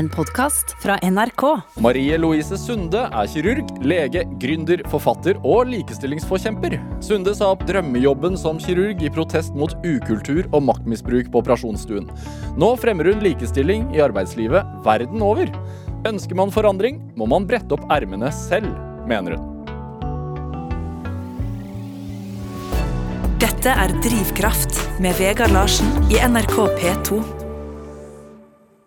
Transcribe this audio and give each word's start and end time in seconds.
en 0.00 0.08
podkast 0.08 0.72
fra 0.80 0.96
NRK. 1.02 1.42
Marie 1.84 2.16
Louise 2.18 2.56
Sunde 2.58 3.02
er 3.04 3.26
kirurg, 3.28 3.68
lege, 3.84 4.22
gründer, 4.40 4.80
forfatter 4.88 5.36
og 5.44 5.68
likestillingsforkjemper. 5.68 6.78
Sunde 7.04 7.34
sa 7.36 7.50
opp 7.52 7.66
drømmejobben 7.68 8.38
som 8.40 8.56
kirurg 8.62 9.02
i 9.04 9.10
protest 9.12 9.52
mot 9.58 9.74
ukultur 9.84 10.46
og 10.56 10.64
maktmisbruk 10.70 11.28
på 11.28 11.42
operasjonsstuen. 11.42 12.08
Nå 12.56 12.70
fremmer 12.80 13.10
hun 13.12 13.20
likestilling 13.24 13.90
i 13.92 14.00
arbeidslivet 14.00 14.64
verden 14.86 15.20
over. 15.26 15.52
Ønsker 16.08 16.38
man 16.38 16.54
forandring, 16.54 17.02
må 17.20 17.28
man 17.28 17.44
brette 17.50 17.76
opp 17.76 17.84
ermene 17.92 18.32
selv, 18.32 18.72
mener 19.10 19.36
hun. 19.36 19.46
Dette 23.40 23.76
er 23.76 23.92
Drivkraft 24.00 24.80
med 25.04 25.20
Vegard 25.20 25.52
Larsen 25.52 25.92
i 26.08 26.16
NRK 26.24 26.56
P2. 26.80 27.39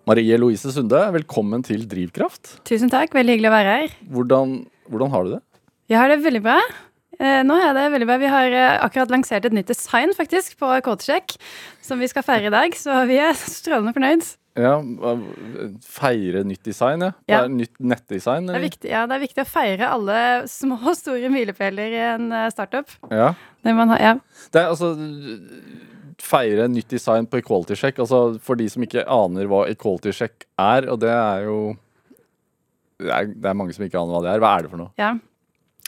Marie 0.04 0.36
Louise 0.36 0.68
Sunde, 0.76 1.00
velkommen 1.16 1.62
til 1.64 1.86
Drivkraft. 1.88 2.58
Tusen 2.68 2.90
takk, 2.92 3.14
veldig 3.16 3.38
hyggelig 3.38 3.48
å 3.48 3.54
være 3.54 3.76
her. 3.78 3.94
Hvordan, 4.12 4.56
hvordan 4.92 5.14
har 5.14 5.24
du 5.24 5.30
det? 5.38 5.40
Jeg 5.94 6.00
har 6.02 6.12
det 6.12 6.18
veldig 6.26 6.42
bra. 6.44 6.58
Eh, 7.24 7.40
nå 7.48 7.56
er 7.56 7.72
det 7.78 7.86
veldig 7.94 8.08
bra. 8.10 8.18
Vi 8.20 8.32
har 8.34 8.56
eh, 8.58 8.76
akkurat 8.84 9.14
lansert 9.14 9.48
et 9.48 9.56
nytt 9.56 9.72
design 9.72 10.12
faktisk 10.18 10.58
på 10.60 10.74
Coatsjekk, 10.84 11.38
som 11.86 12.04
vi 12.04 12.10
skal 12.12 12.26
feire 12.28 12.52
i 12.52 12.54
dag, 12.54 12.76
så 12.76 13.06
vi 13.08 13.22
er 13.24 13.32
strålende 13.40 13.96
fornøyd. 13.96 14.28
Ja, 14.60 14.76
Feire 15.88 16.44
nytt 16.46 16.68
design, 16.68 17.02
ja. 17.08 17.14
Ja. 17.32 17.40
nytt 17.50 17.80
nettdesign? 17.80 18.46
Det 18.46 18.52
er, 18.52 18.60
eller? 18.60 18.68
viktig, 18.68 18.92
ja, 18.92 19.06
det 19.08 19.16
er 19.16 19.24
viktig 19.24 19.46
å 19.46 19.50
feire 19.50 19.88
alle 19.96 20.20
små 20.52 20.78
og 20.84 21.00
store 21.00 21.32
milepæler 21.34 21.96
i 21.96 22.04
en 22.12 22.28
eh, 22.28 22.52
startup. 22.54 22.92
Ja. 23.08 23.32
Det 23.64 23.80
man 23.80 23.96
har, 23.96 24.04
ja. 24.04 24.14
Det 24.52 24.62
er 24.62 24.76
altså 24.76 24.92
Feire 26.24 26.70
nytt 26.72 26.94
design 26.94 27.28
på 27.28 27.42
equality 27.42 27.76
check. 27.80 28.00
Altså 28.00 28.40
for 28.44 28.60
de 28.60 28.70
som 28.72 28.86
ikke 28.86 29.04
aner 29.12 29.50
hva 29.52 29.66
equality 29.72 30.14
check 30.16 30.48
er, 30.62 30.88
og 30.92 31.02
det 31.04 31.12
er 31.12 31.46
jo 31.50 31.58
det 33.04 33.12
er, 33.12 33.30
det 33.34 33.50
er 33.50 33.58
mange 33.60 33.76
som 33.76 33.84
ikke 33.84 34.00
aner 34.00 34.16
hva 34.16 34.24
det 34.24 34.32
er. 34.34 34.44
Hva 34.44 34.56
er 34.56 34.66
det 34.66 34.74
for 34.74 34.86
noe? 34.86 34.94
ja. 35.02 35.14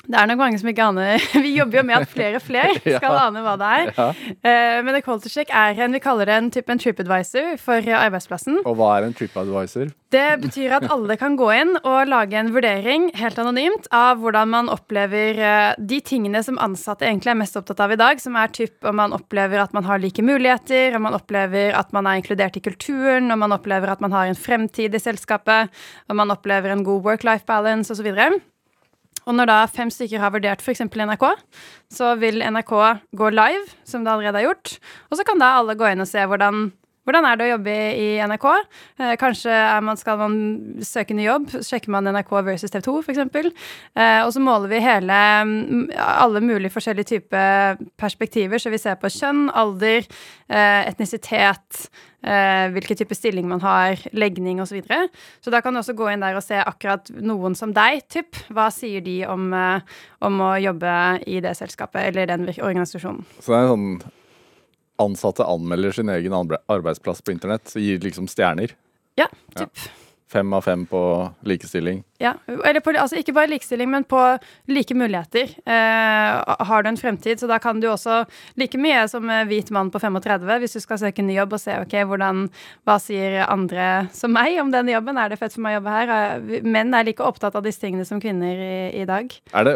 Det 0.06 0.20
er 0.22 0.28
nok 0.30 0.38
mange 0.42 0.60
som 0.62 0.70
ikke 0.70 0.86
aner 0.86 1.24
Vi 1.46 1.56
jobber 1.58 1.80
jo 1.82 1.84
med 1.90 1.96
at 2.04 2.10
flere 2.12 2.40
og 2.40 2.46
flere 2.46 2.76
skal 3.00 3.10
Ja. 3.16 3.26
ane 3.28 3.42
hva 3.46 3.56
det 3.62 3.70
er. 3.80 3.92
Ja. 3.98 4.08
Eh, 4.46 4.80
Men 4.86 4.96
Equality 5.00 5.30
Check 5.34 5.50
er 5.54 5.78
en 5.86 5.96
vi 5.96 6.00
kaller 6.04 6.26
det 6.30 6.36
en 6.40 6.50
type 6.54 6.70
en 6.74 6.82
tripadvisor 6.82 7.56
for 7.62 7.78
eh, 7.82 7.98
arbeidsplassen. 7.98 8.62
Og 8.66 8.76
hva 8.80 8.92
er 9.00 9.08
en 9.10 9.16
tripadvisor? 9.18 9.94
Det 10.16 10.28
betyr 10.40 10.72
at 10.78 10.86
alle 10.94 11.18
kan 11.20 11.34
gå 11.36 11.48
inn 11.52 11.74
og 11.82 12.08
lage 12.08 12.38
en 12.40 12.52
vurdering 12.56 13.10
helt 13.20 13.40
anonymt 13.42 13.90
av 13.92 14.22
hvordan 14.22 14.48
man 14.54 14.70
opplever 14.72 15.40
eh, 15.42 15.74
de 15.82 16.00
tingene 16.06 16.40
som 16.46 16.60
ansatte 16.62 17.04
egentlig 17.08 17.34
er 17.34 17.40
mest 17.42 17.58
opptatt 17.60 17.82
av 17.84 17.92
i 17.92 18.00
dag, 18.00 18.22
som 18.24 18.38
er 18.40 18.54
typ 18.56 18.86
om 18.88 18.96
man 19.02 19.16
opplever 19.18 19.60
at 19.66 19.74
man 19.76 19.84
har 19.90 20.00
like 20.00 20.24
muligheter, 20.24 20.96
om 20.96 21.04
man 21.10 21.18
opplever 21.18 21.74
at 21.76 21.92
man 21.96 22.08
er 22.08 22.22
inkludert 22.22 22.56
i 22.56 22.64
kulturen, 22.64 23.28
om 23.34 23.40
man 23.44 23.52
opplever 23.58 23.92
at 23.92 24.00
man 24.06 24.16
har 24.16 24.30
en 24.32 24.40
fremtid 24.40 24.96
i 24.96 25.02
selskapet, 25.04 25.74
om 26.08 26.22
man 26.22 26.32
opplever 26.32 26.72
en 26.72 26.86
god 26.88 27.04
work-life 27.04 27.44
balance 27.50 27.92
osv. 27.92 28.14
Og 29.26 29.34
når 29.38 29.50
da 29.50 29.58
fem 29.72 29.90
stykker 29.94 30.22
har 30.22 30.34
vurdert 30.36 30.62
f.eks. 30.62 30.84
NRK, 30.86 31.26
så 31.94 32.14
vil 32.22 32.44
NRK 32.46 32.74
gå 33.18 33.30
live, 33.34 33.66
som 33.88 34.06
det 34.06 34.14
allerede 34.14 34.42
er 34.42 34.48
gjort. 34.50 34.76
Og 35.10 35.18
så 35.18 35.26
kan 35.28 35.42
da 35.42 35.56
alle 35.60 35.78
gå 35.78 35.90
inn 35.90 36.04
og 36.04 36.10
se 36.10 36.26
hvordan, 36.30 36.68
hvordan 37.06 37.28
er 37.30 37.38
det 37.38 37.46
å 37.46 37.52
jobbe 37.54 37.74
i, 38.02 38.08
NRK. 38.26 38.48
Eh, 39.00 39.14
kanskje 39.22 39.58
man, 39.86 40.00
skal 40.00 40.18
man 40.20 40.38
søke 40.86 41.16
ny 41.18 41.28
jobb, 41.28 41.52
sjekker 41.66 41.94
man 41.94 42.10
NRK 42.10 42.34
versus 42.48 42.74
TV 42.74 42.86
2 42.88 42.96
f.eks. 43.04 43.22
Og 44.26 44.32
så 44.34 44.42
måler 44.44 44.72
vi 44.72 44.82
hele, 44.84 45.20
mm, 45.46 45.86
alle 46.02 46.42
mulige 46.44 46.74
forskjellige 46.74 47.12
typer 47.14 47.80
perspektiver, 48.02 48.62
så 48.62 48.74
vi 48.74 48.82
ser 48.82 48.98
på 49.00 49.12
kjønn, 49.14 49.48
alder, 49.54 50.08
eh, 50.50 50.82
etnisitet, 50.90 51.86
eh, 52.26 52.66
hvilken 52.74 52.98
type 52.98 53.16
stilling 53.18 53.48
man 53.50 53.62
har, 53.62 54.02
legning 54.14 54.62
osv. 54.62 54.76
Så, 54.76 54.82
videre. 54.82 55.08
så 55.40 55.54
da 55.54 55.62
kan 55.62 55.74
du 55.74 55.80
også 55.80 55.96
gå 55.96 56.10
inn 56.12 56.26
der 56.26 56.36
og 56.36 56.44
se 56.44 56.58
akkurat 56.60 57.08
noen 57.16 57.56
som 57.56 57.72
deg, 57.72 58.02
typ. 58.12 58.36
Hva 58.50 58.68
sier 58.74 59.06
de 59.06 59.22
om, 59.30 59.54
om 59.54 60.44
å 60.44 60.52
jobbe 60.60 60.92
i 61.30 61.40
det 61.40 61.56
selskapet 61.56 62.10
eller 62.10 62.28
den 62.34 62.50
organisasjonen? 62.50 63.24
Så 63.40 63.54
det 63.54 63.62
er 63.62 63.72
sånn 63.72 63.90
Ansatte 65.02 65.44
anmelder 65.44 65.92
sin 65.92 66.10
egen 66.10 66.34
arbeidsplass 66.34 67.22
på 67.22 67.32
internett, 67.32 67.68
så 67.68 67.80
gir 67.80 68.00
liksom 68.00 68.28
stjerner. 68.28 68.72
Ja, 69.16 69.28
Ja. 69.56 69.66
typ. 69.66 69.90
Fem 70.28 70.54
av 70.54 70.62
fem 70.62 70.86
på 70.86 71.00
likestilling. 71.46 72.04
Ja, 72.22 72.34
eller 72.48 72.80
på, 72.80 72.94
altså 72.96 73.18
ikke 73.20 73.34
bare 73.36 73.50
likestilling, 73.52 73.90
men 73.92 74.06
på 74.08 74.20
like 74.72 74.96
muligheter. 74.96 75.50
Eh, 75.68 76.54
har 76.70 76.84
du 76.86 76.90
en 76.90 76.98
fremtid, 77.00 77.40
så 77.42 77.48
da 77.50 77.58
kan 77.60 77.82
du 77.84 77.90
også 77.92 78.22
like 78.56 78.80
mye 78.80 79.02
som 79.12 79.28
hvit 79.50 79.72
mann 79.76 79.92
på 79.92 80.00
35, 80.00 80.46
hvis 80.64 80.78
du 80.78 80.80
skal 80.84 81.02
søke 81.02 81.26
ny 81.26 81.36
jobb 81.36 81.58
og 81.58 81.60
se 81.60 81.76
ok, 81.82 81.96
hvordan, 82.08 82.46
hva 82.88 82.96
sier 83.04 83.42
andre 83.50 84.08
som 84.16 84.32
meg 84.36 84.60
om 84.62 84.72
den 84.72 84.94
jobben. 84.94 85.18
Er 85.20 85.34
det 85.34 85.40
fett 85.42 85.54
for 85.58 85.66
meg 85.66 85.76
å 85.76 85.80
jobbe 85.82 85.96
her? 85.98 86.14
Er- 86.16 86.64
Menn 86.66 86.94
er 86.96 87.04
like 87.08 87.24
opptatt 87.24 87.56
av 87.60 87.64
disse 87.66 87.82
tingene 87.84 88.06
som 88.08 88.22
kvinner 88.24 88.56
i, 88.64 89.02
i 89.02 89.06
dag. 89.08 89.32
Er 89.54 89.68
det, 89.68 89.76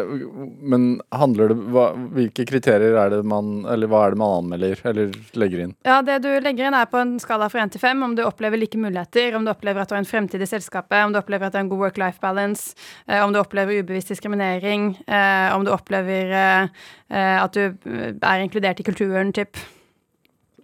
men 0.62 0.88
handler 1.12 1.52
det 1.52 1.58
hva, 1.74 1.90
Hvilke 2.16 2.44
kriterier 2.48 2.96
er 2.98 3.10
det 3.12 3.20
man 3.28 3.64
Eller 3.70 3.88
hva 3.90 4.00
er 4.06 4.14
det 4.14 4.18
man 4.20 4.34
anmelder 4.40 4.80
eller 4.90 5.12
legger 5.38 5.62
inn? 5.64 5.74
Ja, 5.86 6.00
Det 6.06 6.18
du 6.24 6.28
legger 6.42 6.68
inn 6.68 6.76
er 6.76 6.88
på 6.90 6.98
en 7.00 7.14
skala 7.22 7.48
fra 7.52 7.62
1 7.66 7.74
til 7.76 7.82
5 7.82 8.02
om 8.06 8.14
du 8.16 8.22
opplever 8.24 8.58
like 8.60 8.78
muligheter, 8.80 9.34
om 9.36 9.44
du 9.46 9.52
opplever 9.52 9.82
at 9.84 9.90
du 9.90 9.94
har 9.96 10.02
en 10.02 10.08
fremtid 10.08 10.42
i 10.42 10.48
selskapet, 10.48 11.04
om 11.04 11.12
du 11.14 11.18
opplever 11.20 11.46
at 11.48 11.54
du 11.54 11.58
har 11.60 11.64
en 11.66 11.70
god 11.72 11.82
work-life 11.84 12.20
balance, 12.30 12.78
eh, 13.08 13.20
om 13.24 13.34
du 13.34 13.40
opplever 13.42 13.82
ubevisst 13.82 14.14
diskriminering, 14.14 14.94
eh, 15.06 15.50
om 15.56 15.66
du 15.66 15.74
opplever 15.74 16.32
eh, 16.38 17.36
at 17.42 17.58
du 17.58 17.66
er 17.66 18.46
inkludert 18.46 18.80
i 18.80 18.86
kulturen, 18.86 19.34
typ. 19.36 19.58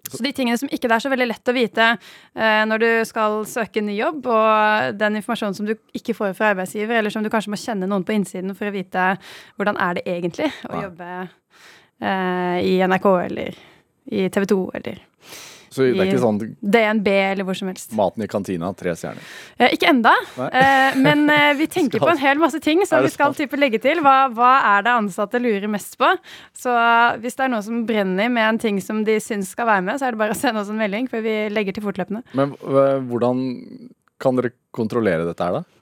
Så 0.06 0.22
de 0.22 0.32
tingene 0.34 0.59
som 0.59 0.71
ikke 0.71 0.88
det 0.88 0.97
er 0.97 1.03
så 1.03 1.10
veldig 1.10 1.28
lett 1.28 1.50
å 1.50 1.54
vite 1.56 1.87
eh, 1.91 2.62
når 2.69 2.82
du 2.82 2.88
skal 3.09 3.41
søke 3.49 3.82
ny 3.82 3.97
jobb, 3.99 4.28
og 4.31 4.99
den 5.00 5.19
informasjonen 5.21 5.56
som 5.56 5.69
du 5.69 5.75
ikke 5.97 6.15
får 6.16 6.37
fra 6.38 6.53
arbeidsgiver, 6.54 7.00
eller 7.00 7.15
som 7.15 7.25
du 7.25 7.31
kanskje 7.32 7.53
må 7.53 7.60
kjenne 7.60 7.88
noen 7.91 8.06
på 8.06 8.15
innsiden 8.16 8.54
for 8.56 8.71
å 8.71 8.75
vite 8.75 9.09
hvordan 9.59 9.81
er 9.83 9.98
det 9.98 10.06
egentlig 10.06 10.50
å 10.71 10.84
jobbe 10.87 11.10
eh, 11.19 12.59
i 12.62 12.78
NRK 12.87 13.10
eller 13.27 13.60
i 14.06 14.28
TV 14.31 14.47
2 14.53 14.60
eller 14.78 15.03
Så 15.76 15.87
det 15.87 16.00
er 16.00 16.09
ikke 16.09 16.22
sånn 16.22 16.41
DNB 16.60 17.09
eller 17.12 17.47
hvor 17.47 17.59
som 17.59 17.69
helst. 17.70 17.92
maten 17.97 18.25
i 18.25 18.28
kantina, 18.31 18.72
tre 18.76 18.94
stjerner. 18.97 19.26
Eh, 19.60 19.75
ikke 19.76 19.91
enda, 19.92 20.14
eh, 20.48 20.97
men 21.03 21.26
eh, 21.32 21.53
vi 21.59 21.69
tenker 21.70 22.00
på 22.04 22.10
en 22.14 22.22
hel 22.22 22.41
masse 22.42 22.60
ting 22.64 22.81
som 22.88 23.04
vi 23.04 23.12
skal 23.12 23.37
type 23.37 23.60
legge 23.60 23.81
til. 23.84 24.00
Hva, 24.04 24.16
hva 24.32 24.54
er 24.72 24.86
det 24.86 24.94
ansatte 24.97 25.41
lurer 25.42 25.69
mest 25.70 25.98
på? 26.00 26.09
Så 26.56 26.72
eh, 26.72 27.20
hvis 27.22 27.36
det 27.38 27.47
er 27.47 27.53
noe 27.53 27.65
som 27.66 27.84
brenner 27.88 28.32
med 28.32 28.48
en 28.48 28.62
ting 28.62 28.81
som 28.84 29.04
de 29.06 29.19
syns 29.22 29.53
skal 29.53 29.69
være 29.69 29.86
med, 29.91 30.00
så 30.00 30.09
er 30.09 30.16
det 30.16 30.22
bare 30.25 30.36
å 30.36 30.41
sende 30.41 30.65
oss 30.65 30.72
en 30.72 30.81
melding, 30.81 31.10
for 31.12 31.25
vi 31.25 31.36
legger 31.53 31.76
til 31.76 31.86
fortløpende. 31.86 32.25
Men 32.36 32.56
hvordan 32.56 33.47
kan 34.22 34.38
dere 34.38 34.54
kontrollere 34.76 35.26
dette 35.28 35.44
her, 35.44 35.60
da? 35.60 35.75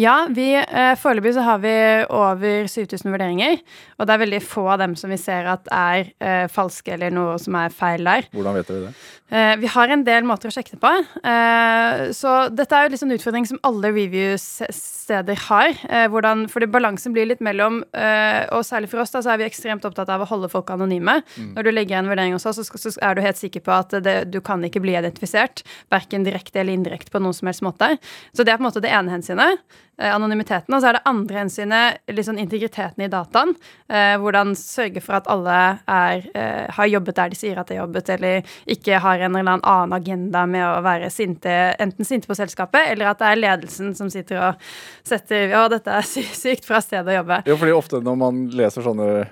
Ja, 0.00 0.14
vi, 0.32 0.54
eh, 0.56 0.94
foreløpig 0.96 1.34
så 1.36 1.42
har 1.44 1.58
vi 1.60 1.72
over 2.08 2.68
7000 2.72 3.12
vurderinger, 3.12 3.58
og 3.98 4.06
det 4.08 4.14
er 4.14 4.22
veldig 4.22 4.40
få 4.40 4.64
av 4.72 4.80
dem 4.80 4.94
som 4.96 5.12
vi 5.12 5.18
ser 5.20 5.48
at 5.52 5.68
er 5.68 6.12
eh, 6.24 6.46
falske 6.48 6.94
eller 6.94 7.12
noe 7.12 7.36
som 7.42 7.58
er 7.60 7.74
feil 7.74 8.08
der. 8.08 8.30
Hvordan 8.32 8.56
vet 8.56 8.70
dere 8.70 8.86
det? 8.86 8.94
Eh, 9.30 9.56
vi 9.60 9.68
har 9.70 9.92
en 9.92 10.02
del 10.06 10.24
måter 10.26 10.50
å 10.50 10.54
sjekke 10.54 10.74
det 10.74 10.80
på. 10.82 10.90
Eh, 11.20 12.00
så 12.16 12.32
dette 12.50 12.74
er 12.74 12.88
jo 12.88 12.94
liksom 12.94 13.10
en 13.10 13.18
utfordring 13.18 13.46
som 13.46 13.60
alle 13.66 13.92
review-steder 13.94 15.44
har. 15.44 15.76
Eh, 15.86 16.06
hvordan, 16.10 16.46
fordi 16.50 16.70
balansen 16.72 17.14
blir 17.14 17.28
litt 17.28 17.44
mellom 17.44 17.82
eh, 17.94 18.48
Og 18.56 18.64
særlig 18.66 18.90
for 18.90 19.02
oss 19.02 19.12
da, 19.14 19.22
så 19.22 19.34
er 19.34 19.42
vi 19.42 19.46
ekstremt 19.46 19.84
opptatt 19.86 20.10
av 20.10 20.24
å 20.24 20.28
holde 20.30 20.50
folk 20.50 20.72
anonyme. 20.74 21.20
Når 21.54 21.66
du 21.68 21.70
legger 21.70 22.00
en 22.00 22.10
vurdering 22.10 22.34
hos 22.34 22.48
oss, 22.48 22.58
så, 22.58 22.80
så 22.80 22.94
er 23.04 23.14
du 23.14 23.22
helt 23.22 23.38
sikker 23.38 23.62
på 23.66 23.76
at 23.76 23.94
det, 24.02 24.16
du 24.32 24.40
kan 24.42 24.64
ikke 24.66 24.82
bli 24.82 24.96
identifisert. 24.96 25.62
Verken 25.92 26.26
direkte 26.26 26.64
eller 26.64 26.74
indirekte 26.74 27.14
på 27.14 27.22
noen 27.22 27.36
som 27.36 27.52
helst 27.52 27.62
måte. 27.66 27.92
Så 28.34 28.42
det 28.42 28.54
er 28.54 28.58
på 28.58 28.64
en 28.64 28.70
måte 28.70 28.82
det 28.82 28.90
ene 28.96 29.14
hensynet. 29.14 29.62
Eh, 30.00 30.14
Anonymiteten. 30.14 30.74
Og 30.74 30.82
så 30.82 30.90
er 30.90 30.98
det 30.98 31.02
andre 31.08 31.42
hensynet 31.42 32.24
sånn 32.26 32.40
integriteten 32.40 33.04
i 33.04 33.10
dataen. 33.12 33.54
Eh, 33.88 34.16
hvordan 34.20 34.54
sørge 34.58 35.02
for 35.04 35.20
at 35.20 35.28
alle 35.30 35.58
er, 35.84 36.24
eh, 36.34 36.66
har 36.76 36.90
jobbet 36.90 37.18
der 37.20 37.32
de 37.32 37.38
sier 37.38 37.60
at 37.60 37.68
de 37.68 37.76
har 37.78 37.84
jobbet, 37.84 38.10
eller 38.16 38.54
ikke 38.66 39.00
har 39.04 39.26
en 39.26 39.36
eller 39.36 39.60
annen 39.60 39.96
agenda 39.96 40.46
med 40.46 40.64
å 40.66 40.80
være 40.84 41.10
sinte, 41.12 41.54
enten 41.78 42.08
sinte 42.08 42.30
på 42.30 42.38
selskapet, 42.38 42.92
eller 42.94 43.12
at 43.12 43.20
det 43.20 43.30
er 43.30 43.42
ledelsen 43.44 43.94
som 43.96 44.10
sitter 44.12 44.40
og 44.40 44.70
setter 45.06 45.54
Å, 45.56 45.68
dette 45.70 45.92
er 45.92 46.06
sy 46.06 46.22
sykt 46.22 46.66
fra 46.68 46.80
stedet 46.84 47.12
å 47.12 47.20
jobbe. 47.20 47.42
Jo, 47.48 47.56
fordi 47.60 47.76
ofte 47.76 48.00
når 48.04 48.20
man 48.20 48.44
leser 48.54 48.86
sånne 48.86 49.28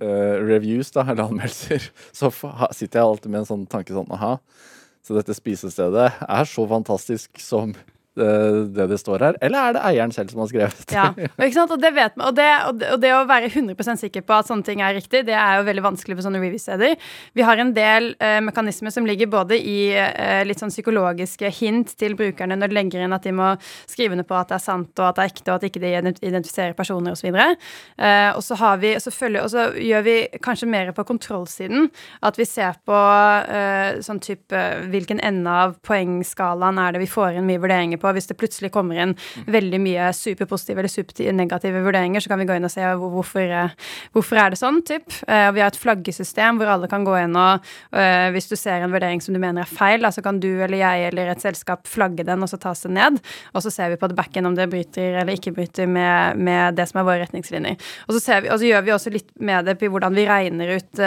Uh, 0.00 0.38
reviews, 0.46 0.92
da, 0.94 1.02
eller 1.02 1.26
anmeldelser, 1.26 1.82
så 2.14 2.28
sitter 2.30 3.00
jeg 3.00 3.02
alltid 3.02 3.32
med 3.32 3.40
en 3.40 3.48
sånn 3.48 3.64
tanke 3.66 3.90
sånn 3.90 4.12
Aha, 4.14 4.36
så 5.02 5.16
dette 5.16 5.34
spisestedet 5.34 6.12
er 6.22 6.46
så 6.46 6.62
fantastisk 6.70 7.40
som 7.42 7.74
det 8.18 8.86
det 8.90 8.98
står 8.98 9.22
her? 9.24 9.36
Eller 9.44 9.70
er 9.70 9.76
det 9.76 9.82
eieren 9.86 10.12
selv 10.14 10.32
som 10.32 10.42
har 10.42 10.50
skrevet? 10.50 10.94
Ja, 10.94 11.06
ikke 11.14 11.54
sant? 11.54 11.74
og 11.74 11.80
det 11.82 11.92
vet 11.94 12.16
man. 12.18 12.30
Og 12.30 12.36
det, 12.36 12.48
og, 12.66 12.80
det, 13.02 13.12
å 13.14 13.22
være 13.28 13.50
100% 13.52 14.02
sikker 14.02 14.24
på 14.26 14.34
at 14.36 14.50
sånne 14.50 14.66
ting 14.66 14.82
er 14.84 14.96
riktig, 14.96 15.22
det 15.28 15.36
er 15.36 15.60
jo 15.60 15.66
veldig 15.68 15.84
vanskelig 15.84 16.18
på 16.18 16.24
sånne 16.26 16.40
review-steder. 16.42 16.96
Vi 17.38 17.46
har 17.46 17.62
en 17.62 17.72
del 17.76 18.10
eh, 18.18 18.40
mekanismer 18.44 18.94
som 18.94 19.06
ligger 19.06 19.30
både 19.30 19.58
i 19.58 19.78
eh, 19.94 20.42
litt 20.46 20.62
sånn 20.62 20.72
psykologiske 20.74 21.52
hint 21.60 21.94
til 22.00 22.16
brukerne 22.18 22.58
når 22.58 22.72
de 22.72 22.78
legger 22.80 23.04
inn 23.04 23.16
at 23.16 23.26
de 23.26 23.34
må 23.36 23.52
skrive 23.90 24.16
under 24.16 24.26
på 24.26 24.38
at 24.38 24.50
det 24.50 24.58
er 24.58 24.64
sant 24.64 25.02
og 25.02 25.06
at 25.10 25.18
det 25.18 25.24
er 25.24 25.32
ekte, 25.32 25.46
og 25.48 25.56
at 25.58 25.68
ikke 25.70 25.82
de 25.82 25.94
identifiserer 26.26 26.76
personer 26.78 27.14
osv. 27.14 27.30
Eh, 27.30 28.30
og 28.34 28.42
så 28.44 28.58
har 28.60 28.82
vi, 28.82 28.94
så 29.02 29.14
følger, 29.14 29.46
og 29.46 29.52
så 29.52 29.68
gjør 29.78 30.06
vi 30.06 30.16
kanskje 30.42 30.70
mer 30.70 30.92
på 30.96 31.06
kontrollsiden. 31.08 31.88
At 32.26 32.38
vi 32.40 32.48
ser 32.48 32.80
på 32.86 32.98
eh, 32.98 34.00
sånn 34.04 34.22
type 34.24 34.66
hvilken 34.90 35.22
ende 35.24 35.56
av 35.64 35.76
poengskalaen 35.86 36.80
er 36.80 36.94
det 36.94 37.04
vi 37.04 37.10
får 37.10 37.38
inn 37.38 37.48
mye 37.48 37.62
vurderinger 37.62 37.99
på. 38.00 38.12
Hvis 38.16 38.30
det 38.30 38.38
plutselig 38.40 38.72
kommer 38.74 38.98
inn 39.00 39.14
veldig 39.50 39.80
mye 39.82 40.10
superpositive 40.16 40.82
eller 40.82 40.92
supernegative 40.92 41.82
vurderinger, 41.84 42.22
så 42.22 42.32
kan 42.32 42.40
vi 42.42 42.48
gå 42.48 42.56
inn 42.56 42.68
og 42.68 42.72
se 42.72 42.86
hvorfor, 43.00 43.44
eh, 43.44 43.74
hvorfor 44.16 44.40
er 44.40 44.52
det 44.52 44.60
sånn, 44.60 44.80
typ. 44.86 45.06
Uh, 45.28 45.50
vi 45.54 45.62
har 45.62 45.70
et 45.70 45.78
flaggesystem 45.78 46.58
hvor 46.60 46.70
alle 46.72 46.88
kan 46.90 47.04
gå 47.06 47.14
inn 47.20 47.36
og 47.38 47.64
uh, 47.94 48.28
hvis 48.34 48.48
du 48.50 48.56
ser 48.58 48.84
en 48.84 48.92
vurdering 48.92 49.22
som 49.22 49.36
du 49.36 49.40
mener 49.42 49.64
er 49.64 49.70
feil, 49.70 50.06
så 50.10 50.24
kan 50.24 50.40
du 50.42 50.48
eller 50.48 50.80
jeg 50.80 51.10
eller 51.10 51.32
et 51.32 51.42
selskap 51.42 51.88
flagge 51.90 52.24
den, 52.26 52.42
og 52.42 52.50
så 52.50 52.58
tas 52.60 52.84
den 52.86 52.96
ned. 52.98 53.20
Og 53.54 53.64
så 53.64 53.72
ser 53.72 53.92
vi 53.92 53.98
på 54.00 54.10
det 54.10 54.18
backen 54.18 54.48
om 54.48 54.56
det 54.56 54.68
bryter 54.72 55.20
eller 55.22 55.36
ikke 55.36 55.54
bryter 55.56 55.88
med, 55.90 56.40
med 56.40 56.78
det 56.78 56.88
som 56.90 57.00
er 57.00 57.08
våre 57.08 57.24
retningslinjer. 57.24 57.78
Og 58.08 58.16
så, 58.16 58.40
vi, 58.40 58.50
og 58.50 58.58
så, 58.60 58.68
gjør 58.70 58.86
vi 58.86 58.94
også 58.94 59.14
litt 59.14 59.30
med 59.40 59.68
det 59.68 59.76
på 59.80 59.90
hvordan 59.92 60.16
vi 60.16 60.26
regner 60.28 60.76
ut 60.78 61.02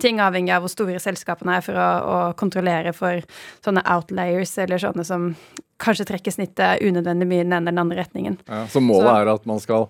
ting, 0.00 0.20
avhengig 0.22 0.54
av 0.54 0.64
hvor 0.64 0.72
store 0.72 1.00
selskapene 1.02 1.58
er, 1.58 1.64
for 1.64 1.78
å, 1.78 1.88
å 2.04 2.18
kontrollere 2.38 2.94
for 2.96 3.22
sånne 3.64 3.84
outlayers 3.94 4.56
eller 4.62 4.82
sånne 4.82 5.06
som 5.06 5.32
kanskje 5.82 6.06
trekke 6.08 6.32
snittet 6.32 6.82
unødvendig 6.84 7.28
mye 7.28 7.42
i 7.42 7.46
den 7.46 7.52
ene 7.52 7.62
eller 7.62 7.74
den 7.74 7.84
andre 7.84 8.00
retningen. 8.02 8.38
Ja, 8.48 8.64
så 8.70 8.82
målet 8.84 9.08
så, 9.08 9.14
er 9.20 9.32
at 9.34 9.46
man 9.50 9.62
skal, 9.62 9.88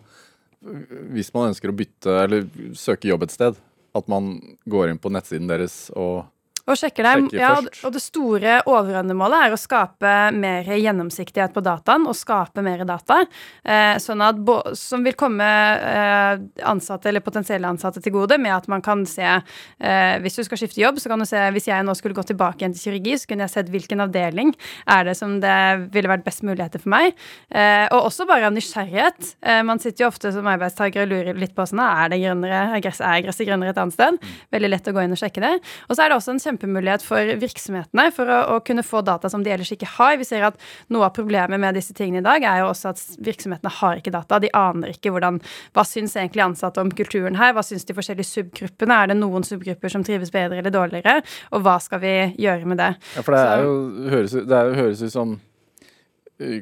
hvis 1.14 1.32
man 1.36 1.50
ønsker 1.52 1.72
å 1.72 1.76
bytte 1.76 2.18
eller 2.24 2.46
søke 2.78 3.10
jobb 3.10 3.26
et 3.26 3.34
sted, 3.34 3.58
at 3.94 4.10
man 4.10 4.36
går 4.70 4.90
inn 4.90 5.00
på 5.02 5.12
nettsiden 5.14 5.50
deres 5.50 5.86
og 5.94 6.24
og 6.64 6.78
sjekker 6.80 7.04
dem. 7.06 7.26
Ja, 7.36 7.52
og 7.58 7.92
det 7.94 8.00
store 8.02 8.60
overordnede 8.64 9.16
målet 9.18 9.46
er 9.46 9.54
å 9.54 9.60
skape 9.60 10.12
mer 10.36 10.68
gjennomsiktighet 10.68 11.52
på 11.54 11.62
dataen 11.64 12.06
og 12.08 12.16
skape 12.16 12.64
mer 12.64 12.84
data, 12.88 13.20
eh, 13.64 13.96
sånn 14.00 14.22
at 14.24 14.40
som 14.78 15.04
vil 15.04 15.16
komme 15.18 15.44
eh, 15.44 16.44
ansatte 16.64 17.10
eller 17.10 17.24
potensielle 17.24 17.68
ansatte 17.68 18.00
til 18.04 18.14
gode, 18.14 18.38
med 18.40 18.54
at 18.54 18.68
man 18.70 18.82
kan 18.84 19.04
se 19.08 19.24
eh, 19.24 20.14
Hvis 20.24 20.38
du 20.38 20.44
skal 20.46 20.58
skifte 20.60 20.80
jobb, 20.80 20.98
så 21.00 21.10
kan 21.10 21.20
du 21.20 21.26
se 21.28 21.40
Hvis 21.54 21.68
jeg 21.68 21.84
nå 21.84 21.94
skulle 21.96 22.16
gå 22.16 22.24
tilbake 22.26 22.62
igjen 22.62 22.74
til 22.76 22.88
kirurgi, 22.88 23.18
så 23.20 23.28
kunne 23.30 23.46
jeg 23.46 23.54
sett 23.54 23.72
hvilken 23.72 24.02
avdeling 24.04 24.54
er 24.90 25.04
det 25.08 25.16
som 25.18 25.36
det 25.42 25.56
ville 25.94 26.10
vært 26.10 26.24
best 26.26 26.44
muligheter 26.46 26.82
for 26.82 26.92
meg. 26.94 27.14
Eh, 27.50 27.86
og 27.90 28.08
også 28.08 28.26
bare 28.28 28.48
av 28.48 28.54
nysgjerrighet. 28.56 29.34
Eh, 29.44 29.60
man 29.66 29.80
sitter 29.82 30.06
jo 30.06 30.10
ofte 30.10 30.32
som 30.34 30.48
arbeidstaker 30.50 31.04
og 31.04 31.12
lurer 31.12 31.38
litt 31.38 31.54
på 31.56 31.66
sånn 31.68 31.82
Er 31.84 32.12
det 32.12 32.20
grønnere? 32.22 32.62
Er 32.78 32.82
gresset 33.24 33.48
grønnere 33.48 33.74
et 33.74 33.80
annet 33.80 33.96
sted? 33.96 34.18
Mm. 34.18 34.34
Veldig 34.56 34.72
lett 34.72 34.90
å 34.90 34.96
gå 34.96 35.04
inn 35.04 35.16
og 35.16 35.20
sjekke 35.20 35.44
det. 35.44 35.54
Og 35.88 35.96
så 35.96 36.04
er 36.04 36.12
det 36.12 36.18
også 36.18 36.34
en 36.34 36.42
kjempemulighet 36.54 37.04
for 37.04 37.34
virksomhetene 37.40 38.06
for 38.14 38.30
å, 38.30 38.38
å, 38.54 38.60
kunne 38.64 38.84
få 38.86 39.02
data 39.04 39.30
som 39.30 39.42
de 39.44 39.52
ellers 39.52 39.72
ikke 39.74 39.88
har. 39.96 40.16
Vi 40.20 40.26
ser 40.28 40.46
at 40.46 40.58
noe 40.92 41.08
av 41.08 41.14
problemet 41.16 41.60
med 41.60 41.74
disse 41.74 41.94
tingene 41.94 42.22
i 42.22 42.24
dag 42.26 42.44
er 42.44 42.62
jo 42.62 42.70
også 42.70 42.92
at 42.92 43.02
virksomhetene 43.24 43.72
har 43.80 44.00
ikke 44.00 44.14
data. 44.14 44.40
De 44.42 44.52
aner 44.54 44.94
ikke 44.94 45.12
hvordan 45.14 45.40
Hva 45.74 45.84
syns 45.86 46.14
egentlig 46.16 46.44
ansatte 46.44 46.82
om 46.82 46.92
kulturen 46.94 47.38
her? 47.38 47.54
Hva 47.54 47.64
syns 47.66 47.86
de 47.86 47.96
forskjellige 47.96 48.30
subgruppene? 48.30 49.00
Er 49.00 49.12
det 49.12 49.18
noen 49.18 49.46
subgrupper 49.46 49.92
som 49.92 50.04
trives 50.06 50.32
bedre 50.34 50.60
eller 50.62 50.74
dårligere? 50.74 51.20
Og 51.52 51.64
hva 51.64 51.78
skal 51.82 52.02
vi 52.04 52.14
gjøre 52.40 52.70
med 52.70 52.80
det? 52.82 52.92
Ja, 53.16 53.24
for 53.24 53.34
det 53.34 53.42
er 53.42 53.66
jo, 53.66 53.74
høres, 54.14 54.38
det 54.38 54.60
er, 54.60 54.78
høres 54.78 55.02
ut 55.04 55.14
som 55.14 55.36
uh, 56.42 56.60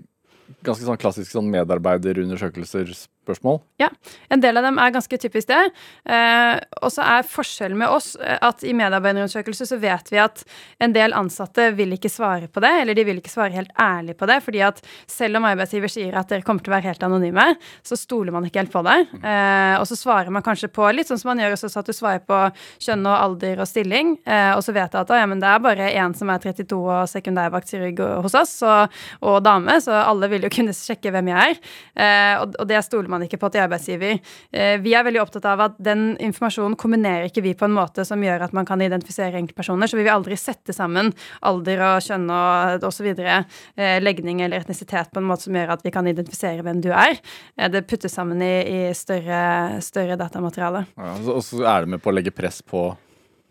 ganske 0.66 0.86
sånn 0.86 1.00
klassisk 1.00 1.32
sånn 1.32 1.50
medarbeiderundersøkelser 1.52 2.92
spørsmål? 3.22 3.60
Ja, 3.80 3.88
en 4.28 4.42
del 4.42 4.58
av 4.58 4.66
dem 4.66 4.78
er 4.82 4.92
ganske 4.94 5.19
typisk 5.20 5.48
det. 5.50 5.60
Eh, 6.04 6.56
og 6.82 6.90
så 6.92 7.04
er 7.06 7.26
forskjellen 7.28 7.78
med 7.78 7.92
oss 7.92 8.14
eh, 8.19 8.38
at 8.42 8.64
i 8.66 8.74
medarbeiderundersøkelser 8.76 9.69
så 9.70 9.78
vet 9.82 10.10
vi 10.12 10.20
at 10.22 10.42
en 10.82 10.94
del 10.94 11.14
ansatte 11.16 11.70
vil 11.78 11.94
ikke 11.96 12.10
svare 12.12 12.50
på 12.52 12.62
det, 12.64 12.72
eller 12.82 12.98
de 12.98 13.06
vil 13.06 13.20
ikke 13.22 13.32
svare 13.32 13.54
helt 13.54 13.72
ærlig 13.80 14.16
på 14.19 14.28
det, 14.30 14.40
fordi 14.44 14.62
at 14.66 14.82
selv 15.10 15.38
om 15.38 15.46
arbeidsgiver 15.48 15.92
sier 15.92 16.19
at 16.19 16.30
dere 16.32 16.46
kommer 16.46 16.64
til 16.64 16.72
å 16.72 16.76
være 16.76 16.90
helt 16.90 17.06
anonyme, 17.06 17.46
så 17.86 17.98
stoler 17.98 18.34
man 18.34 18.48
ikke 18.48 18.64
helt 18.64 18.74
på 18.74 18.84
det. 18.86 18.98
Eh, 19.22 19.76
og 19.78 19.86
så 19.90 19.98
svarer 19.98 20.34
man 20.34 20.44
kanskje 20.46 20.72
på 20.72 20.88
litt 20.94 21.10
sånn 21.10 21.20
som 21.22 21.32
man 21.32 21.42
gjør 21.44 21.56
også, 21.56 21.72
at 21.78 21.90
du 21.90 21.96
svarer 21.96 22.25
på 22.26 22.40
kjønn 22.82 23.06
og 23.06 23.16
alder 23.16 23.62
og 23.62 23.70
stilling, 23.70 24.14
og 24.22 24.60
så 24.64 24.75
vet 24.75 24.94
jeg 24.94 25.04
at 25.04 25.10
ja, 25.22 25.26
men 25.28 25.40
det 25.42 25.48
er 25.48 25.62
bare 25.62 25.88
én 25.98 26.14
som 26.16 26.30
er 26.32 26.40
32 26.42 26.76
og 26.80 27.08
sekundærvaktkirurg 27.10 28.00
hos 28.25 28.36
oss, 28.38 28.54
og, 28.66 28.94
og, 29.20 29.38
dame, 29.44 29.76
så 29.82 29.94
alle 30.02 30.28
vil 30.32 30.46
jo 30.46 30.52
kunne 30.52 30.75
sjekke 30.76 31.12
hvem 31.14 31.30
jeg 31.32 31.56
er. 31.56 32.40
Og, 32.42 32.54
det 32.68 32.80
stoler 32.86 33.12
ikke 33.20 33.37
på 33.43 33.50
til 33.53 33.61
arbeidsgiver. 33.67 34.20
Eh, 34.49 34.79
vi 34.81 34.94
er 34.97 35.05
veldig 35.05 35.20
opptatt 35.20 35.44
av 35.50 35.61
at 35.67 35.76
den 35.82 36.14
informasjonen 36.17 36.79
kombinerer 36.81 37.29
ikke 37.29 37.44
vi 37.44 37.53
på 37.59 37.69
en 37.69 37.76
måte 37.76 38.06
som 38.09 38.23
gjør 38.25 38.47
at 38.47 38.56
man 38.56 38.64
kan 38.69 38.81
identifisere 38.81 39.37
enkeltpersoner, 39.37 39.91
så 39.91 40.00
vi 40.00 40.06
vil 40.06 40.14
aldri 40.14 40.38
sette 40.41 40.73
sammen 40.73 41.12
alder 41.44 41.85
og 41.91 42.06
kjønn 42.06 42.26
og 42.32 42.88
osv., 42.88 43.12
eh, 43.12 43.99
legning 44.00 44.41
eller 44.41 44.64
etnisitet 44.64 45.12
på 45.12 45.20
en 45.20 45.29
måte 45.29 45.49
som 45.49 45.61
gjør 45.61 45.76
at 45.76 45.85
vi 45.85 45.93
kan 45.94 46.09
identifisere 46.09 46.64
hvem 46.64 46.81
du 46.81 46.88
er. 46.94 47.20
Eh, 47.59 47.69
det 47.69 47.85
puttes 47.91 48.17
sammen 48.17 48.41
i, 48.41 48.55
i 48.64 48.82
større, 48.97 49.82
større 49.85 50.17
datamateriale. 50.20 50.87
Ja, 50.97 51.17
og 51.37 51.44
så 51.44 51.64
er 51.67 51.85
det 51.85 51.97
med 51.97 52.05
på 52.05 52.12
å 52.12 52.17
legge 52.17 52.35
press 52.35 52.62
på 52.64 52.93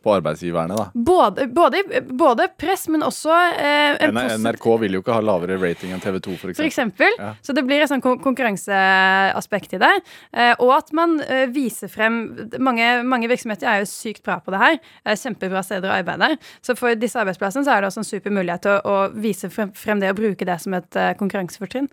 på 0.03 0.13
arbeidsgiverne, 0.15 0.75
da. 0.77 0.87
Både, 0.93 1.45
både, 1.47 1.83
både 2.09 2.47
press, 2.57 2.87
men 2.89 3.03
også 3.05 3.35
eh, 3.61 4.07
NRK 4.41 4.65
vil 4.81 4.97
jo 4.97 5.01
ikke 5.03 5.13
ha 5.13 5.21
lavere 5.25 5.59
rating 5.61 5.93
enn 5.93 6.01
TV 6.01 6.17
2, 6.25 6.37
f.eks. 6.39 6.57
For 6.57 6.65
eksempel. 6.65 7.17
Ja. 7.19 7.35
Så 7.45 7.53
det 7.57 7.63
blir 7.67 7.83
et 7.83 7.91
sånn 7.91 8.01
konkurranseaspekt 8.01 9.77
i 9.77 9.81
det. 9.81 9.91
Eh, 10.33 10.53
og 10.57 10.73
at 10.79 10.89
man 10.97 11.19
eh, 11.21 11.45
viser 11.53 11.91
frem 11.91 12.21
mange, 12.57 12.89
mange, 13.05 13.29
virksomheter 13.31 13.69
er 13.69 13.83
jo 13.83 13.91
sykt 13.91 14.25
bra 14.25 14.39
på 14.41 14.53
det 14.55 14.63
her. 14.63 14.81
kjempebra 15.21 15.61
steder 15.65 15.91
å 15.91 15.95
arbeide. 15.99 16.33
Så 16.65 16.75
for 16.79 16.97
disse 16.97 17.21
arbeidsplassene 17.21 17.67
så 17.67 17.75
er 17.75 17.83
det 17.83 17.91
også 17.91 18.01
en 18.01 18.09
super 18.09 18.33
mulighet 18.33 18.65
til 18.65 18.77
å, 18.79 18.81
å 18.81 19.21
vise 19.21 19.51
frem, 19.53 19.73
frem, 19.77 20.01
det 20.01 20.11
og 20.15 20.19
bruke 20.19 20.47
det 20.47 20.57
som 20.63 20.73
et 20.77 20.97
uh, 20.97 21.11
konkurransefortrinn. 21.19 21.89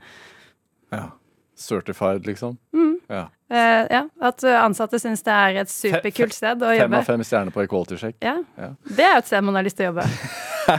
Ja. 0.95 1.11
Certified, 1.59 2.27
liksom. 2.27 2.57
Mm. 2.73 3.01
Ja. 3.11 3.27
Uh, 3.49 3.85
ja. 3.89 4.03
At 4.21 4.45
ansatte 4.45 5.01
syns 5.01 5.25
det 5.25 5.33
er 5.33 5.63
et 5.63 5.73
superkult 5.73 6.37
sted 6.37 6.61
å 6.61 6.75
jobbe. 6.75 6.85
Fem 6.85 6.99
av 7.01 7.09
fem 7.09 7.25
stjerner 7.25 7.55
på 7.55 7.65
equality 7.65 7.97
check. 8.01 8.19
Ja. 8.25 8.37
ja. 8.61 8.73
Det 8.85 9.07
er 9.07 9.17
jo 9.17 9.25
et 9.25 9.31
sted 9.31 9.47
man 9.47 9.57
har 9.57 9.67
lyst 9.67 9.81
til 9.81 9.89
å 9.89 9.93
jobbe. 9.93 10.09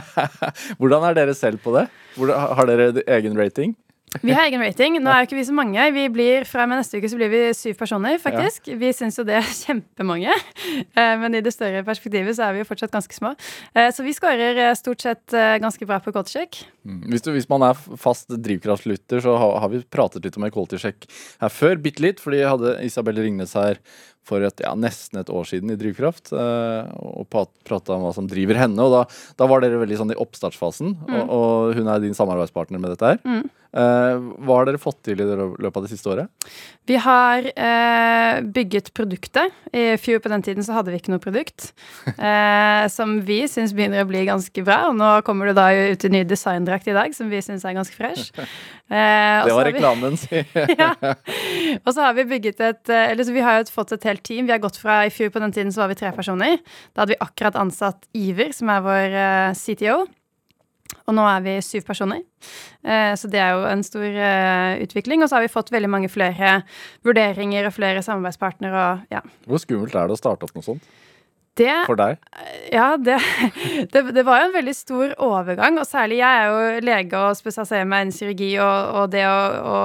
Hvordan 0.80 1.06
er 1.08 1.18
dere 1.18 1.34
selv 1.34 1.62
på 1.64 1.74
det? 1.74 1.88
Hvordan, 2.14 2.50
har 2.58 2.70
dere 2.70 3.06
egen 3.18 3.38
rating? 3.38 3.74
Vi 4.22 4.32
har 4.34 4.48
egen 4.48 4.62
rating. 4.62 4.96
Nå 5.02 5.10
er 5.12 5.22
jo 5.22 5.28
ikke 5.28 5.38
vi 5.38 5.44
så 5.46 5.54
mange. 5.54 5.84
Vi 5.94 6.06
blir, 6.12 6.46
Fra 6.48 6.64
og 6.64 6.70
med 6.72 6.80
neste 6.80 6.98
uke 6.98 7.10
så 7.10 7.18
blir 7.18 7.30
vi 7.30 7.42
syv 7.54 7.76
personer, 7.78 8.18
faktisk. 8.22 8.66
Ja. 8.72 8.78
Vi 8.80 8.90
syns 8.96 9.18
jo 9.20 9.24
det 9.28 9.36
er 9.38 9.46
kjempemange. 9.62 10.34
Eh, 10.74 11.14
men 11.22 11.38
i 11.38 11.42
det 11.44 11.54
større 11.54 11.84
perspektivet 11.86 12.36
så 12.36 12.48
er 12.48 12.56
vi 12.56 12.64
jo 12.64 12.68
fortsatt 12.68 12.94
ganske 12.94 13.14
små. 13.14 13.32
Eh, 13.74 13.90
så 13.94 14.06
vi 14.06 14.14
skårer 14.16 14.58
eh, 14.66 14.74
stort 14.78 15.06
sett 15.06 15.36
ganske 15.62 15.86
bra 15.86 16.00
på 16.02 16.14
quality 16.14 16.40
check. 16.40 16.62
Mm. 16.82 17.02
Hvis, 17.12 17.22
du, 17.22 17.30
hvis, 17.36 17.48
man 17.50 17.64
er 17.68 17.78
fast 18.00 18.32
drivkraftlytter, 18.34 19.22
så 19.22 19.36
har, 19.38 19.58
har, 19.62 19.72
vi 19.72 19.84
pratet 19.86 20.26
litt 20.26 20.38
om 20.40 20.48
quality 20.50 20.80
check 20.82 21.06
her 21.42 21.54
før. 21.54 21.78
Bitte 21.78 22.02
litt, 22.02 22.22
fordi 22.22 22.42
jeg 22.42 22.50
hadde 22.50 22.78
Isabel 22.86 23.22
Ringnes 23.22 23.54
her 23.58 23.78
for 24.26 24.44
et, 24.46 24.62
ja, 24.62 24.74
nesten 24.78 25.20
et 25.20 25.30
år 25.32 25.48
siden 25.48 25.72
i 25.72 25.78
Drivkraft. 25.80 26.32
og 26.32 27.26
prata 27.30 27.96
om 27.96 28.04
hva 28.04 28.12
som 28.14 28.28
driver 28.30 28.58
henne. 28.60 28.84
Og 28.84 28.92
da, 28.94 29.04
da, 29.38 29.48
var 29.50 29.64
dere 29.64 29.80
veldig 29.80 29.98
sånn 30.02 30.14
i 30.14 30.20
oppstartsfasen, 30.20 30.94
mm. 31.00 31.16
og, 31.16 31.32
og, 31.36 31.78
hun 31.78 31.90
er 31.90 32.04
din 32.04 32.16
samarbeidspartner 32.16 32.82
med 32.82 32.94
dette 32.94 33.14
her. 33.14 33.24
Mm. 33.26 33.48
Eh, 33.70 34.16
hva 34.42 34.56
har 34.58 34.66
dere 34.66 34.80
fått 34.82 34.98
til 35.06 35.20
i 35.22 35.26
løpet 35.26 35.76
av 35.78 35.84
det 35.84 35.92
siste 35.92 36.10
året? 36.10 36.50
Vi 36.90 36.96
har 36.98 37.46
eh, 37.46 38.40
bygget 38.42 38.90
produktet. 38.96 39.54
I 39.70 39.94
fjor 40.02 40.18
på 40.24 40.32
den 40.32 40.42
tiden 40.42 40.66
så 40.66 40.74
hadde 40.74 40.90
vi 40.90 40.98
ikke 41.02 41.14
noe 41.14 41.22
produkt. 41.22 41.70
Eh, 42.20 42.84
som 42.92 43.14
vi 43.24 43.38
syns 43.48 43.72
begynner 43.74 44.02
å 44.04 44.08
bli 44.08 44.20
ganske 44.28 44.62
bra. 44.64 44.90
Og 44.90 44.96
nå 44.98 45.08
kommer 45.24 45.48
det 45.48 45.54
da 45.56 45.70
ut 45.72 46.04
i 46.04 46.10
ny 46.12 46.20
designdrakt 46.28 46.88
i 46.90 46.94
dag 46.96 47.14
som 47.16 47.30
vi 47.32 47.40
syns 47.44 47.64
er 47.64 47.76
ganske 47.78 47.96
fresh. 47.96 48.30
Eh, 48.90 49.44
det 49.46 49.54
var 49.54 49.68
reklamen, 49.68 50.16
si. 50.18 50.40
ja. 50.80 50.88
Og 51.84 51.92
så 51.94 52.02
har 52.02 52.16
vi 52.16 52.24
bygget 52.26 52.58
et 52.66 52.90
eh, 52.90 53.12
Eller 53.12 53.22
så 53.22 53.30
vi 53.30 53.44
har 53.46 53.60
jo 53.60 53.68
fått 53.70 53.92
et 53.94 54.06
helt 54.08 54.09
team. 54.18 54.46
Vi 54.46 54.52
har 54.52 54.62
gått 54.62 54.80
fra 54.80 55.04
I 55.06 55.12
fjor 55.14 55.30
på 55.30 55.42
den 55.42 55.52
tiden 55.52 55.72
så 55.72 55.84
var 55.84 55.92
vi 55.92 55.98
tre 56.00 56.10
personer. 56.16 56.58
Da 56.92 57.02
hadde 57.02 57.14
vi 57.14 57.22
akkurat 57.22 57.58
ansatt 57.60 58.08
Iver, 58.16 58.52
som 58.56 58.72
er 58.72 58.82
vår 58.82 59.20
eh, 59.22 59.54
CTO. 59.54 60.06
Og 61.06 61.14
nå 61.14 61.24
er 61.26 61.42
vi 61.44 61.56
syv 61.62 61.86
personer. 61.86 62.22
Eh, 62.82 63.12
så 63.18 63.30
det 63.30 63.40
er 63.42 63.54
jo 63.54 63.66
en 63.70 63.84
stor 63.86 64.06
eh, 64.06 64.82
utvikling. 64.84 65.22
Og 65.22 65.30
så 65.30 65.38
har 65.38 65.46
vi 65.46 65.52
fått 65.52 65.72
veldig 65.74 65.90
mange 65.90 66.10
flere 66.10 66.60
vurderinger 67.06 67.68
og 67.68 67.76
flere 67.76 68.02
samarbeidspartnere 68.06 68.88
ja. 69.12 69.22
Hvor 69.46 69.62
skummelt 69.62 69.94
er 69.94 70.10
det 70.10 70.18
å 70.18 70.20
starte 70.20 70.46
opp 70.46 70.58
noe 70.58 70.66
sånt? 70.66 70.90
Det, 71.60 71.74
For 71.88 71.98
deg? 72.00 72.20
Ja, 72.72 72.94
det, 72.96 73.18
det, 73.92 74.02
det, 74.16 74.24
var 74.26 74.40
jo 74.40 74.48
en 74.48 74.56
veldig 74.56 74.74
stor 74.76 75.14
overgang. 75.26 75.80
Og 75.82 75.88
særlig 75.88 76.20
jeg 76.22 76.40
er 76.40 76.48
jo 76.48 76.86
lege 76.88 77.20
og 77.20 77.36
spesialiserer 77.38 77.88
meg 77.90 78.06
innen 78.06 78.16
kirurgi, 78.16 78.50
og, 78.64 78.94
og 79.02 79.12
det 79.14 79.26
å, 79.28 79.36
å, 79.74 79.78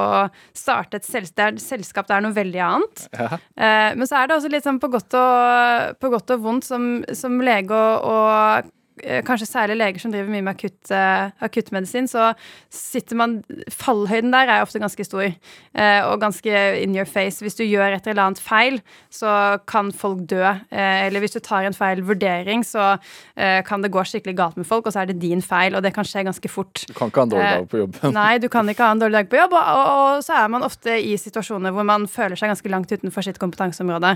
starte 0.55 1.01
et 1.01 1.07
selskap, 1.07 1.59
selskap 1.61 2.07
det 2.09 2.17
er 2.17 2.25
noe 2.25 2.35
veldig 2.35 2.63
annet. 2.69 3.05
Ja. 3.11 3.41
Eh, 3.55 3.91
men 3.99 4.07
så 4.09 4.21
er 4.21 4.29
det 4.29 4.39
også 4.39 4.53
litt 4.53 4.67
sånn 4.67 4.81
på 4.81 4.91
godt 4.93 5.17
og, 5.19 5.99
på 5.99 6.13
godt 6.15 6.35
og 6.37 6.47
vondt 6.47 6.69
som, 6.69 6.89
som 7.15 7.37
lege 7.43 7.75
og 7.75 8.65
Eh, 8.65 8.71
kanskje 9.03 9.47
særlig 9.47 9.75
leger 9.77 9.99
som 9.99 10.11
driver 10.13 10.31
mye 10.31 10.43
med 10.45 10.53
akutt, 10.55 10.91
uh, 10.91 11.31
akuttmedisin, 11.43 12.07
så 12.07 12.29
sitter 12.71 13.17
man 13.19 13.37
Fallhøyden 13.71 14.31
der 14.33 14.51
er 14.51 14.63
ofte 14.63 14.79
ganske 14.79 15.03
stor, 15.03 15.27
uh, 15.27 16.01
og 16.09 16.21
ganske 16.21 16.61
in 16.79 16.95
your 16.95 17.05
face. 17.05 17.43
Hvis 17.43 17.57
du 17.59 17.65
gjør 17.65 17.97
et 17.97 18.07
eller 18.07 18.23
annet 18.29 18.39
feil, 18.39 18.79
så 19.11 19.59
kan 19.67 19.91
folk 19.95 20.23
dø. 20.29 20.43
Eller 20.71 21.19
hvis 21.23 21.35
du 21.35 21.41
tar 21.43 21.67
en 21.67 21.75
feil 21.75 22.01
vurdering, 22.05 22.63
så 22.65 22.95
kan 23.35 23.83
det 23.83 23.91
gå 23.91 24.03
skikkelig 24.07 24.35
galt 24.37 24.57
med 24.59 24.67
folk, 24.67 24.87
og 24.87 24.93
så 24.93 25.01
er 25.01 25.09
det 25.09 25.17
din 25.21 25.41
feil, 25.43 25.75
og 25.75 25.83
det 25.83 25.91
kan 25.95 26.07
skje 26.07 26.25
ganske 26.27 26.49
fort. 26.51 26.85
Du 26.87 26.93
kan 26.95 27.11
ikke 27.11 27.23
ha 27.23 27.27
en 27.27 27.33
dårlig 27.33 27.51
dag 27.51 27.67
på 27.71 27.81
jobb. 27.81 27.99
nei, 28.15 28.37
du 28.41 28.47
kan 28.51 28.69
ikke 28.71 28.87
ha 28.87 28.95
en 28.95 29.01
dårlig 29.01 29.19
dag 29.19 29.29
på 29.31 29.39
jobb, 29.39 29.55
og, 29.55 29.71
og, 29.71 29.91
og, 29.95 30.23
så 30.25 30.37
er 30.39 30.51
man 30.51 30.65
ofte 30.67 30.97
i 30.99 31.15
situasjoner 31.19 31.75
hvor 31.75 31.87
man 31.87 32.07
føler 32.11 32.39
seg 32.39 32.51
ganske 32.51 32.71
langt 32.71 32.91
utenfor 32.91 33.25
sitt 33.25 33.39
kompetanseområde. 33.41 34.15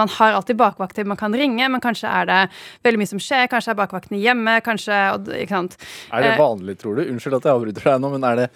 man 0.00 0.12
har 0.18 0.38
alltid 0.38 0.58
bakvakter 0.58 1.08
man 1.08 1.20
kan 1.20 1.34
ringe, 1.34 1.68
men 1.68 1.82
kanskje 1.82 2.10
er 2.10 2.28
det 2.28 2.40
veldig 2.86 3.02
mye 3.02 3.12
som 3.12 3.22
skjer. 3.22 3.46
kanskje 3.50 3.67
kanskje 3.68 3.74
er 3.74 3.80
bakvaktene 3.84 4.20
hjemme, 4.22 4.60
kanskje 4.64 4.96
Ikke 5.42 5.54
sant. 5.54 5.76
Er 6.12 6.22
det 6.24 6.32
Eh, 6.32 6.38
vanlig, 6.40 6.78
tror 6.78 6.96
du? 6.96 7.04
Unnskyld 7.04 7.36
at 7.36 7.44
jeg 7.44 7.52
avbryter 7.52 7.84
deg 7.84 8.00
nå, 8.00 8.10
men 8.14 8.24
er 8.24 8.36
det, 8.36 8.48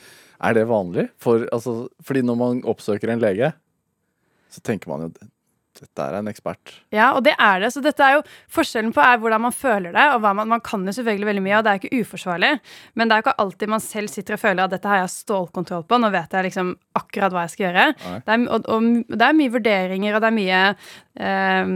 er 0.43 0.55
det 0.55 0.67
vanlig? 0.69 1.09
For, 1.21 1.45
altså, 1.53 1.89
fordi 2.03 2.23
når 2.23 2.37
man 2.37 2.63
oppsøker 2.65 3.13
en 3.13 3.21
lege, 3.21 3.53
så 4.51 4.61
tenker 4.65 4.89
man 4.89 5.07
jo 5.07 5.13
dette 5.81 6.05
er 6.05 6.19
en 6.19 6.29
ekspert. 6.31 6.75
Ja, 6.93 7.13
og 7.17 7.23
det 7.27 7.33
er 7.41 7.63
det. 7.63 7.73
Så 7.75 7.83
dette 7.85 8.05
er 8.05 8.19
jo 8.19 8.25
forskjellen 8.53 8.93
på 8.95 9.03
er 9.05 9.21
hvordan 9.23 9.45
man 9.47 9.55
føler 9.57 9.95
det. 9.95 10.07
og 10.15 10.21
man, 10.23 10.49
man 10.49 10.65
kan 10.65 10.85
jo 10.87 10.93
selvfølgelig 10.93 11.31
veldig 11.31 11.45
mye, 11.47 11.59
og 11.59 11.65
det 11.65 11.73
er 11.73 11.81
ikke 11.81 12.03
uforsvarlig. 12.03 12.53
Men 12.95 13.09
det 13.09 13.15
er 13.15 13.23
jo 13.23 13.27
ikke 13.27 13.39
alltid 13.47 13.73
man 13.73 13.85
selv 13.85 14.13
sitter 14.13 14.37
og 14.37 14.43
føler 14.43 14.65
at 14.67 14.75
dette 14.75 14.91
har 14.91 15.03
jeg 15.03 15.15
stålkontroll 15.17 15.87
på. 15.89 16.01
Nå 16.03 16.11
vet 16.13 16.37
jeg 16.37 16.49
liksom 16.49 16.75
akkurat 16.99 17.33
hva 17.33 17.47
jeg 17.47 17.55
skal 17.55 17.67
gjøre. 17.69 17.87
Det 18.27 18.35
er, 18.37 18.45
og, 18.53 18.69
og 18.69 19.17
det 19.17 19.29
er 19.29 19.39
mye 19.39 19.55
vurderinger, 19.57 20.17
og 20.17 20.23
det 20.25 20.29
er 20.29 20.37
mye 20.37 20.61
eh, 21.23 21.73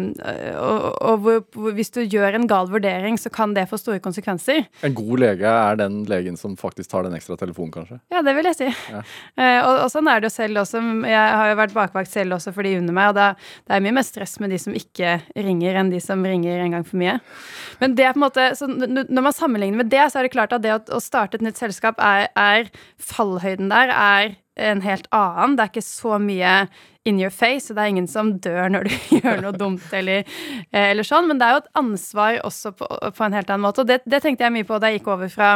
Og, 0.61 0.87
og 1.01 1.25
hvor, 1.25 1.41
hvor, 1.57 1.77
hvis 1.77 1.93
du 1.95 2.03
gjør 2.05 2.37
en 2.37 2.49
gal 2.51 2.71
vurdering, 2.73 3.17
så 3.21 3.33
kan 3.33 3.55
det 3.57 3.67
få 3.71 3.81
store 3.81 4.03
konsekvenser. 4.05 4.67
En 4.87 4.97
god 4.97 5.25
lege 5.25 5.57
er 5.57 5.81
den 5.81 6.03
legen 6.11 6.37
som 6.41 6.57
faktisk 6.61 6.93
tar 6.93 7.09
den 7.09 7.17
ekstra 7.17 7.39
telefonen, 7.41 7.73
kanskje. 7.75 8.01
Ja, 8.13 8.23
det 8.27 8.37
vil 8.37 8.51
jeg 8.53 8.59
si. 8.61 8.71
Ja. 8.93 9.03
Eh, 9.41 9.61
og, 9.63 9.87
og 9.87 9.91
sånn 9.93 10.09
er 10.13 10.21
det 10.21 10.31
jo 10.31 10.37
selv 10.37 10.63
også. 10.63 10.83
Jeg 11.09 11.37
har 11.41 11.51
jo 11.53 11.59
vært 11.63 11.77
bakvakt 11.77 12.13
selv 12.13 12.37
også 12.37 12.53
for 12.57 12.67
de 12.67 12.77
under 12.81 12.97
meg, 12.97 13.13
og 13.13 13.19
det, 13.19 13.29
det 13.67 13.77
er 13.77 13.85
mye 13.87 13.96
mer 13.97 14.07
stress 14.07 14.37
med 14.43 14.53
de 14.55 14.61
som 14.63 14.77
ikke 14.77 15.19
ringer, 15.35 15.79
enn 15.81 15.93
de 15.93 16.01
som 16.03 16.23
ringer 16.25 16.63
en 16.63 16.77
gang 16.77 16.87
for 16.87 17.01
mye. 17.01 17.19
Men 17.83 17.97
det 17.99 18.07
er 18.07 18.17
på 18.17 18.21
en 18.21 18.27
måte, 18.27 18.49
når 19.09 19.27
man 19.29 19.37
sammenligner 19.37 19.83
med 19.83 19.93
det, 19.93 20.05
så 20.13 20.21
er 20.21 20.29
det 20.29 20.35
klart 20.37 20.55
at 20.57 20.65
det 20.65 20.75
å 20.77 21.03
starte 21.03 21.41
et 21.41 21.47
nytt 21.47 21.61
selskap 21.61 22.01
er, 22.03 22.29
er 22.37 22.71
Fallhøyden 23.03 23.73
der 23.73 23.93
er 23.93 24.37
en 24.57 24.81
helt 24.85 25.09
annen. 25.15 25.57
Det 25.57 25.67
er 25.67 25.73
ikke 25.75 25.85
så 25.85 26.21
mye 26.23 26.53
in 27.07 27.21
your 27.23 27.33
face, 27.33 27.71
og 27.71 27.79
det 27.79 27.85
er 27.85 27.93
ingen 27.95 28.09
som 28.11 28.35
dør 28.43 28.71
når 28.73 28.89
du 28.89 28.95
gjør 29.21 29.43
noe 29.45 29.55
dumt 29.57 29.85
eller, 29.97 30.27
eh, 30.71 30.91
eller 30.91 31.07
sånn, 31.07 31.29
men 31.31 31.41
det 31.41 31.47
er 31.47 31.57
jo 31.57 31.63
et 31.65 31.71
ansvar 31.83 32.41
også 32.47 32.75
på, 32.79 32.89
på 32.89 33.27
en 33.27 33.37
helt 33.37 33.53
annen 33.53 33.67
måte. 33.67 33.85
Og 33.85 33.91
det, 33.91 34.01
det 34.09 34.23
tenkte 34.25 34.47
jeg 34.47 34.55
mye 34.57 34.69
på 34.69 34.81
da 34.83 34.91
jeg 34.91 35.01
gikk 35.01 35.13
over 35.15 35.31
fra, 35.33 35.53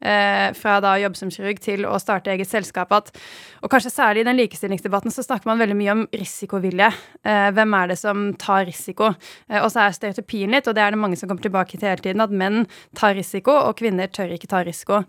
eh, 0.00 0.48
fra 0.56 0.78
da 0.84 0.96
å 0.96 1.02
jobbe 1.04 1.20
som 1.20 1.32
kirurg 1.32 1.60
til 1.62 1.86
å 1.88 1.98
starte 2.02 2.32
eget 2.32 2.50
selskap. 2.50 2.94
At, 2.96 3.12
og 3.62 3.72
kanskje 3.72 3.92
særlig 3.92 4.24
i 4.24 4.28
den 4.28 4.40
likestillingsdebatten 4.40 5.14
så 5.14 5.24
snakker 5.26 5.50
man 5.50 5.60
veldig 5.62 5.78
mye 5.78 5.94
om 5.96 6.04
risikovilje. 6.16 6.90
Eh, 7.26 7.48
hvem 7.56 7.76
er 7.80 7.92
det 7.92 7.98
som 8.00 8.28
tar 8.40 8.66
risiko? 8.68 9.12
Eh, 9.50 9.60
og 9.60 9.68
så 9.72 9.84
er 9.84 9.96
stereotypien 9.96 10.52
litt, 10.54 10.68
og 10.70 10.76
det 10.76 10.84
er 10.84 10.94
det 10.94 11.02
mange 11.02 11.18
som 11.20 11.30
kommer 11.30 11.44
tilbake 11.44 11.76
til 11.76 11.90
hele 11.90 12.02
tiden, 12.04 12.24
at 12.24 12.32
menn 12.32 12.64
tar 12.96 13.16
risiko, 13.18 13.54
og 13.66 13.76
kvinner 13.80 14.08
tør 14.08 14.32
ikke 14.36 14.50
ta 14.50 14.62
risiko. 14.66 15.02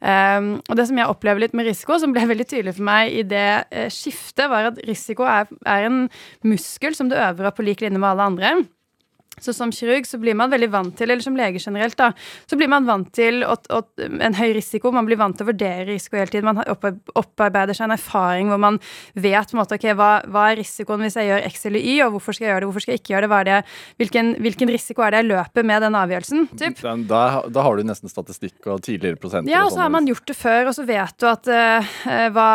Um, 0.00 0.54
og 0.68 0.78
det 0.78 0.86
som 0.88 0.98
jeg 1.00 1.10
opplever 1.10 1.42
litt 1.44 1.56
med 1.56 1.66
risiko, 1.68 1.98
som 2.00 2.14
ble 2.14 2.24
veldig 2.30 2.46
tydelig 2.48 2.76
for 2.76 2.86
meg 2.86 3.12
i 3.12 3.24
det 3.26 3.48
eh, 3.70 3.90
skiftet, 3.92 4.46
var 4.52 4.70
at 4.70 4.80
risiko 4.86 5.26
er, 5.26 5.33
er 5.42 5.88
en 5.88 5.98
muskel 6.46 6.96
som 6.96 7.10
du 7.10 7.16
øver 7.18 7.50
opp 7.50 7.58
på 7.60 7.66
lik 7.66 7.84
linje 7.84 8.00
med 8.00 8.10
alle 8.12 8.28
andre. 8.30 8.54
Så 9.40 9.54
som 9.56 9.72
kirurg 9.74 10.06
så 10.06 10.18
blir 10.22 10.36
man 10.38 10.52
veldig 10.52 10.70
vant 10.72 10.94
til, 10.98 11.10
eller 11.10 11.24
som 11.24 11.36
lege 11.38 11.62
generelt, 11.62 11.96
da, 11.98 12.12
så 12.46 12.58
blir 12.58 12.70
man 12.70 12.86
vant 12.86 13.10
til 13.14 13.42
å, 13.46 13.56
å, 13.74 13.80
en 13.98 14.36
høy 14.38 14.54
risiko. 14.56 14.92
Man 14.94 15.08
blir 15.08 15.18
vant 15.20 15.36
til 15.36 15.46
å 15.46 15.50
vurdere 15.50 15.88
risiko 15.88 16.18
hele 16.20 16.30
tiden. 16.30 16.50
Man 16.50 16.62
opparbeider 17.18 17.76
seg 17.76 17.88
en 17.88 17.96
erfaring 17.96 18.52
hvor 18.52 18.62
man 18.62 18.78
vet 19.14 19.50
på 19.50 19.56
en 19.56 19.62
måte, 19.62 19.78
ok, 19.78 19.88
hva, 19.98 20.10
hva 20.30 20.46
er 20.52 20.60
risikoen 20.62 21.04
hvis 21.04 21.18
jeg 21.18 21.30
gjør 21.30 21.48
X 21.50 21.66
eller 21.70 21.84
Y, 21.84 21.96
og 22.06 22.16
hvorfor 22.16 22.36
skal 22.36 22.46
jeg 22.46 22.52
gjøre 22.52 22.64
det, 22.64 22.70
hvorfor 22.70 22.86
skal 22.86 22.94
jeg 22.94 23.02
ikke 23.02 23.14
gjøre 23.14 23.26
det, 23.26 23.32
hva 23.32 23.40
er 23.42 23.50
det 23.50 23.58
hvilken, 24.02 24.32
hvilken 24.44 24.72
risiko 24.74 25.04
er 25.04 25.14
det 25.14 25.22
jeg 25.22 25.30
løper 25.32 25.66
med 25.66 25.84
den 25.84 25.98
avgjørelsen? 25.98 26.46
Typ. 26.60 26.82
Da, 27.10 27.22
da 27.50 27.66
har 27.66 27.78
du 27.78 27.86
nesten 27.86 28.12
statistikk 28.12 28.70
og 28.70 28.82
tidligere 28.86 29.20
prosenter. 29.20 29.52
Ja, 29.52 29.64
og 29.64 29.72
så 29.72 29.78
sånn. 29.78 29.84
har 29.86 29.94
man 29.96 30.08
gjort 30.10 30.26
det 30.30 30.36
før, 30.38 30.70
og 30.70 30.76
så 30.76 30.86
vet 30.88 31.18
du 31.20 31.28
at 31.30 31.50
eh, 31.50 31.94
hva 32.34 32.50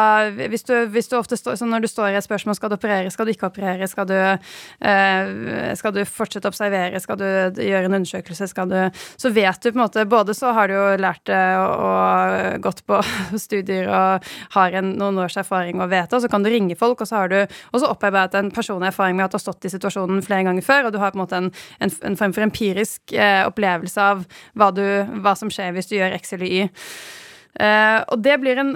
Hvis 0.49 0.65
du, 0.67 0.73
hvis 0.93 1.09
du 1.09 1.15
ofte 1.17 1.37
står 1.37 1.57
Når 1.65 1.83
du 1.83 1.87
står 1.89 2.13
i 2.13 2.17
et 2.19 2.25
spørsmål 2.25 2.55
skal 2.57 2.71
du 2.71 2.75
operere, 2.77 3.11
skal 3.13 3.27
du 3.27 3.33
ikke 3.33 3.49
operere, 3.49 3.87
skal 3.89 4.07
du, 4.09 4.15
uh, 4.15 5.73
skal 5.79 5.95
du 5.95 6.01
fortsette 6.07 6.47
å 6.47 6.53
observere, 6.53 6.68
skal 7.03 7.19
du 7.19 7.25
gjøre 7.63 7.87
en 7.87 7.97
undersøkelse, 7.99 8.47
skal 8.51 8.69
du 8.71 8.77
Så 9.19 9.31
vet 9.35 9.61
du 9.61 9.71
på 9.71 9.77
en 9.77 9.83
måte 9.83 10.05
Både 10.09 10.35
så 10.37 10.53
har 10.55 10.69
du 10.69 10.75
jo 10.75 10.85
lært 11.01 11.25
det 11.29 11.41
og 11.59 12.61
gått 12.63 12.83
på 12.89 13.01
studier 13.45 13.89
og 13.89 14.29
har 14.55 14.79
en, 14.79 14.93
noen 14.99 15.19
års 15.23 15.37
erfaring 15.39 15.81
og 15.81 15.91
vet 15.91 16.09
det, 16.09 16.17
og 16.17 16.23
så 16.23 16.31
kan 16.31 16.45
du 16.45 16.49
ringe 16.51 16.77
folk, 16.79 17.01
og 17.01 17.09
så 17.09 17.23
har 17.23 17.31
du 17.31 17.37
også 17.43 17.91
opparbeidet 17.91 18.39
en 18.39 18.51
personlig 18.53 18.89
erfaring 18.91 19.17
med 19.17 19.27
at 19.27 19.33
du 19.33 19.39
har 19.39 19.45
stått 19.45 19.67
i 19.67 19.73
situasjonen 19.73 20.23
flere 20.25 20.45
ganger 20.47 20.65
før, 20.65 20.87
og 20.87 20.95
du 20.95 20.99
har 21.01 21.13
på 21.13 21.19
en 21.19 21.23
måte 21.23 21.39
en, 21.39 21.51
en, 21.79 21.95
en 22.11 22.19
form 22.19 22.35
for 22.35 22.45
empirisk 22.45 23.13
eh, 23.13 23.45
opplevelse 23.47 24.09
av 24.11 24.25
hva, 24.57 24.71
du, 24.75 24.85
hva 25.23 25.35
som 25.39 25.51
skjer 25.53 25.73
hvis 25.75 25.91
du 25.91 25.97
gjør 25.99 26.17
X 26.19 26.37
eller 26.37 26.49
Y. 26.49 26.69
Eh, 27.57 27.99
og 28.13 28.21
det 28.21 28.35
blir 28.39 28.59
en, 28.61 28.75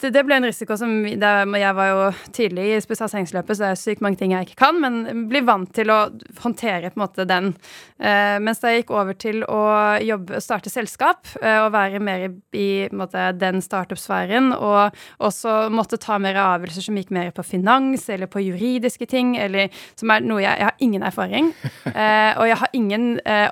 det, 0.00 0.22
ble 0.24 0.38
en 0.38 0.46
risiko 0.48 0.74
som 0.80 0.92
det, 1.04 1.32
Jeg 1.60 1.74
var 1.76 1.90
jo 1.90 2.06
tidlig 2.34 2.64
i 2.72 2.80
spesialiseringsløpet, 2.82 3.58
så 3.58 3.66
det 3.66 3.68
er 3.70 3.80
sykt 3.80 4.04
mange 4.04 4.18
ting 4.20 4.32
jeg 4.32 4.48
ikke 4.48 4.60
kan, 4.64 4.80
men 4.82 5.26
blir 5.30 5.44
vant 5.46 5.70
til 5.76 5.92
å 5.92 5.98
håndtere 6.42 6.90
på 6.90 6.98
en 6.98 7.04
måte 7.04 7.26
den. 7.28 7.52
Uh, 8.00 8.36
mens 8.42 8.60
da 8.62 8.72
jeg 8.72 8.82
gikk 8.82 8.92
over 8.96 9.16
til 9.20 9.44
å 9.48 9.60
jobbe, 10.04 10.40
starte 10.44 10.72
selskap 10.72 11.28
uh, 11.42 11.66
og 11.66 11.70
være 11.76 12.00
mer 12.02 12.26
i, 12.26 12.30
i 12.56 12.68
måte, 12.96 13.28
den 13.36 13.62
startup-sfæren, 13.64 14.52
og 14.56 14.96
også 15.22 15.68
måtte 15.72 16.00
ta 16.00 16.18
mer 16.22 16.38
avgjørelser 16.40 16.88
som 16.88 16.98
gikk 16.98 17.12
mer 17.14 17.32
på 17.36 17.44
finans 17.46 18.08
eller 18.12 18.30
på 18.32 18.42
juridiske 18.44 19.08
ting, 19.10 19.36
eller 19.40 19.72
som 19.94 20.12
er 20.12 20.24
noe 20.24 20.42
jeg, 20.42 20.56
jeg 20.56 20.70
har 20.70 20.86
ingen 20.88 21.06
erfaring. 21.06 21.52
Og 22.36 22.44
jeg 22.48 22.56
har 22.60 22.72
ingen, 22.76 23.04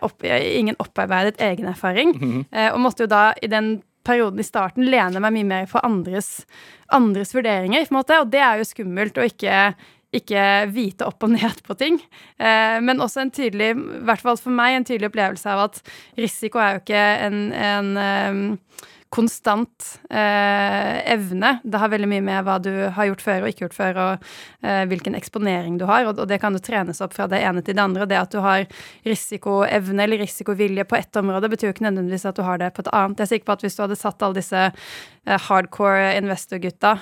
opp, 0.05 0.25
ingen 0.25 0.77
opparbeidet 0.83 1.39
egen 1.43 1.69
erfaring, 1.71 2.15
eh, 2.53 2.69
og 2.73 2.81
måtte 2.83 3.05
jo 3.05 3.11
da 3.11 3.31
i 3.43 3.49
den 3.51 3.77
perioden 4.05 4.41
i 4.41 4.47
starten 4.47 4.87
lener 4.87 5.23
meg 5.25 5.35
mye 5.37 5.49
mer 5.49 5.69
på 5.71 5.83
andres, 5.85 6.45
andres 6.93 7.35
vurderinger, 7.35 7.87
på 7.87 7.95
en 7.95 8.01
måte, 8.01 8.21
og 8.21 8.33
det 8.33 8.43
er 8.45 8.61
jo 8.61 8.71
skummelt 8.71 9.21
å 9.21 9.29
ikke 9.29 9.75
ikke 10.15 10.43
vite 10.71 11.07
opp 11.09 11.25
og 11.27 11.33
ned 11.35 11.63
på 11.67 11.75
ting. 11.75 11.97
Eh, 12.39 12.79
men 12.85 13.03
også 13.03 13.25
en 13.25 13.33
tydelig, 13.35 13.73
i 13.75 14.03
hvert 14.07 14.23
fall 14.23 14.39
for 14.39 14.55
meg, 14.55 14.77
en 14.77 14.87
tydelig 14.87 15.11
opplevelse 15.11 15.51
av 15.51 15.65
at 15.65 15.81
risiko 16.15 16.63
er 16.63 16.77
jo 16.77 16.83
ikke 16.85 17.05
en, 17.27 17.41
en 17.51 17.89
eh, 17.99 18.85
konstant 19.15 20.01
eh, 20.11 21.13
evne. 21.13 21.59
Det 21.63 21.79
har 21.79 21.91
veldig 21.93 22.09
mye 22.11 22.23
med 22.25 22.47
hva 22.47 22.57
du 22.63 22.71
har 22.97 23.07
gjort 23.07 23.23
før 23.23 23.45
og 23.45 23.53
ikke 23.53 23.65
gjort 23.69 23.77
før, 23.77 23.99
og 24.03 24.25
eh, 24.67 24.83
hvilken 24.91 25.15
eksponering 25.15 25.77
du 25.79 25.85
har. 25.87 26.09
Og, 26.09 26.19
og 26.19 26.27
det 26.31 26.41
kan 26.43 26.57
jo 26.57 26.63
trenes 26.65 26.99
opp 27.05 27.15
fra 27.15 27.29
det 27.31 27.39
ene 27.47 27.63
til 27.63 27.77
det 27.79 27.85
andre. 27.85 28.09
Det 28.11 28.19
at 28.19 28.35
du 28.35 28.41
har 28.43 28.67
risikoevne 29.07 30.07
eller 30.07 30.19
risikovilje 30.25 30.87
på 30.91 30.99
ett 30.99 31.21
område, 31.21 31.51
betyr 31.53 31.71
jo 31.71 31.75
ikke 31.77 31.87
nødvendigvis 31.87 32.27
at 32.27 32.41
du 32.41 32.43
har 32.47 32.59
det 32.59 32.73
på 32.75 32.83
et 32.83 32.91
annet. 32.91 33.23
Jeg 33.23 33.29
er 33.29 33.33
sikker 33.37 33.51
på 33.51 33.55
at 33.55 33.63
hvis 33.67 33.79
du 33.79 33.85
hadde 33.85 34.01
satt 34.01 34.27
alle 34.27 34.39
disse 34.41 34.65
eh, 34.65 35.47
hardcore 35.47 36.11
investor-gutta 36.19 36.97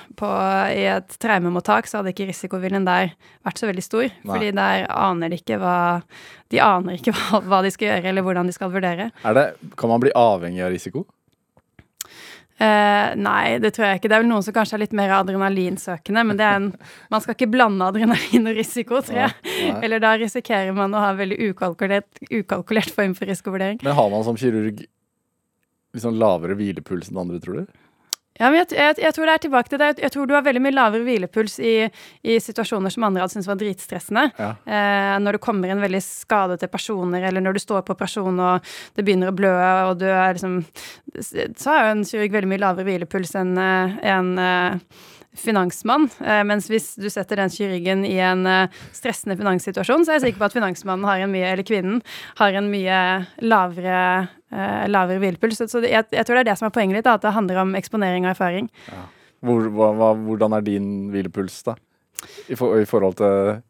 i 0.69 0.85
et 0.93 1.17
traumemottak, 1.23 1.89
så 1.89 2.01
hadde 2.01 2.13
ikke 2.13 2.29
risikoviljen 2.29 2.85
der 2.85 3.15
vært 3.41 3.63
så 3.63 3.71
veldig 3.71 3.87
stor. 3.87 4.05
Nei. 4.11 4.29
Fordi 4.29 4.53
der 4.59 4.85
aner 4.93 5.33
de 5.33 5.41
ikke 5.41 5.57
hva 5.63 5.75
De 6.53 6.61
aner 6.61 6.99
ikke 6.99 7.15
hva, 7.17 7.41
hva 7.41 7.63
de 7.65 7.73
skal 7.73 7.89
gjøre, 7.89 8.13
eller 8.13 8.29
hvordan 8.29 8.45
de 8.45 8.53
skal 8.53 8.69
vurdere. 8.69 9.09
Er 9.25 9.37
det, 9.39 9.49
kan 9.81 9.89
man 9.89 10.03
bli 10.03 10.13
avhengig 10.13 10.61
av 10.61 10.73
risiko? 10.75 11.07
Eh, 12.61 13.15
nei, 13.17 13.57
det 13.59 13.73
tror 13.73 13.87
jeg 13.87 13.99
ikke. 13.99 14.09
Det 14.11 14.17
er 14.17 14.23
vel 14.23 14.29
noen 14.29 14.45
som 14.45 14.55
kanskje 14.55 14.77
er 14.77 14.83
litt 14.83 14.95
mer 14.97 15.11
adrenalinsøkende, 15.17 16.23
men 16.29 16.39
det 16.39 16.45
er 16.47 16.59
en, 16.59 16.67
man 17.13 17.23
skal 17.23 17.37
ikke 17.37 17.49
blande 17.53 17.87
adrenalin 17.89 18.51
og 18.51 18.57
risiko, 18.59 19.01
tror 19.03 19.23
jeg. 19.25 19.37
Nei, 19.47 19.55
nei. 19.71 19.79
Eller 19.87 20.03
da 20.03 20.13
risikerer 20.21 20.75
man 20.77 20.93
å 20.93 21.01
ha 21.03 21.13
en 21.13 21.21
veldig 21.21 21.39
ukalkulert, 21.49 22.23
ukalkulert 22.29 22.93
form 22.93 23.15
for 23.17 23.29
risikovurdering. 23.29 23.81
Men 23.83 23.97
har 23.97 24.11
man 24.13 24.25
som 24.27 24.37
kirurg 24.39 24.85
liksom 25.93 26.17
lavere 26.17 26.57
hvilepuls 26.57 27.11
enn 27.11 27.21
andre, 27.25 27.41
tror 27.41 27.63
du? 27.63 27.79
Ja, 28.39 28.49
men 28.49 28.63
jeg, 28.63 28.71
jeg, 28.73 28.95
jeg 29.03 29.13
tror 29.13 29.29
det 29.29 29.33
er 29.35 29.41
tilbake 29.43 29.69
til 29.69 29.81
det. 29.81 29.89
Jeg 30.01 30.13
tror 30.13 30.29
du 30.29 30.33
har 30.33 30.45
veldig 30.45 30.61
mye 30.65 30.73
lavere 30.73 31.05
hvilepuls 31.05 31.59
i, 31.61 31.73
i 32.25 32.37
situasjoner 32.41 32.93
som 32.93 33.05
andre 33.05 33.21
hadde 33.21 33.35
syntes 33.35 33.49
var 33.51 33.59
dritstressende. 33.61 34.23
Ja. 34.39 34.49
Eh, 34.65 35.13
når 35.21 35.37
du 35.37 35.41
kommer 35.43 35.69
inn 35.69 35.83
veldig 35.83 36.01
skadete 36.01 36.69
personer, 36.73 37.27
eller 37.29 37.45
når 37.45 37.59
du 37.59 37.61
står 37.61 37.85
på 37.85 37.93
operasjon 37.93 38.41
og 38.41 38.73
det 38.97 39.05
begynner 39.05 39.29
å 39.29 39.37
blø, 39.37 39.53
og 39.91 39.99
du 40.01 40.07
er 40.09 40.33
liksom 40.33 40.63
Så 41.21 41.69
har 41.69 41.83
jo 41.83 41.91
en 41.93 42.05
kirurg 42.07 42.33
veldig 42.33 42.49
mye 42.49 42.61
lavere 42.63 42.87
hvilepuls 42.87 43.35
enn 43.37 43.53
en, 43.61 43.97
en 44.01 44.31
eh, 44.41 45.01
finansmann. 45.39 46.07
Eh, 46.21 46.43
mens 46.47 46.69
hvis 46.71 46.93
du 46.99 47.09
setter 47.11 47.41
den 47.41 47.51
kirurgen 47.53 48.05
i 48.07 48.15
en 48.23 48.45
eh, 48.49 48.81
stressende 48.95 49.37
finanssituasjon, 49.39 50.05
så 50.05 50.13
er 50.13 50.19
jeg 50.19 50.25
sikker 50.27 50.43
på 50.43 50.49
at 50.49 50.57
finansmannen 50.57 51.07
har 51.09 51.23
en 51.23 51.33
mye, 51.33 51.49
eller 51.53 51.67
kvinnen 51.67 52.01
har 52.39 52.59
en 52.59 52.69
mye 52.71 52.99
lavere, 53.43 54.03
eh, 54.53 54.85
lavere 54.91 55.23
hvilepuls. 55.23 55.63
Så, 55.65 55.83
jeg, 55.85 56.07
jeg 56.13 56.27
tror 56.27 56.39
det 56.39 56.45
er 56.45 56.51
det 56.51 56.57
som 56.61 56.69
er 56.69 56.75
poenget 56.75 57.01
litt, 57.01 57.09
at 57.09 57.25
det 57.25 57.35
handler 57.35 57.63
om 57.63 57.75
eksponering 57.79 58.27
og 58.27 58.35
erfaring. 58.35 58.69
Hvor, 59.43 59.67
hva, 59.75 59.91
hva, 59.99 60.13
hvordan 60.15 60.57
er 60.57 60.65
din 60.65 60.89
hvilepuls, 61.13 61.61
da? 61.67 61.77
I, 62.47 62.55
for, 62.55 62.77
I 62.79 62.87
forhold 62.87 63.17
til 63.19 63.63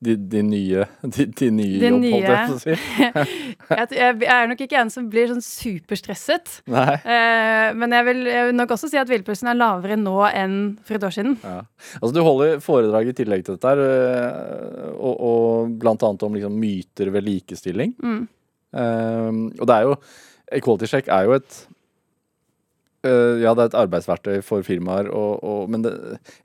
de, 0.00 0.14
de 0.32 0.40
nye, 0.42 0.84
de, 1.04 1.26
de 1.26 1.48
nye 1.52 1.80
De 1.80 1.88
jobb, 1.90 2.00
nye. 2.00 2.12
holdt 2.14 2.30
jeg 2.30 2.48
på 2.48 2.54
å 2.56 2.60
si. 2.62 3.36
Jeg, 3.70 4.14
er 4.26 4.48
nok 4.50 4.62
ikke 4.64 4.78
en 4.80 4.88
som 4.90 5.04
blir 5.12 5.28
sånn 5.30 5.42
superstresset. 5.44 6.56
Nei. 6.72 6.94
Eh, 7.04 7.68
men 7.78 7.92
jeg 7.94 8.06
vil, 8.08 8.22
jeg 8.26 8.48
vil 8.48 8.56
nok 8.58 8.72
også 8.74 8.88
si 8.90 8.98
at 8.98 9.06
hvilepulsen 9.10 9.50
er 9.52 9.58
lavere 9.60 9.98
nå 10.00 10.16
enn 10.26 10.56
for 10.82 10.96
et 10.96 11.04
år 11.06 11.14
siden. 11.14 11.36
Ja. 11.44 11.60
Altså, 12.00 12.10
du 12.16 12.22
holder 12.26 12.62
foredrag 12.64 13.12
i 13.12 13.14
tillegg 13.20 13.44
til 13.46 13.58
dette, 13.58 13.70
her, 13.70 13.82
øh, 13.84 14.88
og, 14.96 15.20
og 15.30 15.76
blant 15.84 16.02
annet 16.08 16.24
om 16.26 16.38
liksom, 16.38 16.56
myter 16.64 17.12
ved 17.14 17.28
likestilling. 17.28 17.94
Mm. 18.02 18.24
Um, 18.70 19.44
og 19.58 19.66
det 19.66 19.76
er 19.76 19.86
jo 19.88 19.94
Equality 20.54 20.86
Check 20.90 21.08
er 21.10 21.24
jo 21.26 21.32
et 21.34 21.56
øh, 23.02 23.40
Ja, 23.42 23.50
det 23.58 23.64
er 23.64 23.70
et 23.72 23.78
arbeidsverktøy 23.80 24.36
for 24.46 24.62
firmaer, 24.66 25.10
og, 25.10 25.44
og, 25.44 25.70
men 25.70 25.82
det, 25.86 25.94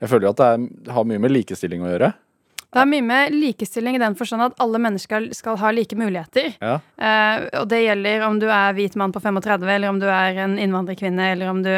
jeg 0.00 0.10
føler 0.10 0.28
jo 0.28 0.32
at 0.34 0.40
det 0.40 0.48
er, 0.52 0.70
har 0.94 1.06
mye 1.06 1.22
med 1.22 1.34
likestilling 1.34 1.84
å 1.86 1.90
gjøre. 1.92 2.12
Det 2.72 2.82
er 2.82 2.88
mye 2.90 3.04
med 3.06 3.36
likestilling 3.36 3.96
i 3.96 4.02
den 4.02 4.16
forstand 4.18 4.42
at 4.48 4.58
alle 4.62 4.80
mennesker 4.82 5.30
skal, 5.36 5.56
ha 5.60 5.70
like 5.72 5.96
muligheter. 5.96 6.56
Ja. 6.60 6.74
Eh, 6.98 7.46
og 7.60 7.68
det 7.70 7.84
gjelder 7.84 8.26
om 8.26 8.40
du 8.42 8.48
er 8.50 8.74
hvit 8.76 8.98
mann 9.00 9.14
på 9.14 9.22
35, 9.22 9.70
eller 9.76 9.92
om 9.92 10.00
du 10.02 10.08
er 10.10 10.42
en 10.44 10.58
innvandrerkvinne, 10.60 11.30
eller 11.36 11.52
om 11.52 11.62
du 11.64 11.72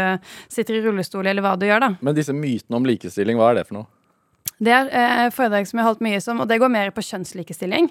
sitter 0.49 0.79
i 0.79 0.83
rullestol, 0.87 1.27
eller 1.27 1.45
hva 1.45 1.55
du 1.61 1.69
gjør, 1.69 1.85
da. 1.85 1.93
Men 2.01 2.17
disse 2.17 2.35
mytene 2.35 2.81
om 2.81 2.89
likestilling, 2.89 3.39
hva 3.39 3.53
er 3.53 3.61
det 3.61 3.69
for 3.69 3.83
noe? 3.83 3.91
Det 4.59 4.73
er 4.75 4.89
eh, 4.91 5.29
foredrag 5.35 5.69
som 5.69 5.79
jeg 5.79 5.85
har 5.85 5.93
holdt 5.93 6.03
mye 6.03 6.21
som, 6.23 6.41
og 6.43 6.49
det 6.51 6.59
går 6.59 6.71
mer 6.73 6.91
på 6.95 7.05
kjønnslikestilling. 7.07 7.91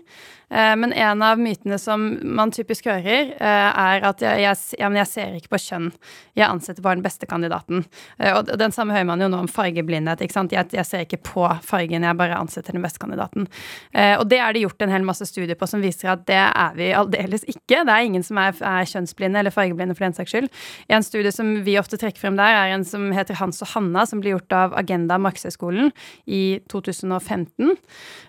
Eh, 0.51 0.73
men 0.79 0.93
en 0.93 1.23
av 1.23 1.39
mytene 1.39 1.77
som 1.79 2.03
man 2.37 2.51
typisk 2.51 2.89
hører, 2.89 3.31
eh, 3.35 3.67
er 3.71 4.07
at 4.07 4.23
jeg, 4.23 4.41
jeg, 4.43 4.59
ja, 4.81 4.89
jeg, 4.99 5.07
ser 5.07 5.37
ikke 5.37 5.53
på 5.55 5.61
kjønn. 5.63 5.89
Jeg 6.35 6.47
ansetter 6.47 6.83
bare 6.83 6.99
den 6.99 7.05
beste 7.05 7.29
kandidaten. 7.29 7.85
Eh, 8.19 8.33
og 8.35 8.51
den 8.59 8.75
samme 8.75 8.95
hører 8.95 9.07
man 9.07 9.23
jo 9.23 9.29
nå 9.31 9.39
om 9.45 9.51
fargeblindhet. 9.51 10.23
ikke 10.23 10.35
sant? 10.35 10.55
Jeg, 10.55 10.67
jeg 10.75 10.87
ser 10.87 11.05
ikke 11.07 11.21
på 11.29 11.47
fargen, 11.63 12.03
jeg 12.03 12.19
bare 12.19 12.39
ansetter 12.39 12.75
den 12.75 12.83
beste 12.83 12.99
kandidaten. 13.03 13.47
Eh, 13.93 14.17
og 14.19 14.27
det 14.27 14.41
er 14.43 14.51
det 14.51 14.65
gjort 14.65 14.83
en 14.83 14.91
hel 14.91 15.07
masse 15.07 15.27
studier 15.29 15.55
på 15.55 15.71
som 15.71 15.83
viser 15.83 16.11
at 16.17 16.27
det 16.27 16.41
er 16.43 16.75
vi 16.75 16.91
aldeles 16.95 17.47
ikke. 17.47 17.85
Det 17.87 17.95
er 17.95 18.09
ingen 18.09 18.27
som 18.27 18.39
er, 18.43 18.51
er 18.59 18.91
kjønnsblinde 18.91 19.39
eller 19.39 19.55
fargeblinde 19.55 19.95
for 19.95 20.07
den 20.07 20.19
saks 20.19 20.35
skyld. 20.35 20.51
En 20.91 21.05
studie 21.05 21.31
som 21.31 21.55
vi 21.63 21.79
ofte 21.79 21.99
trekker 21.99 22.19
frem 22.19 22.35
der, 22.39 22.59
er 22.59 22.75
en 22.75 22.85
som 22.87 23.07
heter 23.15 23.39
Hans 23.39 23.63
og 23.63 23.71
Hanna, 23.71 24.03
som 24.07 24.19
blir 24.19 24.35
gjort 24.35 24.55
av 24.55 24.75
Agenda 24.79 25.19
Markedshøgskolen 25.21 25.95
i 26.27 26.56
2015, 26.71 27.75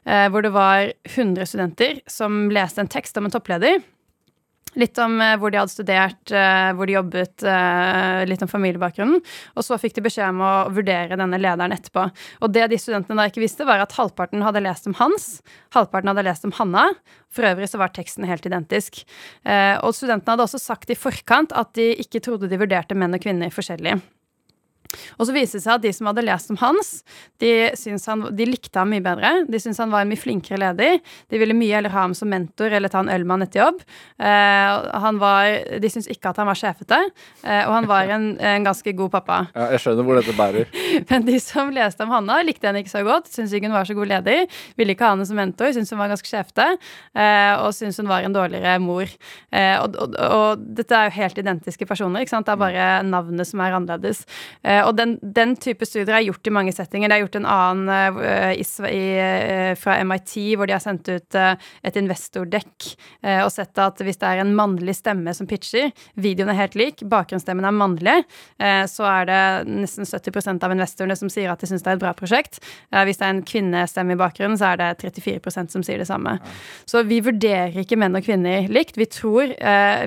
eh, 0.04 0.26
hvor 0.32 0.44
det 0.44 0.54
var 0.54 0.90
100 1.08 1.46
studenter 1.46 2.02
som 2.10 2.48
leste 2.52 2.82
en 2.82 2.90
tekst 2.90 3.16
om 3.18 3.28
en 3.28 3.34
toppleder. 3.34 3.80
Litt 4.78 4.98
om 5.00 5.16
eh, 5.24 5.34
hvor 5.40 5.50
de 5.50 5.58
hadde 5.58 5.72
studert, 5.72 6.32
eh, 6.32 6.70
hvor 6.76 6.86
de 6.86 6.94
jobbet, 6.98 7.46
litt 8.28 8.44
om 8.44 8.50
familiebakgrunnen. 8.50 9.22
Og 9.56 9.64
så 9.66 9.78
fikk 9.80 9.96
de 9.96 10.04
beskjed 10.04 10.34
om 10.34 10.42
å 10.44 10.52
vurdere 10.76 11.18
denne 11.18 11.40
lederen 11.40 11.74
etterpå. 11.74 12.08
Og 12.42 12.52
det 12.54 12.68
de 12.72 12.80
studentene 12.80 13.18
da 13.22 13.30
ikke 13.30 13.42
visste, 13.42 13.66
var 13.68 13.82
at 13.82 13.96
halvparten 13.96 14.44
hadde 14.44 14.62
lest 14.66 14.86
om 14.90 14.98
Hans, 15.00 15.40
halvparten 15.76 16.12
hadde 16.12 16.26
lest 16.28 16.46
om 16.48 16.54
Hanna. 16.60 16.90
For 17.34 17.48
øvrig 17.48 17.70
så 17.72 17.80
var 17.80 17.94
teksten 17.96 18.28
helt 18.28 18.46
identisk. 18.48 19.02
Og 19.84 19.92
studentene 19.92 20.32
hadde 20.32 20.46
også 20.46 20.60
sagt 20.62 20.92
i 20.92 20.96
forkant 20.96 21.52
at 21.52 21.74
de 21.76 21.90
ikke 22.00 22.22
trodde 22.24 22.48
de 22.48 22.60
vurderte 22.60 22.96
menn 22.96 23.16
og 23.16 23.24
kvinner 23.24 23.52
forskjellig. 23.52 23.98
Og 25.18 25.28
så 25.28 25.34
viste 25.36 25.58
det 25.58 25.64
seg 25.64 25.76
at 25.76 25.84
de 25.84 25.92
som 25.94 26.08
hadde 26.10 26.24
lest 26.26 26.52
om 26.52 26.58
Hans, 26.62 26.92
de, 27.42 27.50
han, 28.06 28.24
de 28.34 28.46
likte 28.48 28.80
ham 28.80 28.90
mye 28.92 29.04
bedre. 29.04 29.32
De 29.48 29.60
syntes 29.60 29.80
han 29.82 29.92
var 29.92 30.04
en 30.04 30.10
mye 30.10 30.20
flinkere 30.20 30.60
leder. 30.62 30.98
De 31.30 31.40
ville 31.40 31.56
mye 31.56 31.76
heller 31.76 31.92
ha 31.94 32.06
ham 32.06 32.16
som 32.16 32.30
mentor 32.30 32.74
eller 32.74 32.92
ta 32.92 33.02
en 33.04 33.12
ølmann 33.12 33.44
etter 33.44 33.62
jobb. 33.62 33.82
Eh, 34.18 35.08
var, 35.18 35.48
de 35.82 35.90
syntes 35.90 36.10
ikke 36.12 36.32
at 36.32 36.40
han 36.40 36.48
var 36.48 36.58
sjefete, 36.58 36.98
eh, 37.44 37.62
og 37.66 37.74
han 37.74 37.88
var 37.90 38.10
en, 38.14 38.30
en, 38.36 38.66
ganske 38.66 38.92
god 38.98 39.12
pappa. 39.12 39.38
Ja, 39.54 39.68
jeg 39.74 39.84
skjønner 39.84 40.06
hvor 40.06 40.18
dette 40.18 40.34
bærer. 40.38 40.72
Men 41.10 41.26
de 41.28 41.38
som 41.42 41.72
leste 41.74 42.04
om 42.04 42.12
Hanna, 42.14 42.40
likte 42.46 42.68
henne 42.68 42.82
ikke 42.82 42.94
så 42.94 43.04
godt. 43.06 43.30
Syntes 43.32 43.54
ikke 43.56 43.70
hun 43.70 43.76
var 43.78 43.88
så 43.88 43.96
god 43.98 44.12
leder. 44.12 44.60
Ville 44.78 44.96
ikke 44.96 45.06
ha 45.06 45.14
henne 45.14 45.26
som 45.28 45.38
mentor. 45.38 45.72
Syntes 45.74 45.94
hun 45.94 46.02
var 46.02 46.12
ganske 46.12 46.30
sjefete. 46.30 46.68
Eh, 47.14 47.54
og 47.62 47.72
syntes 47.76 48.00
hun 48.02 48.10
var 48.10 48.26
en 48.26 48.34
dårligere 48.34 48.78
mor. 48.82 49.08
Eh, 49.52 49.76
og, 49.82 49.96
og, 50.00 50.18
og, 50.18 50.66
dette 50.78 50.96
er 50.96 51.08
jo 51.08 51.16
helt 51.18 51.40
identiske 51.42 51.88
personer, 51.88 52.24
ikke 52.24 52.34
sant. 52.34 52.48
Det 52.48 52.54
er 52.54 52.62
bare 52.62 52.88
navnet 53.06 53.48
som 53.48 53.62
er 53.64 53.76
annerledes. 53.78 54.24
Eh, 54.62 54.77
og 54.86 54.96
den, 54.98 55.16
den, 55.22 55.54
type 55.58 55.86
studier 55.88 56.18
er 56.18 56.26
gjort 56.26 56.46
i 56.46 56.52
mange 56.54 56.72
settinger. 56.74 57.10
Det 57.10 57.16
er 57.16 57.22
gjort 57.24 57.38
en 57.40 57.48
annen 57.48 58.18
uh, 58.18 58.52
i, 58.52 58.64
i, 58.90 59.02
uh, 59.18 59.72
fra 59.78 59.96
MIT, 60.04 60.34
hvor 60.58 60.68
de 60.68 60.76
har 60.76 60.82
sendt 60.82 61.08
ut 61.08 61.38
et 61.38 61.96
investordekk 61.98 62.86
og 63.28 63.50
sett 63.52 63.78
at 63.80 64.00
hvis 64.04 64.18
det 64.20 64.28
er 64.28 64.40
en 64.42 64.52
mannlig 64.56 64.94
stemme 64.96 65.32
som 65.34 65.46
pitcher, 65.48 65.90
videoen 66.20 66.50
er 66.52 66.58
helt 66.60 66.76
lik, 66.78 67.02
bakgrunnsstemmen 67.10 67.66
er 67.66 67.74
mannlig, 67.74 68.14
så 68.90 69.06
er 69.08 69.28
det 69.28 69.40
nesten 69.68 70.06
70% 70.08 70.64
av 70.64 70.74
investorene 70.74 71.16
som 71.18 71.30
sier 71.32 71.50
at 71.52 71.62
de 71.62 71.68
syns 71.70 71.84
det 71.84 71.92
er 71.92 71.98
et 71.98 72.02
bra 72.02 72.12
prosjekt. 72.16 72.60
hvis 72.90 73.20
det 73.20 73.26
er 73.26 73.34
en 73.34 73.42
kvinnestemme 73.46 74.14
i 74.14 74.20
bakgrunnen, 74.20 74.58
så 74.60 74.72
er 74.72 74.80
det 74.80 74.90
34% 75.02 75.74
som 75.74 75.84
sier 75.86 76.00
det 76.02 76.08
samme. 76.08 76.38
Så 76.88 77.02
vi 77.08 77.20
vurderer 77.24 77.76
ikke 77.82 77.98
menn 78.00 78.16
og 78.18 78.26
kvinner 78.26 78.68
likt. 78.72 78.98
Vi 79.00 79.08
tror 79.10 79.54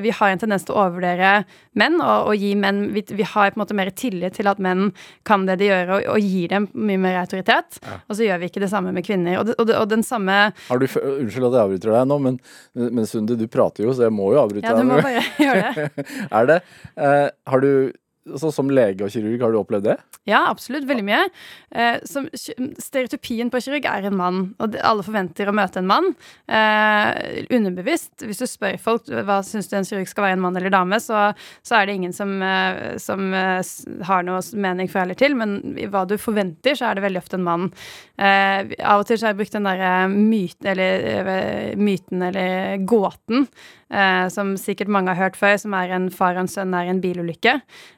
Vi 0.01 0.15
har 0.17 0.31
en 0.31 0.41
tendens 0.41 0.65
til 0.67 0.75
å 0.75 0.85
overvurdere 0.85 1.41
menn 1.79 1.99
og, 2.01 2.31
og 2.31 2.39
gi 2.39 2.51
menn 2.59 2.83
vi, 2.95 3.03
vi, 3.11 3.25
har 3.27 3.51
på 3.51 3.59
en 3.59 3.63
måte 3.63 3.77
mer 3.77 3.91
tillit 3.95 4.35
til 4.37 4.49
at 4.51 4.60
menn 4.63 4.91
kan 5.27 5.45
det 5.49 5.57
de 5.61 5.69
gjør, 5.69 5.95
og, 5.97 6.09
og 6.15 6.27
gir 6.31 6.51
dem 6.51 6.67
mye 6.73 7.01
mer 7.01 7.21
autoritet. 7.23 7.79
Ja. 7.83 7.99
Og 8.07 8.17
så 8.17 8.27
gjør 8.27 8.41
vi 8.41 8.51
ikke 8.51 8.63
det 8.63 8.71
samme 8.71 8.93
med 8.95 9.05
kvinner. 9.07 9.39
Og, 9.41 9.49
det, 9.49 9.57
og, 9.61 9.73
og 9.81 9.87
den 9.91 10.05
samme 10.07 10.39
du, 10.69 10.85
Unnskyld 10.85 11.47
at 11.49 11.57
jeg 11.57 11.63
avbryter 11.65 11.95
deg 11.95 12.07
nå, 12.09 12.19
men, 12.27 12.37
men 12.77 13.09
Sunde, 13.09 13.37
du 13.39 13.47
prater 13.51 13.85
jo, 13.85 13.95
så 13.95 14.07
jeg 14.07 14.15
må 14.15 14.31
jo 14.35 14.41
avbryte 14.43 14.65
deg. 14.65 14.71
Ja, 14.71 14.79
du 14.79 14.87
må 14.87 15.01
bare 15.01 15.25
gjøre 15.41 15.73
det. 15.75 16.07
er 16.39 16.51
det? 16.51 16.61
uh, 16.97 17.27
har 17.51 17.65
du 17.65 17.71
så 18.37 18.51
som 18.53 18.69
lege 18.69 19.05
og 19.05 19.11
kirurg, 19.13 19.41
har 19.41 19.53
du 19.53 19.57
opplevd 19.61 19.87
det? 19.89 19.95
Ja, 20.29 20.43
absolutt. 20.51 20.85
Veldig 20.89 21.05
mye. 21.07 21.21
Eh, 21.73 21.97
som, 22.05 22.27
stereotypien 22.31 23.49
på 23.49 23.61
kirurg 23.63 23.87
er 23.89 24.05
en 24.05 24.17
mann, 24.19 24.41
og 24.61 24.77
alle 24.85 25.05
forventer 25.05 25.49
å 25.49 25.55
møte 25.57 25.81
en 25.81 25.89
mann. 25.89 26.11
Eh, 26.45 27.41
underbevisst. 27.49 28.21
Hvis 28.27 28.43
du 28.43 28.45
spør 28.49 28.77
folk 28.81 29.09
hva 29.09 29.39
syns 29.45 29.71
du 29.71 29.75
en 29.79 29.87
kirurg 29.87 30.09
skal 30.11 30.27
være, 30.27 30.37
en 30.37 30.45
mann 30.45 30.59
eller 30.59 30.73
dame, 30.73 31.01
så, 31.01 31.31
så 31.65 31.79
er 31.79 31.89
det 31.89 31.97
ingen 31.97 32.13
som, 32.15 32.35
eh, 32.45 32.95
som 33.01 33.33
eh, 33.33 33.73
har 34.07 34.27
noe 34.27 34.43
mening 34.53 34.91
for 34.91 35.01
eller 35.01 35.17
til, 35.17 35.35
men 35.39 35.57
hva 35.89 36.05
du 36.05 36.17
forventer, 36.21 36.77
så 36.77 36.91
er 36.91 36.99
det 36.99 37.07
veldig 37.07 37.23
ofte 37.23 37.39
en 37.39 37.47
mann. 37.47 37.69
Eh, 38.21 38.73
av 38.85 39.01
og 39.01 39.09
til 39.09 39.17
så 39.17 39.27
har 39.27 39.33
jeg 39.33 39.41
brukt 39.41 39.57
den 39.57 39.65
derre 39.69 39.91
myten, 40.11 40.71
eller 40.75 41.75
myten 41.81 42.25
eller 42.29 42.83
gåten 42.85 43.47
eh, 43.91 44.27
som 44.29 44.53
sikkert 44.59 44.91
mange 44.91 45.11
har 45.13 45.19
hørt 45.19 45.39
før, 45.39 45.57
som 45.61 45.75
er 45.77 45.93
en 45.95 46.09
far 46.13 46.35
og 46.35 46.45
en 46.45 46.51
sønn 46.51 46.73
er 46.77 46.87
i 46.87 46.93
en 46.93 47.01
bilulykke. 47.03 47.57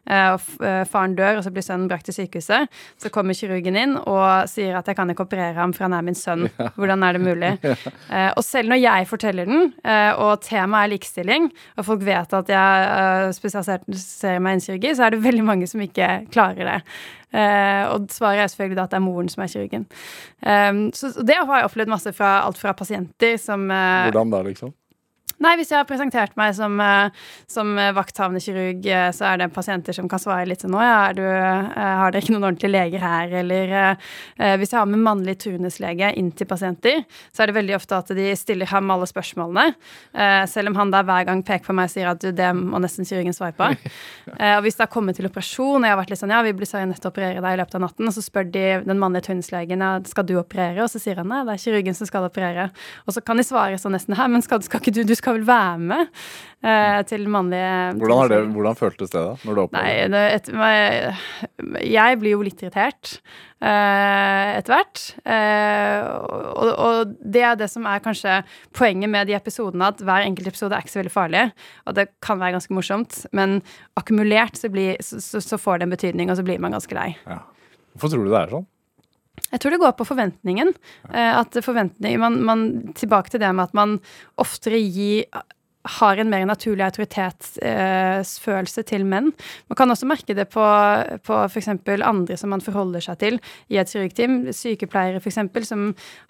Eh, 0.09 0.27
og 0.33 0.63
eh, 0.65 0.83
faren 0.89 1.15
dør, 1.17 1.39
og 1.39 1.45
så 1.45 1.53
blir 1.53 1.65
sønnen 1.65 1.89
brakt 1.91 2.07
til 2.09 2.17
sykehuset. 2.17 2.71
Så 3.01 3.11
kommer 3.13 3.37
kirurgen 3.37 3.77
inn 3.79 3.95
og 3.99 4.49
sier 4.51 4.79
at 4.79 4.89
jeg 4.89 4.97
kan 4.99 5.13
ikke 5.13 5.27
operere 5.27 5.55
ham, 5.59 5.75
for 5.75 5.87
han 5.87 5.97
er 5.97 6.05
min 6.05 6.17
sønn. 6.17 6.47
Ja. 6.57 6.71
Hvordan 6.77 7.05
er 7.07 7.17
det 7.17 7.23
mulig? 7.23 7.53
Eh, 8.13 8.29
og 8.37 8.43
selv 8.45 8.69
når 8.69 8.77
jeg 8.77 9.07
forteller 9.09 9.47
den, 9.47 9.71
eh, 9.87 10.19
og 10.21 10.41
temaet 10.43 10.85
er 10.85 10.91
likestilling, 10.91 11.47
og 11.79 11.85
folk 11.87 12.03
vet 12.05 12.33
at 12.35 12.49
jeg 12.51 12.83
eh, 12.89 13.29
spesialiserer 13.35 14.41
meg 14.43 14.57
innen 14.57 14.65
kirurgi, 14.65 14.91
så 14.97 15.07
er 15.07 15.15
det 15.15 15.21
veldig 15.23 15.45
mange 15.47 15.69
som 15.69 15.81
ikke 15.81 16.09
klarer 16.33 16.69
det. 16.69 16.77
Uh, 17.33 17.89
og 17.89 18.07
svaret 18.13 18.43
er 18.43 18.51
selvfølgelig 18.51 18.77
da 18.77 18.85
at 18.85 18.91
det 18.93 18.99
er 18.99 19.05
moren 19.07 19.29
som 19.31 19.41
er 19.43 19.49
kirurgen. 19.49 19.87
Um, 20.45 20.83
så 20.93 21.09
det 21.25 21.39
har 21.39 21.57
jeg 21.57 21.69
opplevd 21.69 21.89
masse 21.89 22.13
fra 22.13 22.35
alt 22.45 22.59
fra 22.61 22.75
pasienter 22.77 23.37
som 23.41 23.65
eh, 23.71 24.05
Hvordan 24.11 24.33
da, 24.33 24.41
liksom? 24.45 24.73
Nei, 25.43 25.57
hvis 25.59 25.73
jeg 25.73 25.81
har 25.81 25.87
presentert 25.87 26.37
meg 26.39 26.53
som, 26.55 26.77
eh, 26.79 27.11
som 27.51 27.73
vakthavende 27.75 28.39
kirurg, 28.43 28.85
eh, 28.87 29.09
så 29.11 29.33
er 29.33 29.41
det 29.41 29.53
pasienter 29.53 29.95
som 29.95 30.07
kan 30.07 30.21
svare 30.21 30.47
litt 30.47 30.61
sånn 30.63 30.71
Nå, 30.73 30.79
ja, 30.79 31.11
du, 31.13 31.21
eh, 31.21 31.67
har 31.75 32.13
dere 32.13 32.23
ikke 32.23 32.33
noen 32.33 32.47
ordentlige 32.47 32.71
leger 32.71 33.03
her? 33.03 33.33
Eller 33.43 33.97
hvis 34.57 34.71
jeg 34.71 34.79
har 34.79 34.87
med 34.89 35.03
mannlig 35.03 35.35
turnuslege 35.37 36.15
inn 36.17 36.31
til 36.31 36.47
pasienter, 36.47 37.03
så 37.31 37.43
er 37.43 37.51
det 37.51 37.55
veldig 37.57 37.75
ofte 37.75 37.97
at 37.97 38.07
de 38.15 38.31
stiller 38.35 38.65
ham 38.71 38.89
alle 38.89 39.05
spørsmålene. 39.05 39.75
selv 40.47 40.69
om 40.69 40.75
han 40.75 40.91
da 40.91 41.03
hver 41.03 41.25
gang 41.25 41.43
peker 41.43 41.65
på 41.65 41.73
meg 41.75 41.89
og 41.89 41.91
sier 41.91 42.09
at 42.09 42.19
du, 42.19 42.31
det 42.31 42.49
må 42.55 42.79
nesten 42.81 43.05
kirurgen 43.05 43.33
svare 43.33 43.53
på. 43.53 43.69
og 44.57 44.63
hvis 44.63 44.75
det 44.75 44.85
har 44.85 44.91
kommet 44.91 45.15
til 45.15 45.27
operasjon, 45.27 45.83
og 45.83 45.85
jeg 45.85 45.93
har 45.93 45.99
vært 45.99 46.09
litt 46.09 46.19
sånn 46.19 46.33
ja, 46.33 46.41
vi 46.41 46.53
blir 46.53 46.85
nødt 46.87 47.01
til 47.01 47.09
å 47.09 47.13
operere 47.13 47.41
deg 47.41 47.53
i 47.53 47.59
løpet 47.61 47.75
av 47.75 47.81
natten, 47.85 48.07
og 48.07 48.13
så 48.13 48.23
spør 48.23 48.49
de 48.49 48.65
den 48.85 48.99
mannlige 48.99 49.27
turnuslegen 49.29 49.85
ja, 49.85 49.91
skal 50.05 50.25
du 50.25 50.37
operere, 50.39 50.83
og 50.83 50.89
så 50.89 51.01
sier 51.01 51.21
han 51.21 51.29
nei, 51.29 51.43
det 51.45 51.57
er 51.57 51.63
kirurgen 51.63 51.97
som 51.97 52.09
skal 52.09 52.27
operere. 52.27 52.69
Og 53.05 53.13
så 53.13 53.21
kan 53.21 53.37
de 53.37 53.45
svare 53.45 53.77
sånn 53.77 53.93
nesten 53.97 54.17
her, 54.17 54.31
men 54.31 54.41
skal, 54.41 54.63
skal 54.65 54.81
ikke 54.81 54.95
du, 54.95 55.03
du 55.07 55.15
skal 55.15 55.32
vel 55.37 55.45
være 55.47 55.79
med 55.81 56.03
eh, 56.63 56.99
til 57.09 57.25
mannlige 57.31 57.93
hvordan, 57.99 58.31
det, 58.31 58.39
hvordan, 58.55 58.77
føltes 58.79 59.13
det, 59.13 59.21
da? 59.21 59.33
når 59.43 59.59
du 59.59 59.75
Nei, 59.75 59.89
det, 60.13 60.23
et, 60.37 60.51
Jeg 61.93 62.19
blir 62.21 62.35
jo 62.35 62.43
litt 62.45 62.63
irritert 62.63 63.13
eh, 63.63 64.49
etter 64.59 64.75
hvert. 64.75 65.03
Eh, 65.25 65.99
og, 66.07 66.73
og, 66.73 67.15
det 67.19 67.45
er 67.47 67.57
det 67.59 67.69
som 67.71 67.87
er 67.89 68.03
kanskje 68.03 68.41
poenget 68.75 69.11
med 69.11 69.29
de 69.29 69.37
episodene, 69.37 69.91
at 69.93 70.03
hver 70.03 70.27
enkelt 70.27 70.51
episode 70.53 70.75
er 70.75 70.85
ikke 70.85 70.95
så 70.95 71.01
veldig 71.03 71.15
farlig. 71.15 71.47
Og 71.87 71.97
det 71.99 72.09
kan 72.23 72.41
være 72.41 72.57
ganske 72.57 72.77
morsomt, 72.77 73.23
men 73.35 73.61
akkumulert 73.99 74.59
så, 74.59 74.71
blir, 74.73 74.99
så, 75.03 75.21
så, 75.23 75.43
så 75.43 75.61
får 75.61 75.81
det 75.81 75.89
en 75.89 75.97
betydning, 75.97 76.31
og 76.31 76.39
så 76.39 76.45
blir 76.47 76.61
man 76.63 76.75
ganske 76.75 76.97
lei. 76.97 77.11
Ja. 77.27 77.43
Hvorfor 77.93 78.15
tror 78.15 78.25
du 78.25 78.33
det 78.33 78.39
er 78.39 78.55
sånn? 78.55 78.69
Jeg 79.53 79.61
tror 79.61 79.73
det 79.73 79.81
går 79.81 79.95
på 79.97 80.07
forventningen. 80.07 80.73
Eh, 81.09 81.33
at 81.39 81.57
forventning, 81.65 82.19
man, 82.21 82.39
man, 82.45 82.63
Tilbake 82.97 83.33
til 83.33 83.41
det 83.41 83.51
med 83.53 83.69
at 83.69 83.77
man 83.77 83.97
oftere 84.41 84.81
gir 84.81 85.25
har 85.83 86.17
en 86.17 86.29
mer 86.31 86.45
naturlig 86.47 86.85
autoritetsfølelse 86.85 88.83
til 88.87 89.05
menn. 89.07 89.33
Man 89.67 89.75
kan 89.79 89.91
også 89.91 90.07
merke 90.07 90.35
det 90.37 90.45
på, 90.53 90.63
på 91.27 91.39
f.eks. 91.49 91.67
andre 92.07 92.37
som 92.39 92.49
man 92.53 92.63
forholder 92.63 93.01
seg 93.03 93.19
til 93.19 93.39
i 93.67 93.77
et 93.81 93.91
kirurgteam. 93.91 94.53
Sykepleiere 94.55 95.19
f.eks. 95.19 95.39
som 95.67 95.81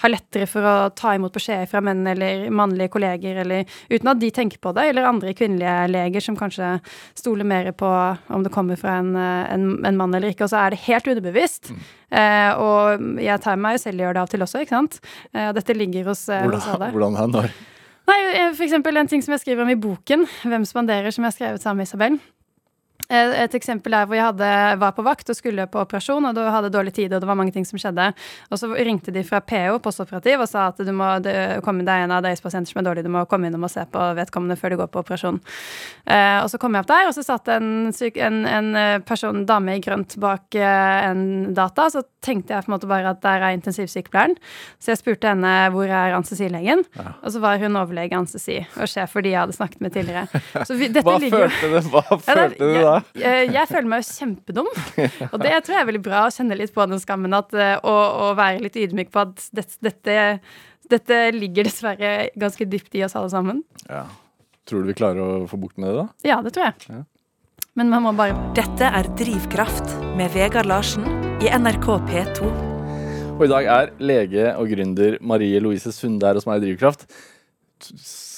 har 0.02 0.10
lettere 0.14 0.48
for 0.50 0.62
å 0.66 0.90
ta 0.98 1.14
imot 1.18 1.34
beskjeder 1.36 1.70
fra 1.70 1.82
menn 1.86 2.02
eller 2.10 2.50
mannlige 2.50 2.94
kolleger, 2.96 3.36
eller, 3.44 3.66
uten 3.94 4.10
at 4.10 4.22
de 4.22 4.32
tenker 4.34 4.60
på 4.64 4.74
det. 4.74 4.90
Eller 4.90 5.10
andre 5.10 5.36
kvinnelige 5.38 5.88
leger 5.94 6.22
som 6.26 6.38
kanskje 6.40 6.80
stoler 7.20 7.46
mer 7.48 7.72
på 7.78 7.90
om 8.34 8.44
det 8.46 8.54
kommer 8.54 8.80
fra 8.80 8.98
en, 9.04 9.16
en, 9.16 9.86
en 9.86 10.00
mann 10.00 10.14
eller 10.18 10.34
ikke. 10.34 10.48
Og 10.48 10.54
så 10.54 10.64
er 10.64 10.74
det 10.74 10.86
helt 10.88 11.08
underbevisst. 11.14 11.70
Mm. 11.70 11.84
Eh, 12.14 12.52
og 12.62 13.22
jeg 13.22 13.42
tar 13.44 13.62
meg 13.62 13.80
selv 13.82 14.02
i 14.02 14.04
å 14.04 14.08
gjøre 14.08 14.18
det 14.18 14.24
av 14.24 14.28
og 14.30 14.34
til 14.34 14.46
også, 14.46 14.64
ikke 14.66 14.78
sant. 14.78 15.00
Eh, 15.34 15.52
dette 15.58 15.78
ligger 15.78 16.12
hos, 16.12 16.26
eh, 16.30 16.42
hvordan, 16.46 16.62
hos 16.62 16.74
alle. 16.76 16.92
Hvordan 16.94 17.38
når? 17.38 17.56
Nei, 18.08 18.20
eh, 18.36 18.52
for 18.56 18.66
eksempel 18.66 18.98
en 19.00 19.08
ting 19.08 19.24
som 19.24 19.32
jeg 19.32 19.40
skriver 19.40 19.64
om 19.64 19.70
i 19.70 19.80
boken, 19.80 20.28
'Hvem 20.44 20.66
spanderer', 20.66 21.12
som 21.12 21.24
jeg 21.24 21.32
har 21.32 21.38
skrevet 21.38 21.62
sammen 21.62 21.78
med 21.78 21.88
Isabel. 21.88 22.20
Eh, 23.12 23.34
Et 23.44 23.56
eksempel 23.58 23.94
er 23.94 24.06
hvor 24.08 24.16
jeg 24.16 24.24
hadde, 24.26 24.50
var 24.80 24.94
på 24.96 25.04
vakt 25.04 25.30
og 25.30 25.36
skulle 25.36 25.66
på 25.68 25.82
operasjon, 25.82 26.24
og 26.30 26.36
da 26.38 26.46
hadde 26.54 26.70
dårlig 26.72 26.94
tid, 26.96 27.12
og 27.14 27.20
det 27.22 27.28
var 27.28 27.36
mange 27.36 27.52
ting 27.52 27.66
som 27.68 27.78
skjedde. 27.82 28.06
Og 28.50 28.58
så 28.62 28.70
ringte 28.74 29.12
de 29.14 29.24
fra 29.28 29.42
PO, 29.44 29.80
postoperativ, 29.84 30.40
og 30.46 30.48
sa 30.50 30.70
at 30.72 30.80
du 30.80 30.92
må 30.96 31.10
komme, 31.66 31.84
det 31.84 31.92
er 31.94 32.06
en 32.06 32.14
av 32.16 32.24
deres 32.24 32.42
pasienter 32.42 32.72
som 32.72 32.80
er 32.82 32.88
dårlig, 32.88 33.04
du 33.04 33.12
må 33.14 33.26
komme 33.30 33.50
innom 33.52 33.66
og 33.68 33.72
se 33.74 33.84
på 33.92 34.06
vedkommende 34.18 34.56
før 34.60 34.74
du 34.74 34.78
går 34.80 34.92
på 34.94 35.04
operasjon. 35.04 35.42
Eh, 36.08 36.40
og 36.44 36.50
så 36.54 36.60
kom 36.62 36.74
jeg 36.78 36.86
opp 36.86 36.92
der, 36.94 37.10
og 37.10 37.14
så 37.18 37.26
satt 37.28 37.52
en, 37.58 37.70
en, 37.92 38.40
en 38.48 38.72
eh, 38.80 38.98
person, 39.06 39.44
dame 39.50 39.76
i 39.78 39.84
grønt, 39.84 40.16
bak 40.24 40.56
eh, 40.56 41.10
en 41.12 41.54
data. 41.58 41.90
Så 41.92 42.06
tenkte 42.24 42.56
jeg 42.56 42.64
på 42.66 42.72
en 42.72 42.78
måte 42.78 42.88
bare 42.90 43.12
at 43.12 43.22
der 43.26 43.44
er 43.50 43.58
intensivsykepleieren. 43.58 44.38
Så 44.80 44.94
jeg 44.94 45.02
spurte 45.02 45.28
henne 45.34 45.54
hvor 45.76 45.90
er 45.92 46.16
anestesilegen, 46.16 46.86
og 47.20 47.30
så 47.36 47.42
var 47.44 47.60
hun 47.60 47.76
overlege 47.80 48.16
anestesi 48.16 48.62
og 48.80 48.88
sjef 48.88 49.12
for 49.14 49.26
de 49.26 49.34
jeg 49.34 49.42
hadde 49.44 49.56
snakket 49.58 49.82
med 49.84 49.94
tidligere. 49.96 50.42
Så 50.68 50.78
vi, 50.80 50.88
Hva 50.94 51.18
ligger 51.20 51.46
jo- 51.48 51.72
du, 51.74 51.90
hva 51.92 52.02
ja, 52.08 52.18
følte 52.24 52.70
du 52.70 52.78
da? 52.84 52.93
Jeg, 53.18 53.48
jeg, 53.54 53.70
føler 53.70 53.90
meg 53.92 54.04
jo 54.04 54.10
kjempedum. 54.10 54.70
Og 55.32 55.38
det 55.42 55.54
tror 55.64 55.76
jeg 55.76 55.82
er 55.82 55.90
veldig 55.92 56.04
bra 56.06 56.26
å 56.28 56.34
kjenne 56.34 56.58
litt 56.60 56.74
på 56.76 56.88
den 56.90 57.02
skammen. 57.02 57.36
At, 57.38 57.56
eh, 57.56 57.76
og, 57.80 58.04
og 58.26 58.36
være 58.40 58.62
litt 58.66 58.78
ydmyk 58.80 59.14
på 59.14 59.24
at 59.24 59.48
dette, 59.56 59.80
dette, 59.86 60.18
dette 60.92 61.22
ligger 61.36 61.70
dessverre 61.70 62.14
ganske 62.40 62.68
dypt 62.70 63.00
i 63.00 63.06
oss 63.08 63.18
alle 63.20 63.32
sammen. 63.34 63.64
Ja. 63.88 64.06
Tror 64.70 64.84
du 64.84 64.92
vi 64.92 64.96
klarer 64.96 65.24
å 65.24 65.48
få 65.50 65.60
bukt 65.60 65.80
med 65.82 65.92
det, 65.92 66.04
da? 66.04 66.06
Ja, 66.30 66.40
det 66.46 66.54
tror 66.56 66.70
jeg. 66.70 66.88
Ja. 66.88 67.04
Men 67.74 67.90
man 67.90 68.06
må 68.06 68.12
bare 68.16 68.38
Dette 68.54 68.86
er 68.86 69.08
Drivkraft 69.18 69.96
med 70.18 70.30
Vegard 70.36 70.70
Larsen 70.70 71.08
i 71.42 71.50
NRK 71.50 71.88
P2. 72.06 72.52
Og 73.34 73.48
i 73.48 73.50
dag 73.50 73.70
er 73.74 73.94
lege 73.98 74.52
og 74.54 74.70
gründer 74.70 75.18
Marie 75.26 75.58
Louise 75.64 75.90
Sunde 75.96 76.30
her 76.30 76.38
hos 76.38 76.46
meg 76.46 76.62
i 76.62 76.68
Drivkraft. 76.68 77.08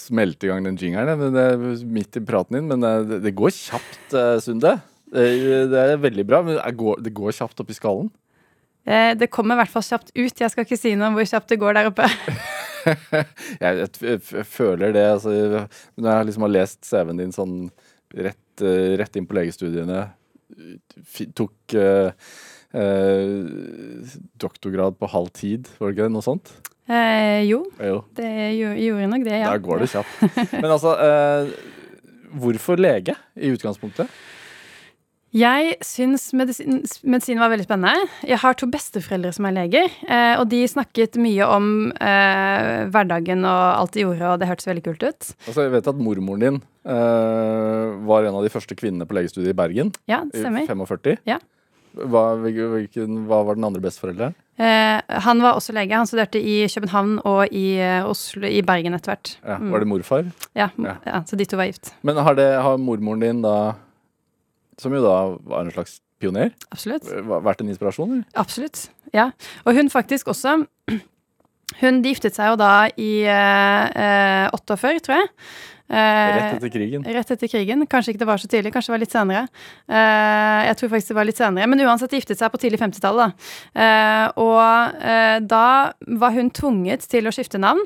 Smelte 0.06 0.48
i 0.48 0.52
gang 0.52 0.68
den 0.68 0.78
jingeren 0.78 1.24
det 1.34 1.46
er 1.46 1.64
midt 1.90 2.20
i 2.20 2.24
praten 2.26 2.60
din, 2.60 2.68
men 2.70 2.84
det, 3.10 3.22
det 3.26 3.34
går 3.38 3.54
kjapt, 3.56 4.04
eh, 4.14 4.36
Sunde. 4.44 4.76
Det, 5.16 5.26
det 5.72 5.82
er 5.82 6.02
veldig 6.02 6.26
bra, 6.28 6.44
men 6.46 6.60
det 6.60 6.76
går, 6.78 7.02
det 7.06 7.14
går 7.16 7.34
kjapt 7.38 7.62
opp 7.64 7.72
i 7.72 7.78
skallen. 7.78 8.12
eh, 8.86 9.14
Det 9.18 9.32
kommer 9.34 9.58
i 9.58 9.64
hvert 9.64 9.74
fall 9.74 9.86
kjapt 9.88 10.14
ut. 10.14 10.42
Jeg 10.42 10.54
skal 10.54 10.68
ikke 10.68 10.80
si 10.80 10.94
noe 10.98 11.10
om 11.10 11.18
hvor 11.18 11.30
kjapt 11.30 11.54
det 11.54 11.62
går 11.62 11.80
der 11.80 11.92
oppe. 11.94 12.10
Jeg, 13.64 13.88
jeg, 14.02 14.46
føler 14.46 14.94
det. 14.96 15.06
Altså, 15.16 15.66
når 15.98 16.10
jeg 16.12 16.28
liksom 16.30 16.46
har 16.46 16.54
lest 16.54 16.86
CV-en 16.86 17.22
din 17.22 17.34
sånn 17.36 17.56
rett, 18.16 18.62
eh, 18.62 18.96
rett 19.00 19.18
inn 19.18 19.28
på 19.30 19.38
legestudiene, 19.38 20.06
tok 21.36 21.76
uh, 21.76 22.12
uh, 22.78 24.06
doktorgrad 24.40 25.00
på 25.02 25.10
halv 25.12 25.32
tid, 25.36 25.70
var 25.80 25.90
det 25.90 25.98
ikke? 25.98 26.12
Noe 26.14 26.26
sånt? 26.26 26.54
Eh, 26.86 27.42
jo, 27.50 27.64
Jo. 27.82 28.04
det 28.18 28.30
gjorde, 28.60 29.08
nok 29.10 29.24
det, 29.26 29.40
ja. 29.42 29.50
Da 29.50 29.58
går 29.58 29.80
det 29.82 29.90
kjapt. 29.90 30.22
Men 30.62 30.70
altså, 30.70 30.94
eh, 31.02 31.52
hvorfor 32.38 32.78
lege 32.78 33.16
i 33.36 33.50
utgangspunktet? 33.56 34.12
Jeg 35.36 35.74
syns 35.84 36.30
medisin, 36.38 36.78
medisin 37.04 37.42
var 37.42 37.50
veldig 37.52 37.66
spennende. 37.66 38.06
Jeg 38.24 38.38
har 38.40 38.56
to 38.56 38.70
besteforeldre 38.72 39.34
som 39.36 39.48
er 39.50 39.56
leger, 39.58 39.90
eh, 40.08 40.36
og 40.40 40.46
de 40.54 40.62
snakket 40.72 41.18
mye 41.20 41.44
om 41.52 41.66
eh, 41.92 42.86
hverdagen 42.94 43.44
og 43.44 43.64
alt 43.82 43.98
de 43.98 44.06
gjorde, 44.06 44.30
og 44.30 44.40
det 44.40 44.48
hørtes 44.48 44.70
veldig 44.70 44.86
kult 44.86 45.04
ut. 45.04 45.28
Altså, 45.50 45.66
jeg 45.66 45.74
vet 45.74 45.90
at 45.92 46.00
mormoren 46.00 46.46
din 46.46 46.62
eh, 46.88 47.98
var 48.08 48.30
en 48.30 48.38
av 48.40 48.48
de 48.48 48.54
første 48.54 48.78
kvinnene 48.80 49.10
på 49.10 49.18
legestudiet 49.18 49.52
i 49.52 49.58
Bergen. 49.60 49.92
Ja, 50.08 50.22
det 50.32 50.40
stemmer. 50.46 50.64
I 50.64 50.72
45. 50.72 51.18
Ja. 51.28 51.42
Hva, 51.96 52.24
hvilken, 52.44 53.22
hva 53.30 53.42
var 53.48 53.56
den 53.58 53.64
andre 53.68 53.82
besteforelderen? 53.84 54.36
Eh, 54.60 55.02
han 55.26 55.42
var 55.44 55.58
også 55.58 55.74
lege. 55.76 55.96
Han 55.96 56.08
studerte 56.08 56.40
i 56.40 56.62
København 56.72 57.18
og 57.28 57.52
i, 57.52 57.78
eh, 57.80 58.06
Oslo, 58.08 58.48
i 58.48 58.62
Bergen 58.66 58.94
etter 58.96 59.14
hvert. 59.14 59.34
Ja, 59.44 59.58
var 59.72 59.80
det 59.84 59.88
morfar? 59.92 60.30
Ja, 60.56 60.70
Ja. 60.80 60.96
ja, 61.06 61.22
så 61.28 61.36
de 61.40 61.46
to 61.46 61.58
var 61.60 61.66
gift. 61.72 61.94
Men 62.04 62.16
har, 62.18 62.36
det, 62.36 62.48
har 62.62 62.78
mormoren 62.78 63.20
din 63.24 63.42
da, 63.44 63.74
som 64.80 64.94
jo 64.94 65.02
da 65.04 65.16
var 65.44 65.62
en 65.66 65.72
slags 65.72 66.00
pioner, 66.20 66.52
Absolutt. 66.72 67.04
vært 67.28 67.62
en 67.62 67.70
inspirasjon? 67.74 68.12
Eller? 68.20 68.26
Absolutt. 68.36 68.90
Ja. 69.14 69.32
Og 69.66 69.76
hun 69.76 69.90
faktisk 69.90 70.28
også 70.32 70.66
Hun 71.82 71.98
de 72.04 72.12
giftet 72.14 72.36
seg 72.38 72.52
jo 72.54 72.56
da 72.62 72.88
i 72.96 73.26
eh, 73.26 73.86
eh, 73.98 74.50
48, 74.54 75.00
tror 75.04 75.18
jeg. 75.18 75.30
Eh, 75.90 76.36
Rett 76.36 76.56
etter 76.58 76.72
krigen. 76.74 77.04
Rett 77.06 77.32
etter 77.36 77.48
krigen. 77.52 77.86
Kanskje 77.88 78.14
ikke 78.14 78.24
det 78.24 78.30
var 78.30 78.42
så 78.42 78.50
tidlig, 78.50 78.74
kanskje 78.74 78.90
det 78.90 78.96
var 78.96 79.04
litt 79.04 79.14
senere. 79.16 79.44
Eh, 79.86 80.62
jeg 80.70 80.78
tror 80.80 80.94
faktisk 80.96 81.14
det 81.14 81.18
var 81.20 81.30
litt 81.30 81.42
senere. 81.42 81.68
Men 81.70 81.84
uansett 81.86 82.16
giftet 82.18 82.42
seg 82.42 82.54
på 82.54 82.62
tidlig 82.62 82.82
50-tallet. 82.82 83.36
da. 83.36 83.84
Eh, 83.86 84.28
og 84.42 85.46
da 85.46 85.66
var 86.22 86.32
hun 86.34 86.50
tvunget 86.50 87.06
til 87.10 87.28
å 87.30 87.34
skifte 87.36 87.62
navn 87.62 87.84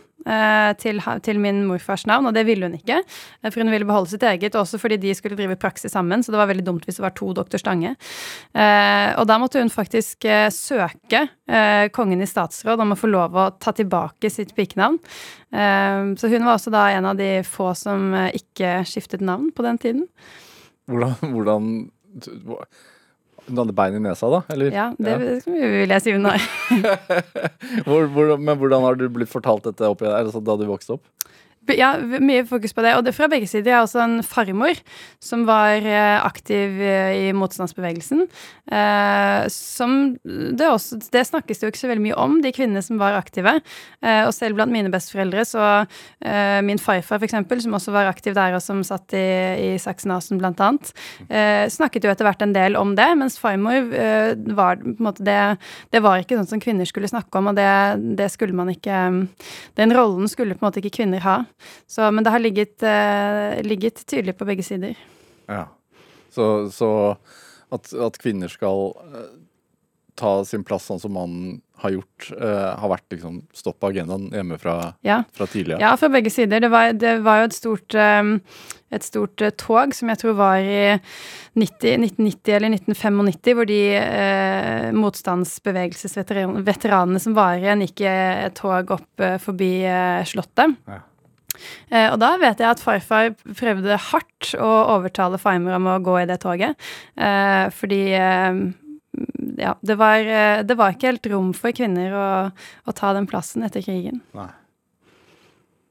til, 0.80 1.00
til 1.26 1.40
min 1.40 1.62
morfars 1.66 2.04
navn, 2.10 2.28
og 2.30 2.36
det 2.36 2.44
ville 2.46 2.68
hun 2.68 2.76
ikke. 2.76 3.00
eh, 3.00 3.50
For 3.50 3.62
hun 3.64 3.72
ville 3.72 3.88
beholde 3.88 4.12
sitt 4.12 4.24
eget, 4.28 4.56
også 4.56 4.80
fordi 4.82 4.98
de 5.02 5.14
skulle 5.16 5.38
drive 5.40 5.56
praksis 5.60 5.94
sammen, 5.96 6.24
så 6.24 6.34
det 6.34 6.42
var 6.42 6.50
veldig 6.52 6.66
dumt 6.68 6.86
hvis 6.86 7.00
det 7.00 7.06
var 7.06 7.16
to 7.18 7.32
doktor 7.38 7.62
Stange. 7.62 7.96
Eh, 8.54 9.10
og 9.16 9.26
da 9.30 9.40
måtte 9.40 9.62
hun 9.64 9.72
faktisk 9.72 10.28
eh, 10.28 10.50
søke 10.54 11.24
eh, 11.48 11.88
kongen 11.96 12.22
i 12.22 12.30
statsråd 12.30 12.84
om 12.84 12.94
å 12.94 13.00
få 13.00 13.10
lov 13.12 13.40
å 13.40 13.48
ta 13.58 13.74
tilbake 13.76 14.30
sitt 14.34 14.54
pikenavn. 14.58 15.00
Eh, 15.54 16.14
så 16.20 16.32
hun 16.32 16.46
var 16.46 16.58
også 16.58 16.74
da 16.76 16.90
en 16.94 17.10
av 17.14 17.20
de 17.20 17.40
få 17.48 17.72
som 17.80 18.14
eh, 18.14 18.32
ikke 18.42 18.80
skiftet 18.90 19.24
navn 19.26 19.52
på 19.56 19.66
den 19.66 19.82
tiden. 19.82 20.08
Hvordan, 20.90 21.16
hvordan 21.34 21.74
Hun 23.50 23.64
hadde 23.64 23.76
bein 23.76 23.98
i 23.98 24.02
nesa, 24.04 24.30
da? 24.30 24.42
Eller? 24.54 24.74
Ja, 24.76 24.88
det 25.02 25.16
vil 25.50 25.90
jeg 25.90 26.04
si 26.06 26.14
hun 26.14 26.28
har. 26.30 26.44
Hvor, 27.88 28.06
hvor, 28.14 28.36
men 28.38 28.58
hvordan 28.60 28.84
har 28.86 28.98
du 29.00 29.08
blitt 29.14 29.32
fortalt 29.32 29.66
dette 29.66 29.88
opp, 29.90 30.02
altså, 30.06 30.42
da 30.44 30.56
du 30.60 30.68
vokste 30.70 30.96
opp? 30.98 31.06
Ja, 31.78 31.94
mye 32.00 32.46
fokus 32.48 32.74
på 32.74 32.84
det. 32.86 32.96
Og 32.98 33.04
det 33.06 33.14
fra 33.18 33.28
begge 33.32 33.48
sider. 33.50 33.72
Jeg 33.72 33.78
har 33.78 33.86
også 33.86 34.02
en 34.04 34.20
farmor 34.26 34.80
som 35.24 35.46
var 35.48 35.84
eh, 35.86 36.18
aktiv 36.24 36.80
eh, 36.82 37.28
i 37.28 37.34
motstandsbevegelsen. 37.36 38.26
Eh, 38.72 39.44
som 39.54 39.96
det, 40.24 40.66
også, 40.66 41.00
det 41.14 41.26
snakkes 41.28 41.60
det 41.60 41.68
jo 41.68 41.72
ikke 41.74 41.82
så 41.82 41.92
veldig 41.92 42.06
mye 42.08 42.18
om, 42.20 42.38
de 42.44 42.54
kvinnene 42.56 42.84
som 42.86 43.00
var 43.02 43.18
aktive. 43.20 43.60
Og 44.00 44.32
selv 44.34 44.58
blant 44.58 44.72
mine 44.72 44.92
besteforeldre, 44.92 45.44
så 45.48 45.64
min 46.64 46.80
farfar 46.82 47.20
f.eks., 47.20 47.36
som 47.64 47.76
også 47.76 47.94
var 47.94 48.10
aktiv 48.10 48.36
der, 48.38 48.56
og 48.56 48.64
som 48.64 48.82
satt 48.86 49.14
i, 49.18 49.76
i 49.76 49.80
annet, 49.80 50.92
eh, 51.28 51.66
snakket 51.72 52.06
jo 52.06 52.12
etter 52.12 52.28
hvert 52.28 52.44
en 52.46 52.56
del 52.56 52.78
om 52.80 52.94
det, 52.98 53.08
mens 53.20 53.40
farmor 53.42 53.90
var 54.56 54.80
på 54.80 54.94
en 54.94 55.08
måte 55.10 55.26
det 55.26 55.40
Det 55.92 56.02
var 56.04 56.22
ikke 56.22 56.38
sånn 56.38 56.50
som 56.54 56.64
kvinner 56.64 56.88
skulle 56.88 57.10
snakke 57.12 57.40
om, 57.40 57.52
og 57.52 57.60
det, 57.60 57.70
det 58.20 58.30
skulle 58.32 58.56
man 58.56 58.72
ikke 58.72 58.98
Den 59.80 59.96
rollen 59.96 60.30
skulle 60.32 60.56
på 60.56 60.64
en 60.64 60.70
måte 60.70 60.84
ikke 60.84 61.02
kvinner 61.02 61.24
ha. 61.26 61.38
Så, 61.88 62.12
men 62.12 62.24
det 62.26 62.32
har 62.34 62.40
ligget, 62.44 62.84
eh, 62.84 63.62
ligget 63.66 64.06
tydelig 64.06 64.36
på 64.40 64.46
begge 64.50 64.64
sider. 64.66 64.96
Ja. 65.50 65.66
Så, 66.34 66.70
så 66.74 66.90
at, 67.74 67.94
at 67.94 68.18
kvinner 68.22 68.48
skal 68.52 68.92
eh, 69.14 69.30
ta 70.20 70.42
sin 70.46 70.64
plass 70.68 70.86
sånn 70.90 71.00
som 71.00 71.14
mannen 71.16 71.62
har 71.80 71.92
gjort, 71.96 72.26
eh, 72.36 72.72
har 72.82 72.90
vært 72.92 73.08
liksom 73.16 73.38
stopp 73.56 73.78
på 73.80 73.88
agendaen 73.94 74.26
hjemme 74.36 74.58
fra, 74.60 74.74
Ja. 75.08 75.22
fra 75.32 75.46
tidlig 75.48 75.76
av. 75.78 75.82
Ja, 75.86 75.94
fra 75.96 76.10
begge 76.12 76.30
sider. 76.34 76.60
Det 76.60 76.70
var, 76.74 76.92
det 76.94 77.14
var 77.24 77.38
jo 77.40 77.46
et 77.48 77.56
stort, 77.56 77.96
eh, 77.96 78.24
et 78.92 79.04
stort 79.08 79.40
eh, 79.46 79.54
tog 79.56 79.94
som 79.96 80.10
jeg 80.12 80.20
tror 80.20 80.34
var 80.36 80.58
i 80.60 81.00
90, 81.56 82.04
1990 82.04 82.52
eller 82.58 82.70
1995, 82.76 83.56
hvor 83.56 83.66
de 83.72 83.80
eh, 83.96 84.92
motstandsbevegelsesveteranene 85.00 87.20
som 87.24 87.34
var 87.38 87.56
igjen, 87.60 87.82
gikk 87.88 88.00
i 88.04 88.10
et 88.12 88.56
tog 88.60 88.92
opp 88.98 89.24
eh, 89.24 89.38
forbi 89.42 89.72
eh, 89.88 90.24
Slottet. 90.28 90.76
Ja. 90.90 91.00
Eh, 91.90 92.08
og 92.10 92.20
da 92.22 92.34
vet 92.42 92.62
jeg 92.62 92.70
at 92.70 92.84
farfar 92.84 93.34
prøvde 93.46 94.00
hardt 94.10 94.54
å 94.60 94.70
overtale 94.98 95.40
farmor 95.42 95.78
om 95.80 95.90
å 95.92 95.98
gå 96.04 96.20
i 96.22 96.28
det 96.30 96.40
toget. 96.44 96.80
Eh, 97.20 97.66
fordi 97.76 98.02
eh, 98.18 98.64
ja, 99.60 99.76
det 99.82 100.00
var, 100.00 100.24
det 100.64 100.80
var 100.80 100.96
ikke 100.96 101.12
helt 101.12 101.30
rom 101.32 101.52
for 101.58 101.76
kvinner 101.76 102.16
å, 102.16 102.30
å 102.88 102.96
ta 102.96 103.12
den 103.18 103.28
plassen 103.30 103.66
etter 103.68 103.84
krigen. 103.84 104.22
Nei. 104.38 104.52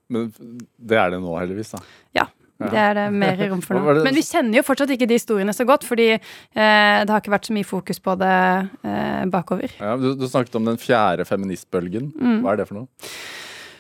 Men 0.09 0.31
det 0.33 0.97
er 0.97 1.13
det 1.13 1.21
nå, 1.21 1.35
heldigvis. 1.37 1.75
da. 1.77 1.83
Ja. 2.17 2.29
Det 2.59 2.75
er 2.75 2.97
det 2.97 3.05
mer 3.15 3.39
rom 3.53 3.61
for 3.63 3.79
nå. 3.79 4.01
Men 4.03 4.17
vi 4.17 4.25
kjenner 4.27 4.59
jo 4.59 4.65
fortsatt 4.67 4.91
ikke 4.91 5.07
de 5.07 5.19
historiene 5.21 5.55
så 5.55 5.67
godt, 5.69 5.85
fordi 5.87 6.09
eh, 6.11 6.23
det 6.59 7.07
har 7.07 7.21
ikke 7.21 7.35
vært 7.37 7.47
så 7.47 7.55
mye 7.55 7.67
fokus 7.67 8.03
på 8.03 8.17
det 8.19 8.39
eh, 8.83 9.27
bakover. 9.31 9.77
Ja, 9.79 9.95
du, 10.01 10.11
du 10.19 10.27
snakket 10.27 10.59
om 10.59 10.67
den 10.67 10.81
fjerde 10.83 11.27
feministbølgen. 11.29 12.11
Mm. 12.19 12.41
Hva 12.43 12.57
er 12.57 12.63
det 12.63 12.67
for 12.71 12.81
noe? 12.81 13.13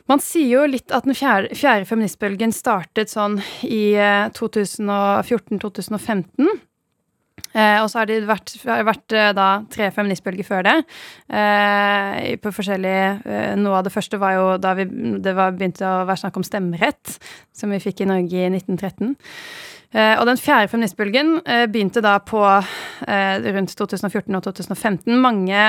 Man 0.08 0.20
sier 0.24 0.48
jo 0.48 0.62
litt 0.68 0.92
at 0.94 1.04
den 1.04 1.14
fjerde, 1.16 1.54
fjerde 1.58 1.84
feministbølgen 1.88 2.52
startet 2.56 3.10
sånn 3.12 3.40
i 3.66 3.92
eh, 3.92 4.30
2014-2015. 4.36 6.48
Eh, 7.54 7.82
og 7.82 7.90
så 7.90 7.98
har 8.00 8.06
det 8.08 8.28
vært, 8.28 8.52
vært 8.64 9.12
eh, 9.16 9.30
da 9.36 9.48
tre 9.72 9.90
feministbølger 9.94 10.46
før 10.48 10.62
det. 10.66 10.76
Eh, 11.28 12.36
på 12.42 12.52
forskjellige 12.56 13.06
eh, 13.24 13.54
Noe 13.60 13.78
av 13.78 13.86
det 13.86 13.94
første 13.94 14.20
var 14.20 14.32
jo 14.36 14.46
da 14.60 14.74
vi, 14.78 14.84
det 15.22 15.34
var 15.36 15.56
begynte 15.56 15.84
å 15.86 16.06
være 16.08 16.22
snakk 16.24 16.36
om 16.40 16.46
stemmerett, 16.46 17.18
som 17.56 17.72
vi 17.72 17.82
fikk 17.82 18.04
i 18.04 18.10
Norge 18.10 18.46
i 18.46 18.50
1913. 18.52 19.14
Eh, 19.88 20.18
og 20.20 20.26
den 20.28 20.36
fjerde 20.36 20.68
feministbølgen 20.68 21.38
eh, 21.48 21.62
begynte 21.72 22.02
da 22.04 22.18
på 22.20 22.42
eh, 22.44 23.46
rundt 23.54 23.72
2014 23.78 24.36
og 24.36 24.44
2015. 24.44 25.14
Mange 25.22 25.62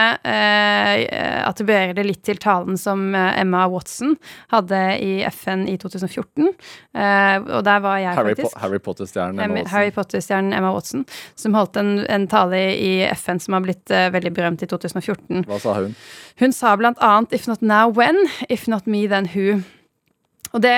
attribuerer 1.49 1.93
det 1.95 2.03
litt 2.03 2.21
til 2.27 2.39
talen 2.41 2.75
som 2.79 3.13
Emma 3.15 3.63
Watson 3.71 4.17
hadde 4.51 4.81
i 4.99 5.23
FN 5.31 5.63
i 5.71 5.77
2014. 5.79 6.49
Eh, 6.49 7.47
og 7.47 7.63
der 7.67 7.79
var 7.85 8.01
jeg, 8.03 8.17
Harry, 8.19 8.35
faktisk. 8.35 8.57
po 8.57 8.63
Harry 8.65 8.83
Potter-stjernen 8.83 9.39
Emma 9.39 9.61
Watson. 9.61 9.71
Harry 9.73 9.95
Potter-stjernen 9.95 10.57
Emma 10.59 10.73
Watson, 10.75 11.07
som 11.39 11.55
holdt 11.55 11.79
en, 11.79 11.95
en 12.11 12.27
tale 12.31 12.61
i 12.75 12.93
FN 13.15 13.39
som 13.39 13.55
har 13.55 13.63
blitt 13.63 13.87
veldig 13.87 14.35
berømt 14.35 14.67
i 14.67 14.69
2014. 14.69 15.45
Hva 15.47 15.63
sa 15.63 15.79
hun? 15.79 15.95
Hun 16.39 16.55
sa 16.55 16.75
blant 16.79 16.99
annet 17.03 17.33
'if 17.33 17.47
not 17.47 17.61
now, 17.61 17.87
when', 17.91 18.27
'if 18.49 18.67
not 18.67 18.87
me, 18.87 19.07
then 19.07 19.31
who'. 19.31 19.63
Og 20.55 20.63
det 20.63 20.75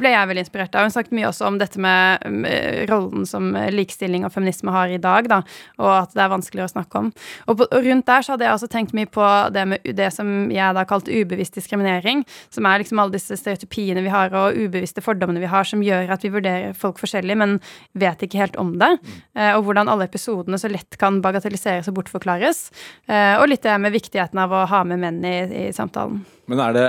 ble 0.00 0.12
jeg 0.12 0.30
veldig 0.30 0.44
inspirert 0.44 0.76
av. 0.76 0.86
Hun 0.86 0.94
snakket 0.94 1.14
mye 1.16 1.28
også 1.30 1.46
om 1.48 1.58
dette 1.60 1.80
med, 1.82 2.24
med 2.32 2.90
rollen 2.90 3.26
som 3.28 3.48
likestilling 3.72 4.26
og 4.26 4.34
feminisme 4.34 4.74
har 4.74 4.92
i 4.92 5.00
dag, 5.02 5.28
da, 5.30 5.40
og 5.80 5.92
at 5.94 6.16
det 6.16 6.24
er 6.24 6.32
vanskeligere 6.32 6.68
å 6.68 6.74
snakke 6.74 7.00
om. 7.00 7.10
Og, 7.46 7.58
på, 7.58 7.68
og 7.68 7.86
rundt 7.86 8.08
der 8.08 8.26
så 8.26 8.34
hadde 8.34 8.48
jeg 8.48 8.58
også 8.58 8.70
tenkt 8.72 8.94
mye 8.96 9.10
på 9.10 9.26
det 9.54 9.66
med 9.72 9.90
det 9.96 10.10
som 10.14 10.50
jeg 10.52 10.76
da 10.76 10.84
kalte 10.88 11.14
ubevisst 11.14 11.56
diskriminering, 11.58 12.24
som 12.52 12.68
er 12.68 12.82
liksom 12.82 13.00
alle 13.02 13.16
disse 13.16 13.38
stereotypiene 13.40 14.04
vi 14.04 14.12
har 14.12 14.34
og 14.36 14.56
ubevisste 14.56 15.04
fordommene 15.04 15.42
vi 15.42 15.50
har 15.50 15.68
som 15.68 15.84
gjør 15.84 16.12
at 16.14 16.26
vi 16.26 16.32
vurderer 16.34 16.76
folk 16.76 17.00
forskjellig, 17.02 17.38
men 17.38 17.58
vet 17.98 18.24
ikke 18.26 18.42
helt 18.42 18.58
om 18.60 18.74
det. 18.80 18.92
Eh, 19.36 19.52
og 19.56 19.66
hvordan 19.66 19.90
alle 19.92 20.08
episodene 20.10 20.60
så 20.60 20.70
lett 20.72 20.98
kan 21.00 21.22
bagatelliseres 21.24 21.88
og 21.90 22.00
bortforklares. 22.00 22.66
Eh, 23.08 23.34
og 23.40 23.48
litt 23.50 23.64
det 23.66 23.76
med 23.80 23.94
viktigheten 23.94 24.40
av 24.42 24.52
å 24.52 24.66
ha 24.70 24.82
med 24.88 25.00
menn 25.02 25.22
i, 25.26 25.38
i 25.66 25.72
samtalen. 25.76 26.22
Men 26.50 26.62
er 26.62 26.76
det 26.76 26.86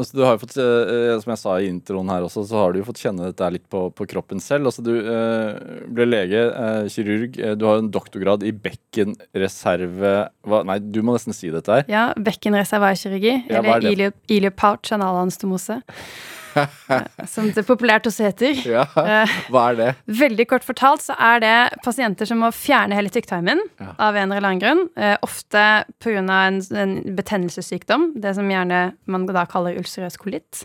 Altså, 0.00 0.16
du 0.16 0.22
har 0.24 0.36
jo 0.36 0.42
fått, 0.44 0.56
eh, 0.56 1.12
Som 1.20 1.34
jeg 1.34 1.40
sa 1.42 1.56
i 1.60 1.68
introen 1.68 2.10
her 2.12 2.24
også, 2.24 2.44
så 2.48 2.62
har 2.62 2.72
du 2.72 2.80
jo 2.80 2.86
fått 2.88 3.02
kjenne 3.02 3.28
dette 3.28 3.50
litt 3.52 3.66
på, 3.72 3.86
på 3.92 4.06
kroppen 4.08 4.40
selv. 4.42 4.70
Altså, 4.70 4.84
du 4.86 4.94
eh, 4.96 5.84
ble 5.92 6.08
lege, 6.08 6.42
eh, 6.48 6.88
kirurg. 6.92 7.38
Eh, 7.38 7.54
du 7.60 7.66
har 7.68 7.82
en 7.82 7.92
doktorgrad 7.92 8.46
i 8.46 8.54
bekkenreserve 8.56 10.14
hva, 10.48 10.62
Nei, 10.70 10.78
du 10.80 11.00
må 11.04 11.16
nesten 11.16 11.36
si 11.36 11.52
dette 11.52 11.80
her. 11.80 11.86
Ja, 11.90 12.08
bekkenreservekirurgi. 12.16 13.34
Ja, 13.50 13.60
er 13.60 13.72
eller 13.76 13.90
ilio, 13.92 14.12
iliopouch 14.32 14.92
analanastomose. 14.96 15.80
Som 17.30 17.50
det 17.54 17.64
populært 17.68 18.06
også 18.10 18.26
heter. 18.28 18.54
Ja, 18.76 18.84
Eh, 19.00 19.34
Hva 19.52 19.62
er 19.72 19.76
det? 19.78 19.88
Veldig 20.20 20.46
kort 20.50 20.64
fortalt 20.66 21.02
så 21.04 21.14
er 21.18 21.40
det 21.42 21.54
pasienter 21.84 22.28
som 22.28 22.40
må 22.42 22.50
fjerne 22.54 22.96
hele 22.98 23.10
tykktarmen 23.12 23.60
Ja. 23.80 23.90
av 23.98 24.16
en 24.18 24.32
eller 24.32 24.48
annen 24.48 24.62
grunn. 24.62 24.82
Eh, 24.96 25.16
ofte 25.26 25.64
pga. 26.02 26.20
En, 26.20 26.60
en 26.76 26.94
betennelsessykdom, 27.16 28.10
det 28.20 28.34
som 28.36 28.48
gjerne 28.50 28.80
man 29.10 29.26
da 29.30 29.44
kaller 29.50 29.76
ulcerøs 29.80 30.16
kolitt. 30.20 30.64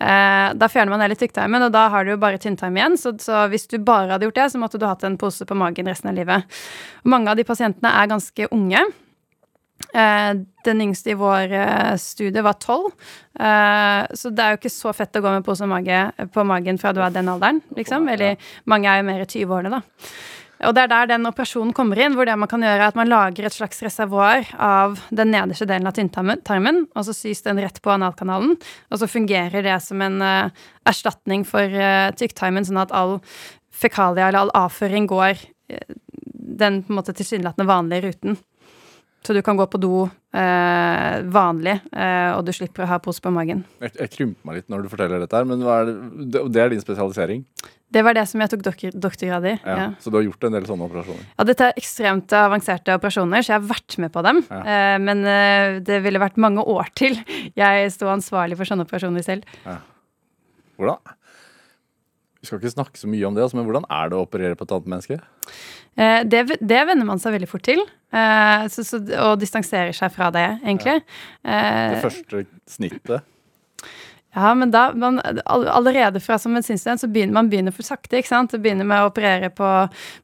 Eh, 0.00 0.48
da 0.54 0.68
fjerner 0.70 0.90
man 0.94 1.04
hele 1.04 1.16
tykktarmen, 1.18 1.62
og 1.68 1.72
da 1.74 1.86
har 1.92 2.04
du 2.04 2.14
jo 2.14 2.20
bare 2.22 2.38
tynntarm 2.42 2.76
igjen. 2.78 2.96
Så, 3.00 3.14
så 3.22 3.44
hvis 3.52 3.68
du 3.70 3.78
bare 3.78 4.10
hadde 4.16 4.26
gjort 4.28 4.40
det, 4.40 4.48
så 4.54 4.60
måtte 4.62 4.80
du 4.80 4.86
hatt 4.88 5.04
en 5.06 5.18
pose 5.20 5.46
på 5.46 5.56
magen 5.58 5.86
resten 5.90 6.10
av 6.12 6.18
livet. 6.18 6.60
Mange 7.08 7.30
av 7.32 7.38
de 7.40 7.44
pasientene 7.48 7.92
er 8.02 8.10
ganske 8.10 8.48
unge. 8.54 8.82
Eh, 9.94 10.34
den 10.64 10.82
yngste 10.84 11.10
i 11.10 11.18
vår 11.18 11.52
eh, 11.52 11.94
studie 11.98 12.44
var 12.44 12.58
tolv. 12.62 12.92
Eh, 13.40 14.02
så 14.14 14.30
det 14.30 14.44
er 14.44 14.54
jo 14.54 14.60
ikke 14.60 14.72
så 14.72 14.92
fett 14.94 15.16
å 15.18 15.22
gå 15.24 15.32
med 15.34 15.46
pose 15.46 15.66
på 16.34 16.44
magen 16.46 16.78
fra 16.78 16.92
du 16.94 17.00
er 17.02 17.14
den 17.14 17.30
alderen, 17.32 17.62
liksom. 17.76 18.08
Eller 18.12 18.52
mange 18.70 18.90
er 18.90 19.00
jo 19.00 19.08
mer 19.08 19.24
i 19.24 19.28
20-årene, 19.28 19.80
da. 19.80 20.10
Og 20.68 20.74
det 20.76 20.82
er 20.82 20.90
der 20.92 21.06
den 21.14 21.24
operasjonen 21.24 21.72
kommer 21.72 21.96
inn, 21.96 22.12
hvor 22.12 22.28
det 22.28 22.34
man 22.36 22.48
kan 22.50 22.60
gjøre 22.60 22.82
er 22.82 22.90
at 22.92 22.98
man 22.98 23.08
lager 23.08 23.46
et 23.48 23.54
slags 23.54 23.78
reservoar 23.80 24.44
av 24.60 24.98
den 25.08 25.32
nederste 25.32 25.64
delen 25.64 25.88
av 25.88 25.94
tynntarmen, 25.96 26.82
og 26.92 27.06
så 27.06 27.14
sys 27.16 27.40
den 27.46 27.62
rett 27.64 27.80
på 27.80 27.94
analkanalen, 27.94 28.58
og 28.92 29.00
så 29.00 29.08
fungerer 29.08 29.64
det 29.64 29.78
som 29.80 30.04
en 30.04 30.20
erstatning 30.84 31.46
for 31.48 31.80
tykktarmen, 32.20 32.68
sånn 32.68 32.82
at 32.82 32.92
all 32.92 33.22
fekalia 33.72 34.28
eller 34.28 34.42
all 34.42 34.52
avføring 34.66 35.08
går 35.08 35.40
den 36.60 36.82
på 36.84 36.92
en 36.92 37.00
måte 37.00 37.16
tilsynelatende 37.16 37.70
vanlige 37.70 38.10
ruten. 38.10 38.36
Så 39.26 39.34
du 39.36 39.42
kan 39.44 39.58
gå 39.58 39.66
på 39.68 39.78
do 39.80 40.06
eh, 40.32 41.16
vanlig, 41.28 41.74
eh, 41.92 42.30
og 42.32 42.46
du 42.46 42.54
slipper 42.56 42.86
å 42.86 42.88
ha 42.88 42.96
pose 43.04 43.20
på 43.20 43.32
magen. 43.34 43.66
Jeg, 43.82 43.92
jeg 43.98 44.12
krymper 44.14 44.48
meg 44.48 44.60
litt 44.60 44.70
når 44.72 44.86
du 44.86 44.88
forteller 44.92 45.20
dette 45.20 45.36
her, 45.36 45.48
men 45.48 45.60
er 45.60 45.90
det, 45.90 45.96
det, 46.32 46.44
det 46.54 46.62
er 46.62 46.72
din 46.72 46.80
spesialisering? 46.80 47.44
Det 47.90 48.04
var 48.06 48.14
det 48.16 48.22
som 48.30 48.40
jeg 48.40 48.52
tok 48.52 48.62
doktor, 48.64 48.94
doktorgrad 48.94 49.48
i. 49.50 49.54
Ja. 49.58 49.76
Ja. 49.82 49.86
Så 50.00 50.12
du 50.12 50.16
har 50.16 50.24
gjort 50.24 50.46
en 50.46 50.56
del 50.56 50.68
sånne 50.68 50.86
operasjoner? 50.86 51.28
Ja, 51.34 51.46
dette 51.50 51.68
er 51.68 51.80
ekstremt 51.82 52.32
avanserte 52.38 52.96
operasjoner, 52.96 53.44
så 53.44 53.52
jeg 53.52 53.58
har 53.58 53.68
vært 53.74 53.98
med 54.00 54.14
på 54.14 54.24
dem. 54.24 54.40
Ja. 54.48 54.60
Eh, 54.62 54.96
men 55.04 55.24
eh, 55.28 55.78
det 55.84 56.00
ville 56.06 56.22
vært 56.22 56.40
mange 56.40 56.64
år 56.64 56.88
til 56.96 57.18
jeg 57.58 57.92
sto 57.92 58.08
ansvarlig 58.12 58.56
for 58.56 58.70
sånne 58.72 58.86
operasjoner 58.88 59.26
selv. 59.26 59.58
Hvordan? 60.80 61.02
Vi 62.40 62.48
skal 62.48 62.58
ikke 62.62 62.72
snakke 62.72 62.96
så 62.96 63.08
mye 63.12 63.26
om 63.28 63.34
det, 63.36 63.42
altså, 63.44 63.56
men 63.60 63.66
hvordan 63.68 63.84
er 63.92 64.08
det 64.08 64.16
å 64.16 64.22
operere 64.24 64.56
på 64.56 64.64
et 64.64 64.72
annet 64.72 64.86
menneske? 64.88 65.18
Eh, 66.00 66.22
det, 66.24 66.44
det 66.60 66.84
venner 66.88 67.04
man 67.04 67.18
seg 67.20 67.34
veldig 67.36 67.48
fort 67.50 67.66
til, 67.66 67.82
eh, 68.16 68.62
så, 68.72 68.84
så, 68.86 69.00
og 69.26 69.34
distanserer 69.42 69.92
seg 69.96 70.14
fra 70.14 70.30
det, 70.32 70.46
egentlig. 70.64 71.00
Det 71.44 71.58
Eh, 71.58 72.00
første 72.00 72.46
snittet? 72.70 73.26
Ja, 74.30 74.52
men 74.54 74.70
da, 74.70 74.92
man, 74.94 75.16
allerede 75.50 76.20
fra 76.22 76.36
som 76.38 76.52
medisinstudent 76.54 77.02
så 77.02 77.08
begynner 77.10 77.34
man 77.34 77.48
begynner 77.50 77.74
for 77.74 77.82
sakte. 77.82 78.14
ikke 78.20 78.30
sant? 78.30 78.52
Det 78.54 78.60
begynner 78.62 78.86
med 78.86 79.02
å 79.02 79.08
operere 79.10 79.48
på 79.50 79.66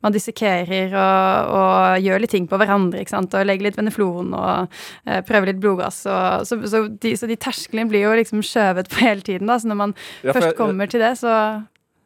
Man 0.04 0.14
dissekerer 0.14 0.94
og, 0.94 1.50
og 1.58 2.04
gjør 2.04 2.22
litt 2.22 2.30
ting 2.36 2.46
på 2.46 2.60
hverandre. 2.62 3.00
ikke 3.02 3.10
sant? 3.16 3.34
Og 3.34 3.48
legger 3.50 3.66
litt 3.66 3.76
veneflon 3.80 4.30
og 4.38 4.76
eh, 5.10 5.24
prøver 5.26 5.50
litt 5.50 5.58
blodgass. 5.58 6.04
Og, 6.06 6.46
så, 6.46 6.60
så, 6.70 6.84
de, 7.02 7.16
så 7.18 7.26
de 7.26 7.34
tersklene 7.48 7.90
blir 7.90 8.06
jo 8.06 8.14
liksom 8.20 8.44
skjøvet 8.46 8.92
på 8.94 9.02
hele 9.02 9.26
tiden. 9.26 9.50
da, 9.50 9.58
Så 9.58 9.66
når 9.72 9.80
man 9.82 9.96
Ja, 10.22 10.30
først 10.30 10.52
jeg- 10.52 10.56
kommer 10.62 10.86
til 10.94 11.02
det, 11.02 11.16
så 11.18 11.34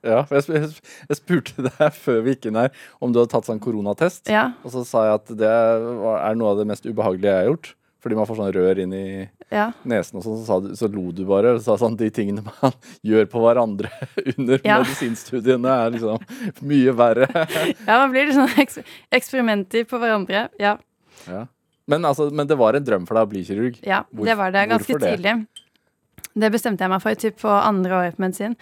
Ja, 0.07 0.23
for 0.25 0.39
jeg, 0.41 0.71
jeg, 1.09 1.17
spurte 1.19 1.65
deg 1.69 1.93
før 1.97 2.23
vi 2.25 2.33
gikk 2.37 2.47
inn 2.51 2.57
her 2.61 2.71
om 3.01 3.13
du 3.13 3.19
hadde 3.21 3.33
tatt 3.35 3.49
sånn 3.51 3.61
koronatest. 3.61 4.31
Ja. 4.33 4.51
Og 4.65 4.73
så 4.73 4.85
sa 4.89 5.05
jeg 5.09 5.19
at 5.21 5.35
det 5.43 5.51
er 5.51 6.39
noe 6.41 6.55
av 6.55 6.63
det 6.63 6.67
mest 6.71 6.89
ubehagelige 6.89 7.29
jeg 7.35 7.43
har 7.45 7.51
gjort. 7.53 7.75
Fordi 8.01 8.17
man 8.17 8.25
får 8.25 8.39
sånn 8.39 8.53
rør 8.57 8.79
inn 8.81 8.93
i 8.97 9.07
ja. 9.53 9.67
nesen 9.85 10.17
og 10.17 10.25
sånn, 10.25 10.39
så, 10.47 10.57
du- 10.65 10.71
så 10.79 10.89
lo 10.89 11.11
du 11.13 11.21
bare. 11.29 11.51
Og 11.59 11.61
sa 11.61 11.75
sånn 11.77 11.99
de 12.01 12.09
tingene 12.17 12.41
man 12.47 12.73
gjør 13.11 13.27
på 13.29 13.43
hverandre 13.45 13.91
under 14.39 14.63
Ja. 14.65 14.79
medisinstudiene, 14.81 15.75
er 15.85 15.93
liksom 15.99 16.65
mye 16.65 16.95
verre. 16.97 17.29
ja, 17.29 17.99
man 18.01 18.15
blir 18.15 18.33
sånn 18.33 18.49
eks 18.65 18.81
eksperimenter 19.21 19.85
på 19.91 20.01
hverandre. 20.01 20.47
Ja. 20.63 20.79
ja. 21.29 21.45
men, 21.93 22.09
altså, 22.09 22.31
men 22.33 22.49
det 22.49 22.57
var 22.57 22.79
en 22.81 22.89
drøm 22.89 23.05
for 23.05 23.21
deg 23.21 23.29
å 23.29 23.33
bli 23.35 23.45
kirurg. 23.45 23.77
Ja, 23.85 24.01
det 24.17 24.39
var 24.41 24.57
det 24.57 24.65
ganske 24.73 24.97
det? 24.97 25.13
tidlig. 25.19 25.37
Det 26.41 26.53
bestemte 26.57 26.87
jeg 26.87 26.95
meg 26.97 27.05
for 27.05 27.21
typ 27.21 27.37
på 27.45 27.53
andre 27.53 28.01
året 28.01 28.17
på 28.17 28.25
medisin. 28.25 28.57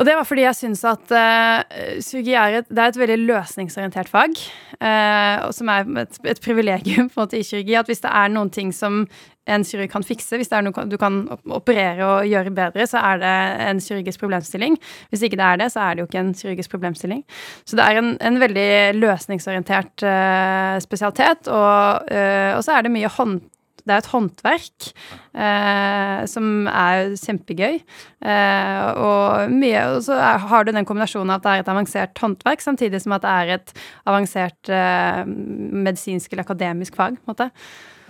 Og 0.00 0.06
det 0.08 0.14
var 0.16 0.24
fordi 0.24 0.46
jeg 0.46 0.56
syns 0.56 0.80
at 0.88 1.12
uh, 1.12 1.80
sugi 2.00 2.32
er 2.32 2.62
et, 2.62 2.68
det 2.72 2.80
er 2.80 2.92
et 2.94 2.98
veldig 3.02 3.18
løsningsorientert 3.28 4.08
fag. 4.08 4.38
Uh, 4.80 5.50
som 5.52 5.68
er 5.68 5.84
et, 6.06 6.16
et 6.32 6.40
privilegium 6.40 7.10
på 7.10 7.20
en 7.20 7.26
måte 7.26 7.36
i 7.36 7.44
kirurgi. 7.44 7.76
At 7.76 7.90
hvis 7.90 8.00
det 8.00 8.12
er 8.22 8.32
noen 8.32 8.48
ting 8.54 8.72
som 8.72 9.02
en 9.50 9.66
kirurg 9.66 9.92
kan 9.92 10.06
fikse, 10.06 10.38
hvis 10.40 10.48
det 10.48 10.56
er 10.56 10.64
noe 10.64 10.86
du 10.88 10.96
kan 11.00 11.20
operere 11.52 12.06
og 12.06 12.30
gjøre 12.30 12.54
bedre, 12.56 12.86
så 12.88 13.02
er 13.10 13.20
det 13.20 13.36
en 13.66 13.84
kirurgisk 13.84 14.24
problemstilling. 14.24 14.80
Hvis 15.12 15.26
ikke 15.26 15.40
det 15.40 15.46
er 15.46 15.62
det, 15.64 15.70
så 15.74 15.84
er 15.84 15.94
det 15.94 16.04
jo 16.04 16.08
ikke 16.08 16.24
en 16.24 16.34
kirurgisk 16.38 16.72
problemstilling. 16.72 17.22
Så 17.68 17.76
det 17.76 17.84
er 17.84 18.00
en, 18.00 18.14
en 18.24 18.40
veldig 18.40 18.70
løsningsorientert 18.96 20.08
uh, 20.08 20.80
spesialitet. 20.80 21.50
Og, 21.52 22.08
uh, 22.08 22.52
og 22.56 22.64
så 22.64 22.78
er 22.78 22.88
det 22.88 22.96
mye 22.96 23.16
hånd 23.20 23.42
det 23.86 23.94
er 23.94 24.02
et 24.02 24.10
håndverk 24.12 24.88
eh, 25.34 26.22
som 26.30 26.68
er 26.70 27.12
kjempegøy. 27.20 27.78
Eh, 27.80 28.88
og, 29.00 29.52
mye, 29.54 29.84
og 29.94 30.02
så 30.06 30.16
er, 30.18 30.42
har 30.50 30.66
du 30.66 30.72
den 30.76 30.88
kombinasjonen 30.88 31.34
at 31.36 31.44
det 31.44 31.52
er 31.52 31.64
et 31.64 31.70
avansert 31.72 32.22
håndverk, 32.24 32.64
samtidig 32.64 33.02
som 33.04 33.16
at 33.16 33.24
det 33.24 33.36
er 33.36 33.54
et 33.58 33.72
avansert 34.10 34.72
eh, 34.72 35.22
medisinsk 35.26 36.32
eller 36.32 36.46
akademisk 36.46 36.98
fag. 36.98 37.16
måte. 37.30 37.50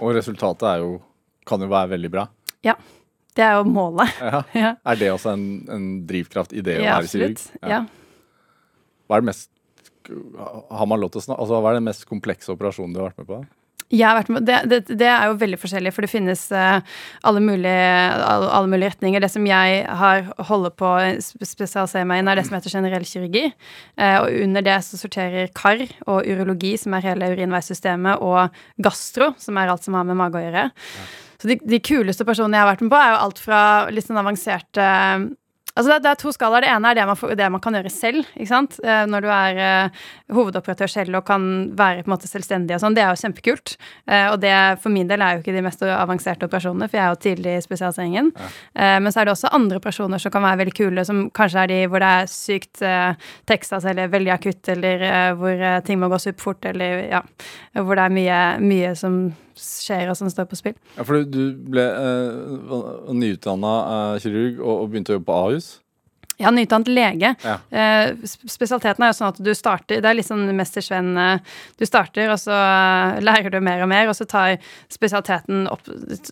Og 0.01 0.15
resultatet 0.17 0.67
er 0.71 0.83
jo, 0.85 0.97
kan 1.49 1.63
jo 1.63 1.71
være 1.71 1.95
veldig 1.97 2.13
bra. 2.17 2.27
Ja. 2.67 2.79
Det 3.37 3.45
er 3.47 3.61
jo 3.61 3.71
målet. 3.71 4.11
Ja. 4.19 4.43
ja, 4.65 4.75
Er 4.83 4.99
det 4.99 5.13
også 5.13 5.37
en, 5.37 5.47
en 5.71 5.89
drivkraft 6.09 6.53
i 6.53 6.65
det 6.67 6.81
å 6.81 6.85
ja 6.85 6.99
være 6.99 7.13
kirurg? 7.13 7.47
Ja. 7.63 7.85
Hva 9.07 9.19
er 9.19 9.25
det 9.25 9.31
mest 9.31 9.51
har 10.11 10.89
man 10.89 11.01
lov 11.01 11.13
til 11.13 11.21
å 11.21 11.25
snakke 11.25 11.45
altså, 11.45 11.59
Hva 11.63 11.73
er 11.73 11.79
den 11.79 11.87
mest 11.87 12.07
komplekse 12.09 12.51
operasjonen 12.55 12.95
du 12.95 13.01
har 13.03 13.11
vært 13.11 13.21
med 13.23 13.29
på? 13.29 13.41
Jeg 13.91 14.07
har 14.07 14.19
vært 14.21 14.29
med, 14.31 14.45
det, 14.47 14.59
det, 14.71 14.79
det 15.01 15.07
er 15.11 15.25
jo 15.27 15.39
veldig 15.41 15.59
forskjellig, 15.59 15.91
for 15.97 16.07
det 16.07 16.11
finnes 16.13 16.45
eh, 16.55 16.77
alle, 17.27 17.41
mulige, 17.43 17.87
alle, 18.23 18.51
alle 18.55 18.71
mulige 18.71 18.93
retninger. 18.93 19.25
Det 19.25 19.31
som 19.33 19.49
jeg 19.49 19.81
har 20.03 20.29
holder 20.47 20.75
på 20.79 20.87
å 20.87 21.01
sp- 21.19 21.43
spesialisere 21.49 22.07
meg 22.07 22.23
inn, 22.23 22.31
er 22.31 22.39
det 22.39 22.45
som 22.47 22.55
heter 22.55 22.71
generell 22.77 23.07
kirurgi. 23.09 23.49
Eh, 23.99 24.19
og 24.21 24.31
under 24.45 24.63
det 24.69 24.77
så 24.87 25.01
sorterer 25.01 25.51
kar 25.59 25.83
og 26.07 26.23
urologi, 26.23 26.77
som 26.79 26.95
er 26.95 27.09
hele 27.09 27.33
urinveissystemet, 27.35 28.23
og 28.23 28.55
gastro, 28.87 29.33
som 29.43 29.59
er 29.59 29.75
alt 29.75 29.83
som 29.89 29.99
har 29.99 30.07
med 30.07 30.21
mage 30.23 30.39
å 30.39 30.45
gjøre. 30.47 30.69
Så 31.41 31.49
de, 31.49 31.57
de 31.65 31.79
kuleste 31.83 32.27
personene 32.29 32.59
jeg 32.59 32.67
har 32.67 32.71
vært 32.75 32.83
med 32.85 32.93
på, 32.93 32.99
er 33.01 33.15
jo 33.15 33.21
alt 33.27 33.39
fra 33.43 33.61
litt 33.91 34.07
sånn 34.07 34.23
avanserte 34.23 34.87
Altså 35.77 35.93
det, 35.93 35.99
det, 36.05 36.11
er 36.11 36.19
to 36.19 36.33
skalaer. 36.35 36.65
Det 36.65 36.71
ene 36.73 36.91
er 36.91 36.99
det 36.99 37.07
man, 37.07 37.19
det 37.39 37.49
man, 37.55 37.63
kan 37.63 37.77
gjøre 37.79 37.93
selv. 37.95 38.27
Eh, 38.37 39.05
når 39.11 39.25
du 39.25 39.29
er 39.31 39.61
eh, 39.65 40.07
hovedoperatør 40.35 40.91
selv 40.91 41.21
og 41.21 41.27
kan 41.29 41.45
være 41.79 42.05
på 42.05 42.11
en 42.11 42.15
måte 42.15 42.31
selvstendig 42.31 42.75
og 42.77 42.83
sånn. 42.83 42.97
Det 42.97 43.05
er 43.05 43.13
jo 43.13 43.21
kjempekult. 43.21 43.77
Eh, 44.11 44.27
og 44.33 44.41
det 44.43 44.55
for 44.83 44.93
min 44.95 45.11
del 45.11 45.23
er 45.23 45.37
jo 45.37 45.45
ikke 45.45 45.55
de 45.55 45.65
mest 45.65 45.85
avanserte 45.87 46.49
operasjonene, 46.49 46.91
for 46.91 46.99
jeg 46.99 47.05
er 47.05 47.15
jo 47.15 47.21
tidlig 47.27 47.57
i 47.57 47.65
spesialiseringen. 47.65 48.33
Ja. 48.35 48.51
Uh, 48.81 48.97
men 49.03 49.13
så 49.13 49.21
er 49.21 49.29
det 49.29 49.35
også 49.35 49.51
andre 49.55 49.79
operasjoner 49.81 50.23
som 50.23 50.33
kan 50.35 50.45
være 50.45 50.61
veldig 50.63 50.75
kule, 50.77 51.05
som 51.07 51.23
kanskje 51.37 51.63
er 51.63 51.71
de 51.71 51.79
hvor 51.91 52.03
det 52.03 52.11
er 52.21 52.31
sykt 52.31 52.83
uh, 52.85 53.29
Texas 53.49 53.87
eller 53.89 54.11
veldig 54.13 54.33
akutt, 54.35 54.63
eller 54.73 55.05
hvor 55.39 55.63
ting 55.87 56.01
må 56.01 56.09
gå 56.11 56.19
superfort, 56.21 56.67
eller 56.71 57.05
ja, 57.11 57.21
hvor 57.79 57.99
det 57.99 58.07
er 58.07 58.15
mye, 58.15 58.41
mye 58.65 58.93
som 58.99 59.21
skjer 59.61 60.11
og 60.11 60.17
som 60.19 60.31
står 60.33 60.49
på 60.51 60.59
spill. 60.59 60.75
Ja, 60.97 61.05
for 61.05 61.23
du 61.25 61.43
ble 61.71 61.85
uh, 61.85 63.13
nyutdanna 63.15 63.77
uh, 63.85 64.17
kirurg 64.23 64.59
og, 64.61 64.75
og, 64.75 64.91
begynte 64.91 65.15
å 65.15 65.19
jobbe 65.19 65.29
på 65.31 65.39
Ahus? 65.39 65.71
Ja, 66.41 66.49
nyutdannet 66.57 66.89
lege. 66.89 67.35
Ja. 67.45 67.59
Eh, 67.69 68.15
spesialiteten 68.25 69.05
er 69.05 69.11
jo 69.11 69.17
sånn 69.19 69.35
at 69.35 69.41
du 69.45 69.51
starter 69.53 69.99
Det 70.01 70.09
er 70.09 70.17
litt 70.17 70.25
sånn 70.25 70.47
Mester 70.57 70.81
Sven. 70.81 71.11
Uh, 71.13 71.59
du 71.77 71.85
starter, 71.85 72.31
og 72.33 72.41
så 72.41 72.57
lærer 73.21 73.53
du 73.53 73.59
mer 73.61 73.85
og 73.85 73.91
mer, 73.93 74.09
og 74.09 74.17
så 74.17 74.25
tar 74.25 74.55
spesialiteten 74.89 75.67
opp 75.69 75.85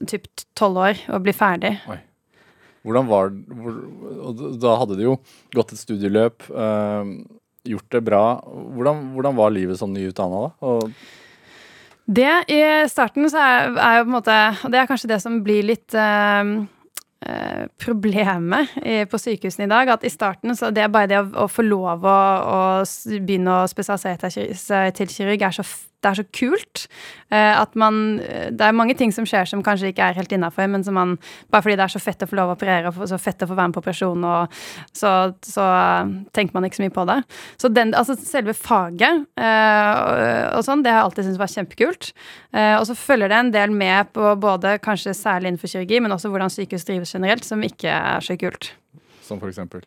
typ 0.09 0.25
tolv 0.57 0.81
år 0.87 1.03
og 1.13 1.27
blir 1.27 1.37
ferdig. 1.37 1.75
Oi. 1.93 1.99
Hvordan 2.89 3.11
var 3.11 3.35
hvor, 3.53 3.77
Da 4.63 4.79
hadde 4.81 4.97
du 4.97 5.05
jo 5.11 5.19
gått 5.53 5.75
et 5.75 5.83
studieløp, 5.83 6.47
gjort 7.69 7.93
det 7.93 8.03
bra. 8.07 8.25
Hvordan, 8.49 9.03
hvordan 9.13 9.37
var 9.37 9.53
livet 9.53 9.81
som 9.81 9.93
nyutdanna 9.93 10.47
da? 10.47 10.53
Og 10.65 10.93
det 12.09 12.33
i 12.49 12.59
starten 12.89 13.29
så 13.29 13.41
er, 13.43 13.71
er, 13.77 13.97
jo 13.99 14.07
på 14.07 14.09
en 14.09 14.17
måte 14.17 14.37
Og 14.65 14.73
det 14.73 14.81
er 14.81 14.89
kanskje 14.89 15.11
det 15.11 15.21
som 15.21 15.43
blir 15.45 15.67
litt 15.69 15.93
uh, 15.93 16.65
problemet 17.83 18.77
på 19.11 19.19
sykehusene 19.21 19.67
i 19.67 19.71
dag. 19.73 19.91
At 19.93 20.07
i 20.07 20.13
starten 20.13 20.55
så 20.57 20.71
det 20.73 20.85
er 20.87 20.93
bare 20.95 21.11
det 21.11 21.19
å, 21.21 21.27
å 21.45 21.49
få 21.51 21.67
lov 21.67 22.07
å, 22.07 22.19
å 22.55 22.61
begynne 23.19 23.59
å 23.59 23.69
spesialisere 23.69 24.31
seg 24.57 24.95
til 24.97 25.13
kirurg 25.13 25.43
er 25.43 25.57
så 25.59 25.67
det 25.99 26.11
er 26.11 26.19
så 26.21 26.25
kult. 26.35 26.85
Uh, 27.33 27.61
at 27.63 27.75
man 27.77 28.19
Det 28.19 28.65
er 28.65 28.77
mange 28.77 28.95
ting 28.95 29.13
som 29.13 29.27
skjer 29.27 29.49
som 29.51 29.63
kanskje 29.65 29.91
ikke 29.93 30.05
er 30.05 30.17
helt 30.19 30.33
innafor, 30.33 30.69
men 30.71 30.85
som 30.85 30.95
man 30.95 31.17
Bare 31.51 31.63
fordi 31.63 31.77
det 31.77 31.85
er 31.85 31.95
så 31.95 32.03
fett 32.03 32.23
å 32.23 32.29
få 32.31 32.39
lov 32.39 32.53
å 32.53 32.57
operere 32.57 32.93
og 32.93 33.09
så 33.09 33.19
fett 33.21 33.43
å 33.43 33.49
få 33.51 33.57
være 33.57 33.71
med 33.71 33.77
på 33.77 33.83
operasjon, 33.83 34.25
og 34.25 34.55
så, 34.97 35.13
så 35.45 35.65
uh, 35.65 36.11
tenker 36.35 36.55
man 36.55 36.67
ikke 36.67 36.79
så 36.79 36.87
mye 36.87 36.95
på 36.95 37.05
det. 37.09 37.19
Så 37.61 37.71
den, 37.73 37.93
altså 37.99 38.17
selve 38.19 38.55
faget 38.57 39.27
uh, 39.41 40.57
og 40.57 40.65
sånn, 40.67 40.83
det 40.85 40.93
har 40.93 41.03
jeg 41.03 41.09
alltid 41.09 41.27
syntes 41.27 41.43
var 41.43 41.53
kjempekult. 41.53 42.11
og 42.55 42.85
så 42.89 42.95
følger 42.97 43.31
det 43.31 43.39
en 43.39 43.53
del 43.53 43.75
med 43.75 44.13
på 44.15 44.33
både 44.41 44.79
kanskje 44.83 45.15
særlig 45.17 45.53
innenfor 45.53 45.73
kirurgi, 45.73 46.01
men 46.01 46.15
også 46.15 46.31
hvordan 46.33 46.53
sykehus 46.53 46.87
drives 46.89 47.15
generelt, 47.15 47.45
som 47.45 47.63
ikke 47.65 47.93
er 47.93 48.25
så 48.25 48.37
kult. 48.41 48.73
Som 49.27 49.41
for 49.41 49.51
eksempel? 49.51 49.85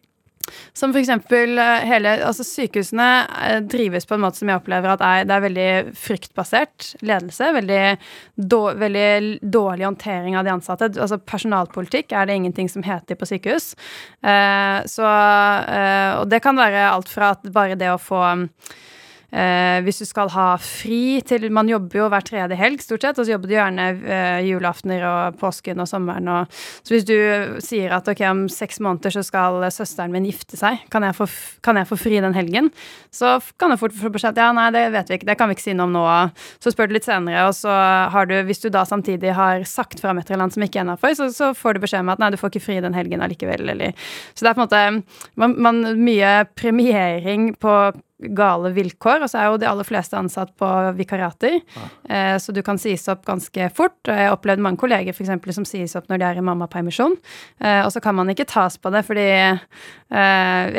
Som 0.74 0.94
f.eks. 0.96 1.10
Eh, 1.10 1.86
hele 1.88 2.14
Altså, 2.26 2.46
sykehusene 2.48 3.08
eh, 3.48 3.60
drives 3.64 4.08
på 4.08 4.16
en 4.16 4.24
måte 4.26 4.42
som 4.42 4.52
jeg 4.52 4.62
opplever 4.62 4.94
at 4.94 5.04
er, 5.06 5.26
det 5.28 5.36
er 5.36 5.46
veldig 5.46 5.70
fryktbasert 5.98 6.92
ledelse. 7.06 7.52
Veldig, 7.58 7.82
då, 8.36 8.62
veldig 8.82 9.40
dårlig 9.42 9.88
håndtering 9.88 10.38
av 10.38 10.48
de 10.48 10.56
ansatte. 10.56 10.92
Altså, 10.96 11.20
personalpolitikk 11.20 12.16
er 12.16 12.30
det 12.30 12.40
ingenting 12.42 12.72
som 12.72 12.86
heter 12.86 13.20
på 13.20 13.30
sykehus. 13.30 13.74
Eh, 14.24 14.78
så 14.92 15.08
eh, 15.08 16.20
Og 16.22 16.30
det 16.32 16.42
kan 16.44 16.60
være 16.60 16.90
alt 16.92 17.12
fra 17.12 17.34
at 17.36 17.46
bare 17.54 17.80
det 17.80 17.92
å 17.92 18.02
få 18.02 18.24
Eh, 19.32 19.80
hvis 19.86 20.02
du 20.02 20.06
skal 20.08 20.28
ha 20.34 20.58
fri 20.60 21.22
til 21.24 21.46
Man 21.56 21.70
jobber 21.72 22.02
jo 22.02 22.08
hver 22.12 22.26
tredje 22.28 22.58
helg, 22.60 22.82
stort 22.84 23.06
sett, 23.06 23.20
og 23.20 23.24
så 23.24 23.32
jobber 23.32 23.48
du 23.48 23.56
gjerne 23.56 23.86
eh, 24.04 24.40
julaftener 24.50 25.06
og 25.08 25.38
påsken 25.40 25.80
og 25.80 25.88
sommeren 25.88 26.28
og 26.28 26.52
Så 26.52 26.96
hvis 26.96 27.08
du 27.08 27.16
sier 27.64 27.96
at 27.96 28.10
ok, 28.12 28.26
om 28.28 28.44
seks 28.52 28.82
måneder 28.84 29.16
så 29.16 29.24
skal 29.24 29.64
søsteren 29.72 30.12
min 30.12 30.28
gifte 30.28 30.60
seg, 30.60 30.84
kan 30.92 31.06
jeg 31.08 31.16
få, 31.16 31.30
kan 31.64 31.80
jeg 31.80 31.88
få 31.88 31.98
fri 32.00 32.20
den 32.24 32.36
helgen? 32.36 32.72
Så 33.14 33.38
kan 33.60 33.72
du 33.72 33.80
fort 33.80 33.96
få 33.96 34.12
beskjed 34.12 34.40
ja, 34.42 34.52
nei, 34.56 34.68
det 34.76 34.84
vet 34.94 35.12
vi 35.12 35.20
ikke, 35.20 35.30
det 35.32 35.38
kan 35.40 35.50
vi 35.50 35.56
ikke 35.56 35.68
si 35.70 35.78
noe 35.78 35.88
om 35.88 35.96
nå. 35.96 36.04
Så 36.64 36.74
spør 36.74 36.92
du 36.92 36.98
litt 36.98 37.08
senere, 37.08 37.48
og 37.48 37.56
så 37.56 37.72
har 38.12 38.28
du, 38.28 38.36
hvis 38.48 38.64
du 38.64 38.70
da 38.74 38.84
samtidig 38.88 39.36
har 39.38 39.64
sagt 39.70 40.04
fra 40.04 40.12
om 40.12 40.20
et 40.20 40.28
eller 40.28 40.48
annet 40.48 40.58
som 40.58 40.66
ikke 40.66 40.82
er 40.82 40.88
innafor, 40.88 41.16
så, 41.18 41.32
så, 41.36 41.52
får 41.56 41.78
du 41.78 41.84
beskjed 41.86 42.04
om 42.04 42.12
at 42.14 42.22
nei, 42.22 42.32
du 42.34 42.40
får 42.42 42.52
ikke 42.54 42.66
fri 42.68 42.80
den 42.84 42.96
helgen 42.98 43.24
allikevel, 43.24 43.70
eller 43.76 43.96
Så 44.34 44.44
det 44.44 44.52
er 44.52 44.58
på 44.58 44.64
en 44.64 44.68
måte 44.68 44.84
man, 45.40 45.58
man, 45.62 45.84
mye 46.02 46.32
premiering 46.58 47.52
på 47.62 47.76
gale 48.22 48.72
vilkår. 48.76 49.26
Og 49.26 49.32
så 49.32 49.42
er 49.42 49.50
jo 49.50 49.60
de 49.62 49.70
aller 49.70 49.88
fleste 49.88 50.18
ansatt 50.18 50.54
på 50.60 50.70
vikariater, 50.98 51.60
ja. 51.62 51.88
eh, 52.10 52.36
så 52.42 52.54
du 52.56 52.62
kan 52.66 52.80
sies 52.82 53.08
opp 53.12 53.26
ganske 53.28 53.70
fort. 53.78 53.98
Jeg 54.08 54.30
har 54.30 54.36
opplevd 54.36 54.64
mange 54.64 54.82
kolleger 54.82 55.16
for 55.16 55.26
eksempel, 55.26 55.54
som 55.56 55.68
sies 55.68 55.96
opp 55.98 56.10
når 56.12 56.22
de 56.22 56.28
er 56.30 56.42
i 56.42 56.46
mammapermisjon. 56.46 57.18
Eh, 57.62 57.82
og 57.86 57.92
så 57.94 58.04
kan 58.04 58.18
man 58.18 58.32
ikke 58.34 58.48
tas 58.50 58.78
på 58.82 58.92
det 58.94 59.04
fordi 59.08 59.28
eh, 59.32 59.58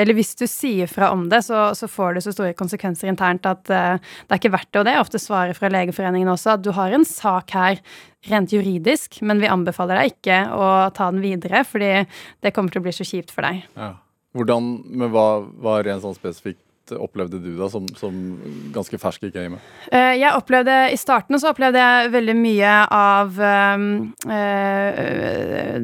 Eller 0.03 0.15
hvis 0.17 0.35
du 0.39 0.47
sier 0.51 0.91
fra 0.91 1.11
om 1.15 1.27
det, 1.33 1.43
så, 1.47 1.71
så 1.79 1.89
får 1.91 2.15
du 2.15 2.25
så 2.25 2.35
store 2.35 2.57
konsekvenser 2.59 3.11
internt 3.11 3.47
at 3.49 3.73
eh, 3.73 3.99
det 3.99 4.37
er 4.37 4.43
ikke 4.43 4.55
verdt 4.55 4.71
det. 4.73 4.81
Og 4.81 4.89
det 4.89 4.97
er 4.97 5.03
ofte 5.03 5.23
svaret 5.23 5.59
fra 5.59 5.71
Legeforeningen 5.73 6.33
også, 6.33 6.57
at 6.57 6.65
du 6.65 6.73
har 6.77 6.95
en 6.95 7.07
sak 7.09 7.55
her 7.57 7.83
rent 8.31 8.53
juridisk, 8.55 9.19
men 9.27 9.41
vi 9.43 9.51
anbefaler 9.51 9.99
deg 9.99 10.15
ikke 10.15 10.39
å 10.55 10.67
ta 10.95 11.11
den 11.11 11.23
videre, 11.25 11.65
fordi 11.67 12.05
det 12.45 12.53
kommer 12.55 12.71
til 12.71 12.83
å 12.83 12.87
bli 12.87 12.95
så 12.95 13.07
kjipt 13.07 13.33
for 13.35 13.47
deg. 13.47 13.65
Ja. 13.75 13.97
Hvordan, 14.33 14.69
men 14.89 15.11
hva 15.13 15.75
er 15.81 15.91
en 15.93 16.05
sånn 16.05 16.17
spesifikk 16.17 16.61
opplevde 17.01 17.41
du 17.43 17.53
da 17.59 17.69
som, 17.73 17.87
som 17.99 18.19
ganske 18.75 18.99
fersk 19.01 19.25
i 19.29 19.33
gamet? 19.35 19.61
Uh, 19.93 20.15
jeg 20.19 20.33
opplevde, 20.37 20.77
I 20.93 20.99
starten 21.01 21.39
så 21.41 21.53
opplevde 21.53 21.81
jeg 21.81 22.13
veldig 22.15 22.37
mye 22.39 22.73
av 22.97 23.39
um, 23.77 23.87
uh, 24.29 25.77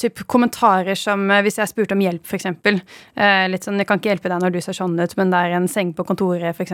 typ 0.00 0.24
kommentarer 0.30 0.98
som 0.98 1.28
hvis 1.44 1.60
jeg 1.60 1.70
spurte 1.70 1.96
om 1.96 2.04
hjelp, 2.04 2.24
f.eks. 2.24 2.46
Uh, 2.50 3.46
litt 3.50 3.66
sånn 3.66 3.78
'Jeg 3.80 3.88
kan 3.88 4.00
ikke 4.00 4.12
hjelpe 4.12 4.32
deg 4.32 4.42
når 4.42 4.54
du 4.54 4.60
ser 4.64 4.76
sånn 4.76 4.98
ut, 4.98 5.16
men 5.18 5.32
det 5.32 5.40
er 5.40 5.56
en 5.56 5.68
seng 5.70 5.92
på 5.96 6.06
kontoret', 6.08 6.54
f.eks. 6.54 6.72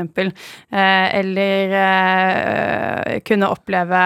Uh, 0.73 1.07
eller 1.21 1.77
uh, 1.77 3.17
kunne 3.27 3.51
oppleve 3.53 4.03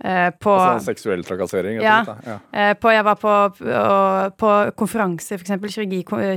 på 0.00 0.54
Altså 0.56 0.92
seksuell 0.92 1.24
trakassering? 1.26 1.80
Ja. 1.84 2.00
ja. 2.26 2.38
Uh, 2.54 2.72
på, 2.80 2.92
jeg 2.94 3.04
var 3.06 3.18
på, 3.20 3.34
på 4.40 4.52
konferanser, 4.80 5.40
f.eks. 5.40 5.56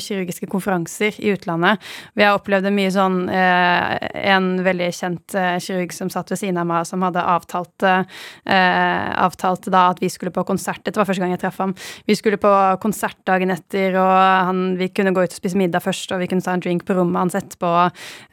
kirurgiske 0.04 0.50
konferanser 0.52 1.20
i 1.24 1.34
utlandet. 1.34 1.82
Vi 2.14 2.26
har 2.26 2.38
opplevde 2.38 2.72
mye 2.74 2.92
sånn 2.94 3.24
eh, 3.32 4.10
En 4.34 4.50
veldig 4.66 4.90
kjent 4.96 5.36
eh, 5.38 5.56
kirurg 5.64 5.94
som 5.96 6.12
satt 6.14 6.34
ved 6.34 6.42
siden 6.42 6.60
av 6.62 6.68
meg, 6.70 6.88
som 6.88 7.04
hadde 7.06 7.24
avtalt, 7.34 7.86
eh, 7.86 9.10
avtalt 9.24 9.70
da 9.74 9.86
at 9.94 10.02
vi 10.04 10.10
skulle 10.12 10.34
på 10.36 10.46
konsert. 10.48 10.84
Dette 10.86 11.00
var 11.00 11.08
første 11.10 11.24
gang 11.24 11.34
jeg 11.36 11.44
traff 11.44 11.60
ham. 11.64 11.76
Vi 12.10 12.18
skulle 12.20 12.40
på 12.42 12.52
konsert 12.84 13.20
dagen 13.28 13.54
etter, 13.54 13.98
og 14.00 14.14
han, 14.50 14.64
vi 14.80 14.90
kunne 14.94 15.14
gå 15.16 15.26
ut 15.26 15.34
og 15.34 15.40
spise 15.40 15.60
middag 15.60 15.84
først, 15.86 16.14
og 16.14 16.24
vi 16.24 16.30
kunne 16.32 16.46
ta 16.46 16.56
en 16.56 16.64
drink 16.64 16.86
på 16.88 16.98
rommet 16.98 17.24
hans 17.24 17.38
etterpå, 17.40 17.74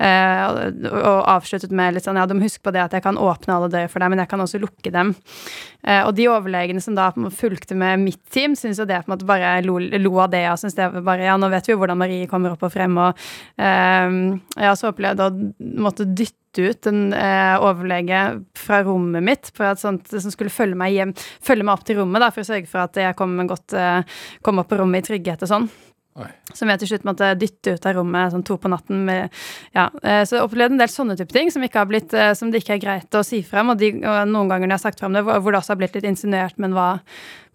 eh, 0.02 0.44
og, 0.46 0.88
og, 0.90 1.20
avsluttet 1.30 1.74
med 1.76 1.96
litt 1.96 2.06
sånn 2.06 2.18
Ja, 2.20 2.26
du 2.28 2.34
må 2.36 2.44
huske 2.44 2.64
på 2.64 2.74
det 2.74 2.82
at 2.82 2.96
jeg 2.96 3.04
kan 3.04 3.18
åpne 3.20 3.56
alle 3.56 3.70
dører 3.72 3.92
for 3.92 4.02
deg, 4.02 4.12
men 4.12 4.22
jeg 4.24 4.32
kan 4.32 4.44
også 4.44 4.60
lukke 4.62 4.92
dem. 4.94 5.14
Eh, 5.80 6.02
og 6.04 6.12
de 6.18 6.28
overlegene 6.28 6.82
som 6.84 6.96
da 6.98 7.08
fulgte 7.34 7.76
med 7.78 8.02
mitt 8.04 8.22
team, 8.32 8.54
syntes 8.58 8.82
jo 8.82 8.88
det 8.88 9.00
på 9.02 9.10
en 9.10 9.16
måte 9.16 9.28
bare 9.28 9.56
lo, 9.64 9.78
lo 9.80 10.14
av 10.20 10.32
det. 10.34 10.44
Og 10.52 10.60
syntes 10.60 10.78
det 10.78 11.04
bare 11.06 11.28
Ja, 11.30 11.38
nå 11.40 11.50
vet 11.52 11.68
vi 11.68 11.74
jo 11.74 11.80
hvordan 11.80 12.00
Marie 12.00 12.28
kommer 12.30 12.54
opp 12.54 12.66
og 12.66 12.74
frem, 12.74 12.98
og 13.00 13.28
eh, 13.60 13.70
Ehm, 13.70 14.40
jeg 14.56 14.68
har 14.68 14.78
så 14.78 14.90
opplevd 14.90 15.22
å 15.24 15.28
måtte 15.82 16.06
dytte 16.06 16.66
ut 16.66 16.88
en 16.90 17.14
eh, 17.14 17.54
overlege 17.62 18.22
fra 18.58 18.80
rommet 18.86 19.24
mitt 19.26 19.52
for 19.54 19.70
at 19.70 19.82
sånt, 19.82 20.10
som 20.10 20.34
skulle 20.34 20.52
følge 20.52 20.78
meg 20.78 20.96
hjem, 20.96 21.14
følge 21.46 21.66
meg 21.66 21.76
opp 21.76 21.86
til 21.88 22.00
rommet 22.00 22.24
da, 22.24 22.32
for 22.34 22.44
å 22.44 22.50
sørge 22.50 22.70
for 22.70 22.84
at 22.84 22.98
jeg 22.98 23.16
kom, 23.18 23.36
godt, 23.50 23.76
eh, 23.78 24.18
kom 24.46 24.62
opp 24.62 24.70
på 24.72 24.80
rommet 24.80 25.04
i 25.04 25.12
trygghet 25.12 25.46
og 25.46 25.52
sånn. 25.52 25.70
Oi. 26.18 26.26
Som 26.58 26.70
jeg 26.72 26.80
til 26.82 26.90
slutt 26.90 27.04
måtte 27.06 27.28
dytte 27.38 27.76
ut 27.76 27.84
av 27.86 27.94
rommet 27.94 28.32
sånn 28.32 28.42
to 28.46 28.56
på 28.60 28.70
natten. 28.72 29.04
Med, 29.06 29.36
ja. 29.76 29.86
Eh, 30.02 30.22
så 30.26 30.36
jeg 30.36 30.46
opplevde 30.46 30.74
en 30.74 30.82
del 30.82 30.90
sånne 30.90 31.14
type 31.18 31.34
ting 31.34 31.52
som, 31.54 31.62
blitt, 31.88 32.14
eh, 32.16 32.32
som 32.34 32.50
det 32.50 32.64
ikke 32.64 32.76
er 32.78 32.82
greit 32.82 33.14
å 33.18 33.22
si 33.26 33.44
frem. 33.46 33.70
Og, 33.70 33.78
de, 33.78 33.92
og 34.02 34.18
noen 34.30 34.50
ganger 34.50 34.66
når 34.66 34.74
jeg 34.74 34.80
har 34.80 34.86
sagt 34.88 35.04
frem 35.04 35.14
det, 35.14 35.22
hvor, 35.28 35.52
det 35.52 35.60
også 35.60 35.76
har 35.76 35.80
blitt 35.84 35.96
litt 35.98 36.10
insinuert, 36.10 36.58
men 36.62 36.76
hva, 36.76 36.96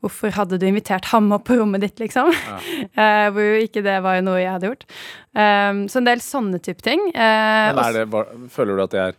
Hvorfor 0.04 0.30
hadde 0.36 0.60
du 0.62 0.68
invitert 0.68 1.08
ham 1.10 1.32
opp 1.34 1.48
på 1.48 1.56
rommet 1.58 1.82
ditt, 1.82 1.96
liksom? 1.98 2.28
Ja. 2.30 2.58
uh, 2.94 3.28
hvor 3.34 3.42
jo 3.42 3.64
ikke 3.64 3.82
det 3.82 3.96
var 4.06 4.20
noe 4.22 4.36
jeg 4.38 4.52
hadde 4.52 4.70
gjort. 4.70 4.84
Så 5.34 5.98
en 5.98 6.06
del 6.06 6.22
sånne 6.22 6.60
type 6.62 6.86
ting. 6.86 7.02
Men 7.16 7.80
er 7.82 7.98
det, 8.04 8.22
føler 8.54 8.78
du 8.78 8.84
at 8.84 8.94
det 8.94 9.02
er 9.02 9.18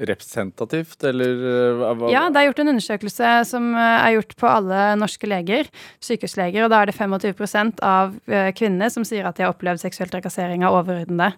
representativt, 0.00 1.02
eller 1.04 1.42
eh, 1.50 1.82
hva? 1.98 2.10
Ja, 2.12 2.24
det 2.32 2.40
er 2.40 2.48
gjort 2.48 2.62
en 2.62 2.72
undersøkelse 2.72 3.32
som 3.48 3.70
eh, 3.74 3.96
er 4.06 4.16
gjort 4.16 4.34
på 4.40 4.48
alle 4.48 4.80
norske 5.00 5.28
leger, 5.28 5.68
sykehusleger, 6.04 6.64
og 6.64 6.72
da 6.72 6.80
er 6.80 6.90
det 6.90 6.96
25% 6.96 7.84
av 7.84 8.16
eh, 8.30 8.50
kvinnene 8.56 8.90
som 8.92 9.04
sier 9.06 9.28
at 9.28 9.36
de 9.36 9.46
har 9.46 9.54
opplevd 9.54 9.82
seksuell 9.82 10.12
trakassering 10.12 10.64
av 10.66 10.80
overordnede. 10.80 11.32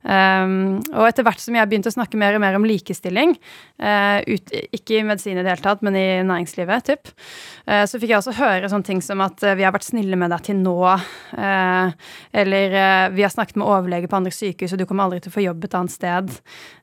Um, 0.00 0.78
og 0.96 1.10
etter 1.10 1.26
hvert 1.26 1.42
som 1.42 1.52
jeg 1.58 1.68
begynte 1.68 1.90
å 1.90 1.92
snakke 1.92 2.16
mer 2.16 2.32
og 2.32 2.40
mer 2.40 2.54
om 2.56 2.64
likestilling, 2.64 3.34
uh, 3.84 4.24
ut, 4.24 4.52
ikke 4.72 4.96
i 4.96 5.02
medisin 5.04 5.36
i 5.36 5.42
det 5.44 5.52
hele 5.52 5.64
tatt, 5.64 5.84
men 5.84 5.98
i 5.98 6.06
næringslivet, 6.24 6.86
typ, 6.88 7.12
uh, 7.68 7.84
så 7.84 8.00
fikk 8.00 8.14
jeg 8.14 8.22
også 8.22 8.36
høre 8.38 8.70
sånne 8.72 8.88
ting 8.88 9.04
som 9.04 9.20
at 9.20 9.44
uh, 9.44 9.52
vi 9.58 9.66
har 9.66 9.74
vært 9.76 9.90
snille 9.90 10.16
med 10.16 10.32
deg 10.32 10.46
til 10.48 10.56
nå, 10.60 10.78
eller 12.40 12.74
vi 13.12 13.22
har 13.24 13.32
snakket 13.32 13.58
med 13.60 13.68
overlege 13.68 14.08
på 14.08 14.16
andre 14.16 14.32
sykehus, 14.32 14.72
og 14.74 14.80
du 14.80 14.86
kommer 14.88 15.06
aldri 15.06 15.20
til 15.22 15.32
å 15.32 15.34
få 15.34 15.44
jobb 15.44 15.66
et 15.66 15.76
annet 15.76 15.92
sted. 15.92 16.32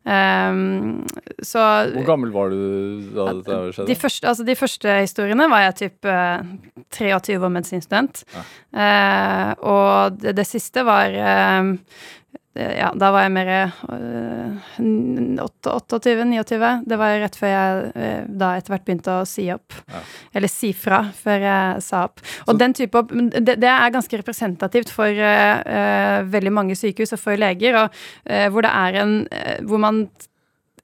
Um, 0.06 1.04
så 1.43 1.63
Hvor 1.93 2.06
gammel 2.08 2.32
var 2.36 2.49
du 2.53 2.60
da 3.15 3.27
dette 3.39 3.58
skjedde? 3.73 3.88
De 3.91 3.95
første, 3.99 4.27
altså 4.27 4.45
de 4.47 4.56
første 4.60 4.97
historiene 5.01 5.49
var 5.51 5.65
jeg 5.67 5.75
typ 5.84 6.06
eh, 6.12 6.45
23 6.97 7.39
og 7.43 7.51
medisinstudent. 7.58 8.23
Ja. 8.36 8.45
Eh, 8.86 9.51
og 9.67 10.21
det, 10.21 10.36
det 10.37 10.48
siste 10.50 10.83
var 10.87 11.12
eh, 11.13 11.73
ja, 12.58 12.87
da 12.98 13.12
var 13.13 13.21
jeg 13.27 13.33
mer 13.35 13.50
øh, 13.94 14.56
28-29. 15.37 16.71
Det 16.89 16.98
var 16.98 17.19
rett 17.21 17.35
før 17.37 17.52
jeg 17.52 17.92
øh, 17.94 18.23
da 18.42 18.52
etter 18.58 18.73
hvert 18.73 18.85
begynte 18.87 19.17
å 19.19 19.25
si 19.29 19.46
opp. 19.54 19.75
Ja. 19.92 20.02
Eller 20.39 20.50
si 20.52 20.71
fra 20.73 21.04
før 21.13 21.46
jeg 21.46 21.83
sa 21.85 22.04
opp. 22.08 22.23
Og 22.48 22.54
Så- 22.56 22.58
den 22.63 22.73
type 22.73 22.98
opp, 22.98 23.13
det, 23.13 23.60
det 23.62 23.69
er 23.69 23.94
ganske 23.94 24.17
representativt 24.23 24.89
for 24.89 25.06
veldig 26.33 26.54
mange 26.54 26.75
sykehus 26.75 27.13
og 27.13 27.19
for 27.21 27.37
leger, 27.37 27.77
og 27.83 28.52
hvor 28.52 28.65
det 28.65 28.71
er 28.73 29.02
en 29.04 29.13
Hvor 29.67 29.77
man 29.79 30.08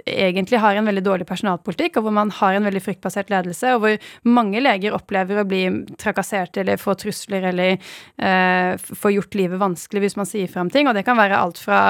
egentlig 0.05 0.59
har 0.59 0.75
en 0.75 0.87
veldig 0.89 1.03
dårlig 1.05 1.27
personalpolitikk, 1.29 1.97
og 1.97 2.07
hvor 2.07 2.15
man 2.15 2.31
har 2.39 2.57
en 2.57 2.67
veldig 2.67 2.81
fryktbasert 2.83 3.31
ledelse, 3.33 3.75
og 3.75 3.83
hvor 3.83 4.09
mange 4.27 4.61
leger 4.63 4.95
opplever 4.95 5.41
å 5.41 5.47
bli 5.47 5.63
trakassert 6.01 6.57
eller 6.61 6.81
få 6.81 6.95
trusler 6.99 7.49
eller 7.51 7.75
eh, 7.75 8.73
få 8.77 9.13
gjort 9.15 9.37
livet 9.39 9.61
vanskelig 9.61 10.05
hvis 10.05 10.19
man 10.19 10.29
sier 10.29 10.51
frem 10.51 10.71
ting. 10.73 10.89
Og 10.89 10.97
det 10.97 11.05
kan 11.07 11.19
være 11.19 11.39
alt 11.39 11.61
fra 11.61 11.81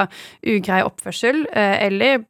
ugrei 0.46 0.82
oppførsel 0.86 1.44
eh, 1.52 1.78
eller 1.88 2.24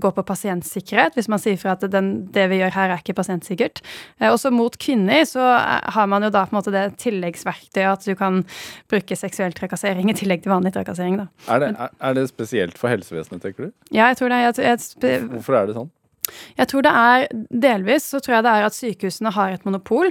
gå 0.00 0.10
på 0.16 0.22
pasientsikkerhet, 0.24 1.16
hvis 1.16 1.28
man 1.28 1.40
sier 1.42 1.58
fra 1.60 1.74
at 1.76 1.84
den, 1.92 2.10
det 2.32 2.46
vi 2.52 2.60
gjør 2.60 2.74
her, 2.76 2.94
er 2.94 3.02
ikke 3.02 3.16
pasientsikkert. 3.18 3.82
Eh, 4.20 4.30
også 4.30 4.52
mot 4.54 4.76
kvinner 4.80 5.26
så 5.28 5.42
eh, 5.58 5.90
har 5.94 6.08
man 6.10 6.24
jo 6.24 6.32
da 6.32 6.46
på 6.46 6.54
en 6.54 6.60
måte 6.60 6.74
det 6.74 6.86
tilleggsverktøyet 7.02 7.90
at 7.90 8.06
du 8.06 8.14
kan 8.18 8.42
bruke 8.90 9.18
seksuell 9.18 9.54
trakassering 9.56 10.10
i 10.10 10.16
tillegg 10.16 10.44
til 10.44 10.54
vanlig 10.54 10.72
trakassering, 10.76 11.20
da. 11.20 11.28
Er 11.50 11.62
det, 11.62 11.70
er, 11.76 12.16
det 12.16 12.26
spesielt 12.30 12.78
for 12.80 12.92
helsevesenet, 12.92 13.42
tenker 13.44 13.68
du? 13.68 13.74
Ja, 13.90 14.10
jeg 14.10 14.20
tror 14.20 14.32
det. 14.32 14.40
Jeg, 14.40 14.56
jeg, 14.64 15.09
Hvorfor 15.30 15.58
er 15.58 15.70
det 15.70 15.78
sånn? 15.78 15.90
Jeg 16.58 16.68
tror 16.70 16.84
det 16.84 16.92
er 16.94 17.26
Delvis 17.62 18.06
så 18.12 18.20
tror 18.22 18.36
jeg 18.36 18.46
det 18.46 18.52
er 18.52 18.66
at 18.66 18.76
sykehusene 18.76 19.32
har 19.34 19.54
et 19.54 19.66
monopol. 19.66 20.10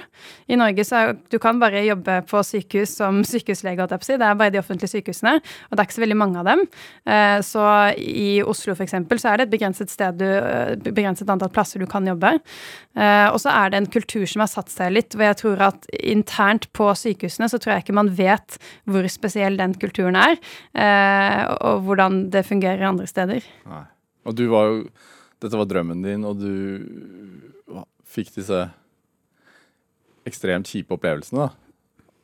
I 0.49 0.57
Norge 0.59 0.85
så 0.87 0.99
er, 0.99 1.17
du 1.31 1.37
kan 1.41 1.59
bare 1.61 1.83
jobbe 1.85 2.19
på 2.29 2.41
sykehus 2.45 2.95
som 2.99 3.21
sykehuslege. 3.31 3.87
Det 3.89 4.17
er 4.17 4.39
bare 4.39 4.53
de 4.53 4.61
offentlige 4.61 4.91
sykehusene, 4.97 5.37
og 5.39 5.75
det 5.75 5.83
er 5.83 5.89
ikke 5.89 5.99
så 5.99 6.05
veldig 6.05 6.19
mange 6.19 6.41
av 6.41 6.49
dem. 6.49 6.65
Eh, 7.09 7.37
så 7.45 7.65
i 7.95 8.41
Oslo 8.43 8.75
for 8.75 8.85
eksempel 8.85 9.21
så 9.21 9.31
er 9.31 9.39
det 9.39 9.47
et 9.47 9.55
begrenset 9.55 9.93
sted 9.93 10.19
du, 10.19 10.27
eh, 10.27 10.75
begrenset 10.89 11.29
antall 11.29 11.53
plasser 11.53 11.81
du 11.81 11.87
kan 11.89 12.07
jobbe. 12.07 12.35
Eh, 12.99 13.27
og 13.29 13.39
så 13.43 13.53
er 13.53 13.71
det 13.71 13.81
en 13.81 13.91
kultur 13.91 14.25
som 14.29 14.43
har 14.43 14.51
satt 14.51 14.73
seg 14.73 14.93
litt, 14.95 15.15
hvor 15.15 15.29
jeg 15.29 15.39
tror 15.43 15.63
at 15.69 15.87
internt 15.99 16.69
på 16.75 16.89
sykehusene 16.97 17.49
så 17.51 17.61
tror 17.61 17.75
jeg 17.75 17.87
ikke 17.87 17.99
man 17.99 18.11
vet 18.17 18.59
hvor 18.89 19.05
spesiell 19.11 19.57
den 19.59 19.75
kulturen 19.79 20.17
er, 20.19 20.37
og 21.65 21.85
hvordan 21.85 22.21
det 22.33 22.45
fungerer 22.47 22.87
andre 22.89 23.07
steder. 23.09 23.45
Nei. 23.69 23.85
Og 24.29 24.37
du 24.37 24.45
var 24.51 24.69
jo 24.69 24.83
Dette 25.39 25.55
var 25.55 25.69
drømmen 25.71 26.01
din, 26.03 26.25
og 26.27 26.35
du 26.35 27.83
fikk 28.03 28.33
disse 28.35 28.57
ekstremt 30.27 30.67
kjipe 30.67 30.91
opplevelsene, 30.97 31.45
da. 31.45 31.68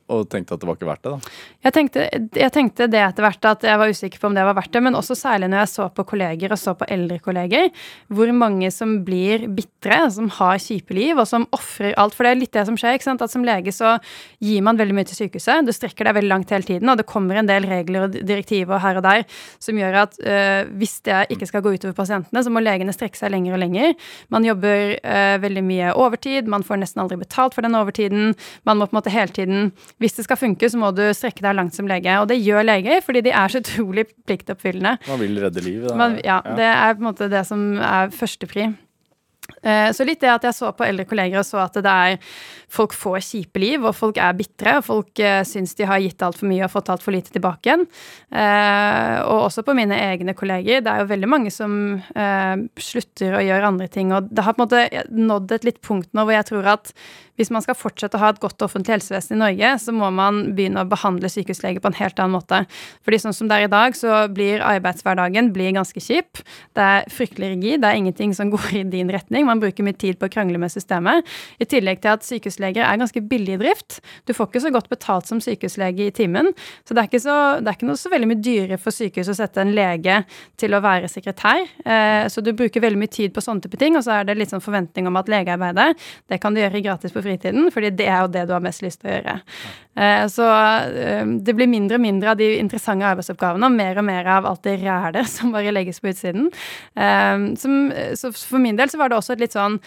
Og 0.06 0.28
tenkte 0.30 0.54
at 0.54 0.62
det 0.62 0.68
var 0.70 0.78
ikke 0.78 0.86
verdt 0.86 1.06
det, 1.06 1.12
da. 1.16 1.32
Jeg 1.66 1.74
tenkte, 1.74 2.02
jeg 2.38 2.54
tenkte 2.54 2.86
det 2.94 3.00
etter 3.02 3.26
hvert 3.26 3.48
at 3.50 3.64
jeg 3.66 3.80
var 3.82 3.90
usikker 3.90 4.22
på 4.22 4.30
om 4.30 4.36
det 4.38 4.44
var 4.46 4.54
verdt 4.54 4.76
det, 4.76 4.82
men 4.86 4.98
også 5.00 5.16
særlig 5.18 5.48
når 5.50 5.64
jeg 5.64 5.72
så 5.72 5.88
på 5.98 6.06
kolleger 6.12 6.54
og 6.54 6.60
så 6.62 6.76
på 6.78 6.86
eldre 6.94 7.18
kolleger, 7.26 7.72
hvor 8.14 8.30
mange 8.38 8.70
som 8.74 9.00
blir 9.08 9.48
bitre, 9.58 9.98
som 10.14 10.30
har 10.38 10.62
kjipe 10.62 10.94
liv, 10.94 11.18
og 11.18 11.26
som 11.26 11.48
ofrer 11.58 11.96
alt. 11.98 12.14
For 12.14 12.28
det 12.28 12.36
er 12.36 12.42
litt 12.44 12.54
det 12.54 12.68
som 12.70 12.78
skjer, 12.78 13.00
ikke 13.00 13.08
sant. 13.08 13.24
At 13.26 13.34
som 13.34 13.48
lege 13.48 13.74
så 13.74 13.96
gir 14.46 14.62
man 14.68 14.78
veldig 14.78 14.98
mye 15.00 15.08
til 15.10 15.18
sykehuset. 15.24 15.66
Du 15.66 15.74
strekker 15.74 16.06
deg 16.06 16.20
veldig 16.20 16.32
langt 16.36 16.54
hele 16.54 16.70
tiden, 16.70 16.94
og 16.94 17.02
det 17.02 17.08
kommer 17.10 17.42
en 17.42 17.50
del 17.50 17.66
regler 17.70 18.06
og 18.06 18.20
direktiver 18.20 18.84
her 18.86 19.02
og 19.02 19.08
der 19.08 19.26
som 19.58 19.82
gjør 19.82 20.00
at 20.04 20.22
øh, 20.22 20.70
hvis 20.78 21.00
det 21.08 21.24
ikke 21.34 21.50
skal 21.50 21.66
gå 21.66 21.74
utover 21.80 21.98
pasientene, 21.98 22.46
så 22.46 22.54
må 22.54 22.62
legene 22.62 22.94
strekke 22.94 23.18
seg 23.18 23.34
lenger 23.34 23.58
og 23.58 23.64
lenger. 23.64 23.98
Man 24.30 24.46
jobber 24.46 25.00
øh, 25.02 25.36
veldig 25.42 25.66
mye 25.66 25.98
overtid, 25.98 26.52
man 26.52 26.66
får 26.68 26.84
nesten 26.84 27.02
aldri 27.02 27.18
betalt 27.26 27.58
for 27.58 27.66
den 27.66 27.78
overtiden. 27.78 28.36
Man 28.70 28.78
må 28.78 28.86
på 28.86 28.94
en 28.94 29.02
måte 29.02 29.14
hele 29.18 29.34
tiden 29.34 29.72
Hvis 30.02 30.18
det 30.18 30.26
skal 30.28 30.40
funke, 30.40 30.68
så 30.68 30.80
må 30.82 30.90
du 30.96 31.04
strekke 31.16 31.44
deg 31.46 31.56
langt 31.56 31.76
som 31.78 31.88
lege. 31.88 32.18
Og 32.20 32.28
det 32.28 32.42
gjør 32.44 32.66
leger, 32.68 33.00
fordi 33.06 33.22
de 33.30 33.32
er 33.32 33.52
så 33.54 33.62
utrolig 33.64 34.08
pliktoppfyllende. 34.28 34.98
Man 35.08 35.22
vil 35.24 35.40
redde 35.40 35.64
liv. 35.64 35.86
Man, 35.96 36.18
ja, 36.26 36.42
det 36.58 36.68
er 36.72 36.98
på 36.98 37.06
en 37.06 37.12
måte 37.14 37.32
det 37.32 37.46
som 37.48 37.78
er 37.80 38.12
førstepri. 38.12 38.74
Eh, 39.62 39.92
Så 39.94 40.06
litt 40.06 40.22
det 40.22 40.30
at 40.32 40.44
jeg 40.48 40.58
så 40.58 40.72
på 40.74 40.86
eldre 40.86 41.06
kolleger 41.06 41.38
og 41.42 41.46
så 41.46 41.60
at 41.62 41.76
det 41.78 41.92
er 41.92 42.16
folk 42.76 42.96
får 42.98 43.20
kjipe 43.22 43.62
liv, 43.62 43.84
og 43.86 43.94
folk 43.96 44.18
er 44.18 44.34
bitre, 44.38 44.80
og 44.80 44.86
folk 44.88 45.22
eh, 45.22 45.44
syns 45.46 45.76
de 45.78 45.86
har 45.86 46.02
gitt 46.02 46.24
altfor 46.26 46.50
mye 46.50 46.66
og 46.66 46.74
fått 46.74 46.90
altfor 46.92 47.14
lite 47.14 47.32
tilbake 47.36 47.70
igjen. 47.70 47.86
Eh, 48.34 49.20
og 49.22 49.46
også 49.46 49.64
på 49.66 49.76
mine 49.78 49.96
egne 49.96 50.34
kolleger. 50.38 50.82
Det 50.82 50.92
er 50.92 51.04
jo 51.04 51.12
veldig 51.14 51.30
mange 51.30 51.54
som 51.54 51.78
slutter 52.82 53.38
å 53.38 53.44
gjøre 53.46 53.70
andre 53.70 53.88
ting. 53.92 54.12
Og 54.18 54.32
det 54.34 54.44
har 54.44 54.58
på 54.58 54.64
en 54.64 54.66
måte 54.66 55.06
nådd 55.14 55.56
et 55.56 55.70
litt 55.70 55.82
punkt 55.86 56.10
nå 56.14 56.26
hvor 56.26 56.36
jeg 56.36 56.50
tror 56.50 56.74
at 56.76 56.92
hvis 57.40 57.52
man 57.52 57.64
skal 57.64 57.78
fortsette 57.78 58.18
å 58.18 58.22
ha 58.22 58.32
et 58.34 58.42
godt 58.44 58.64
offentlig 58.66 58.98
helsevesen 58.98 59.36
i 59.36 59.42
Norge, 59.42 59.72
så 59.84 59.94
må 59.96 60.10
man 60.16 60.42
begynne 60.56 60.84
å 60.84 60.90
behandle 60.90 61.30
sykehusleger 61.32 61.84
på 61.84 61.92
en 61.92 61.98
helt 62.00 62.20
annen 62.22 62.36
måte. 62.38 62.62
Fordi 63.06 63.20
sånn 63.22 63.36
som 63.36 63.50
det 63.50 63.58
er 63.60 63.68
i 63.68 63.72
dag, 63.72 63.98
så 63.98 64.26
blir 64.32 64.64
arbeidshverdagen 64.66 65.52
blir 65.56 65.74
ganske 65.76 66.02
kjip. 66.04 66.42
Det 66.76 66.86
er 66.86 67.10
fryktelig 67.12 67.52
rigid, 67.56 67.84
det 67.84 67.92
er 67.92 68.00
ingenting 68.00 68.36
som 68.38 68.52
går 68.56 68.70
i 68.82 68.84
din 68.96 69.12
retning. 69.14 69.48
Man 69.50 69.64
bruker 69.64 69.86
mye 69.86 69.98
tid 70.00 70.20
på 70.20 70.30
å 70.30 70.34
krangle 70.34 70.62
med 70.62 70.74
systemet. 70.74 71.28
I 71.60 71.68
tillegg 71.70 72.02
til 72.04 72.14
at 72.16 72.28
sykehusleger 72.28 72.86
er 72.86 73.02
ganske 73.02 73.24
billig 73.28 73.58
i 73.58 73.62
drift. 73.66 74.00
Du 74.26 74.34
får 74.36 74.50
ikke 74.50 74.64
så 74.68 74.74
godt 74.76 74.90
betalt 74.92 75.30
som 75.30 75.44
sykehuslege 75.44 76.08
i 76.08 76.16
timen. 76.16 76.54
Så 76.88 76.96
det 76.96 77.04
er 77.04 77.12
ikke, 77.12 77.24
så, 77.24 77.38
det 77.60 77.72
er 77.72 77.80
ikke 77.80 77.90
noe 77.90 78.00
så 78.00 78.12
veldig 78.14 78.32
mye 78.32 78.44
dyrere 78.46 78.80
for 78.82 78.96
sykehus 78.96 79.34
å 79.34 79.38
sette 79.38 79.64
en 79.64 79.76
lege 79.76 80.22
til 80.62 80.76
å 80.76 80.82
være 80.84 81.12
sekretær. 81.12 81.66
Eh, 81.84 82.26
så 82.32 82.44
du 82.44 82.54
bruker 82.56 82.84
veldig 82.84 83.02
mye 83.02 83.12
tid 83.12 83.36
på 83.36 83.44
sånne 83.44 83.66
type 83.66 83.80
ting, 83.82 83.98
og 84.00 84.06
så 84.06 84.20
er 84.20 84.28
det 84.28 84.38
litt 84.40 84.54
sånn 84.54 84.64
forventning 84.64 85.10
om 85.10 85.20
at 85.20 85.32
legearbeidet, 85.32 85.92
det 86.32 86.40
kan 86.42 86.56
du 86.56 86.62
gjøre 86.62 86.84
gratis 86.86 87.14
på 87.14 87.25
fritiden, 87.26 87.70
fordi 87.74 87.92
det 87.98 88.08
er 88.08 88.24
jo 88.24 88.32
det 88.34 88.46
du 88.48 88.54
har 88.56 88.64
mest 88.64 88.84
lyst 88.86 89.02
til 89.02 89.12
å 89.12 89.16
gjøre. 89.18 89.36
Eh, 89.98 90.26
Så 90.32 90.48
eh, 90.48 91.24
det 91.48 91.56
blir 91.58 91.72
mindre 91.72 92.00
og 92.00 92.06
mindre 92.06 92.34
av 92.34 92.40
de 92.42 92.52
interessante 92.60 93.08
arbeidsoppgavene, 93.10 93.68
og 93.70 93.78
mer 93.80 94.02
og 94.02 94.08
mer 94.08 94.30
av 94.38 94.50
alt 94.50 94.64
det 94.68 94.80
rælet 94.84 95.32
som 95.36 95.54
bare 95.56 95.74
legges 95.76 96.02
på 96.04 96.14
utsiden. 96.14 96.52
Eh, 96.96 97.48
så 97.60 98.32
for 98.36 98.62
min 98.62 98.78
del 98.80 98.92
så 98.92 99.02
var 99.02 99.12
det 99.12 99.20
også 99.20 99.36
et 99.36 99.44
litt 99.48 99.58
sånn 99.58 99.82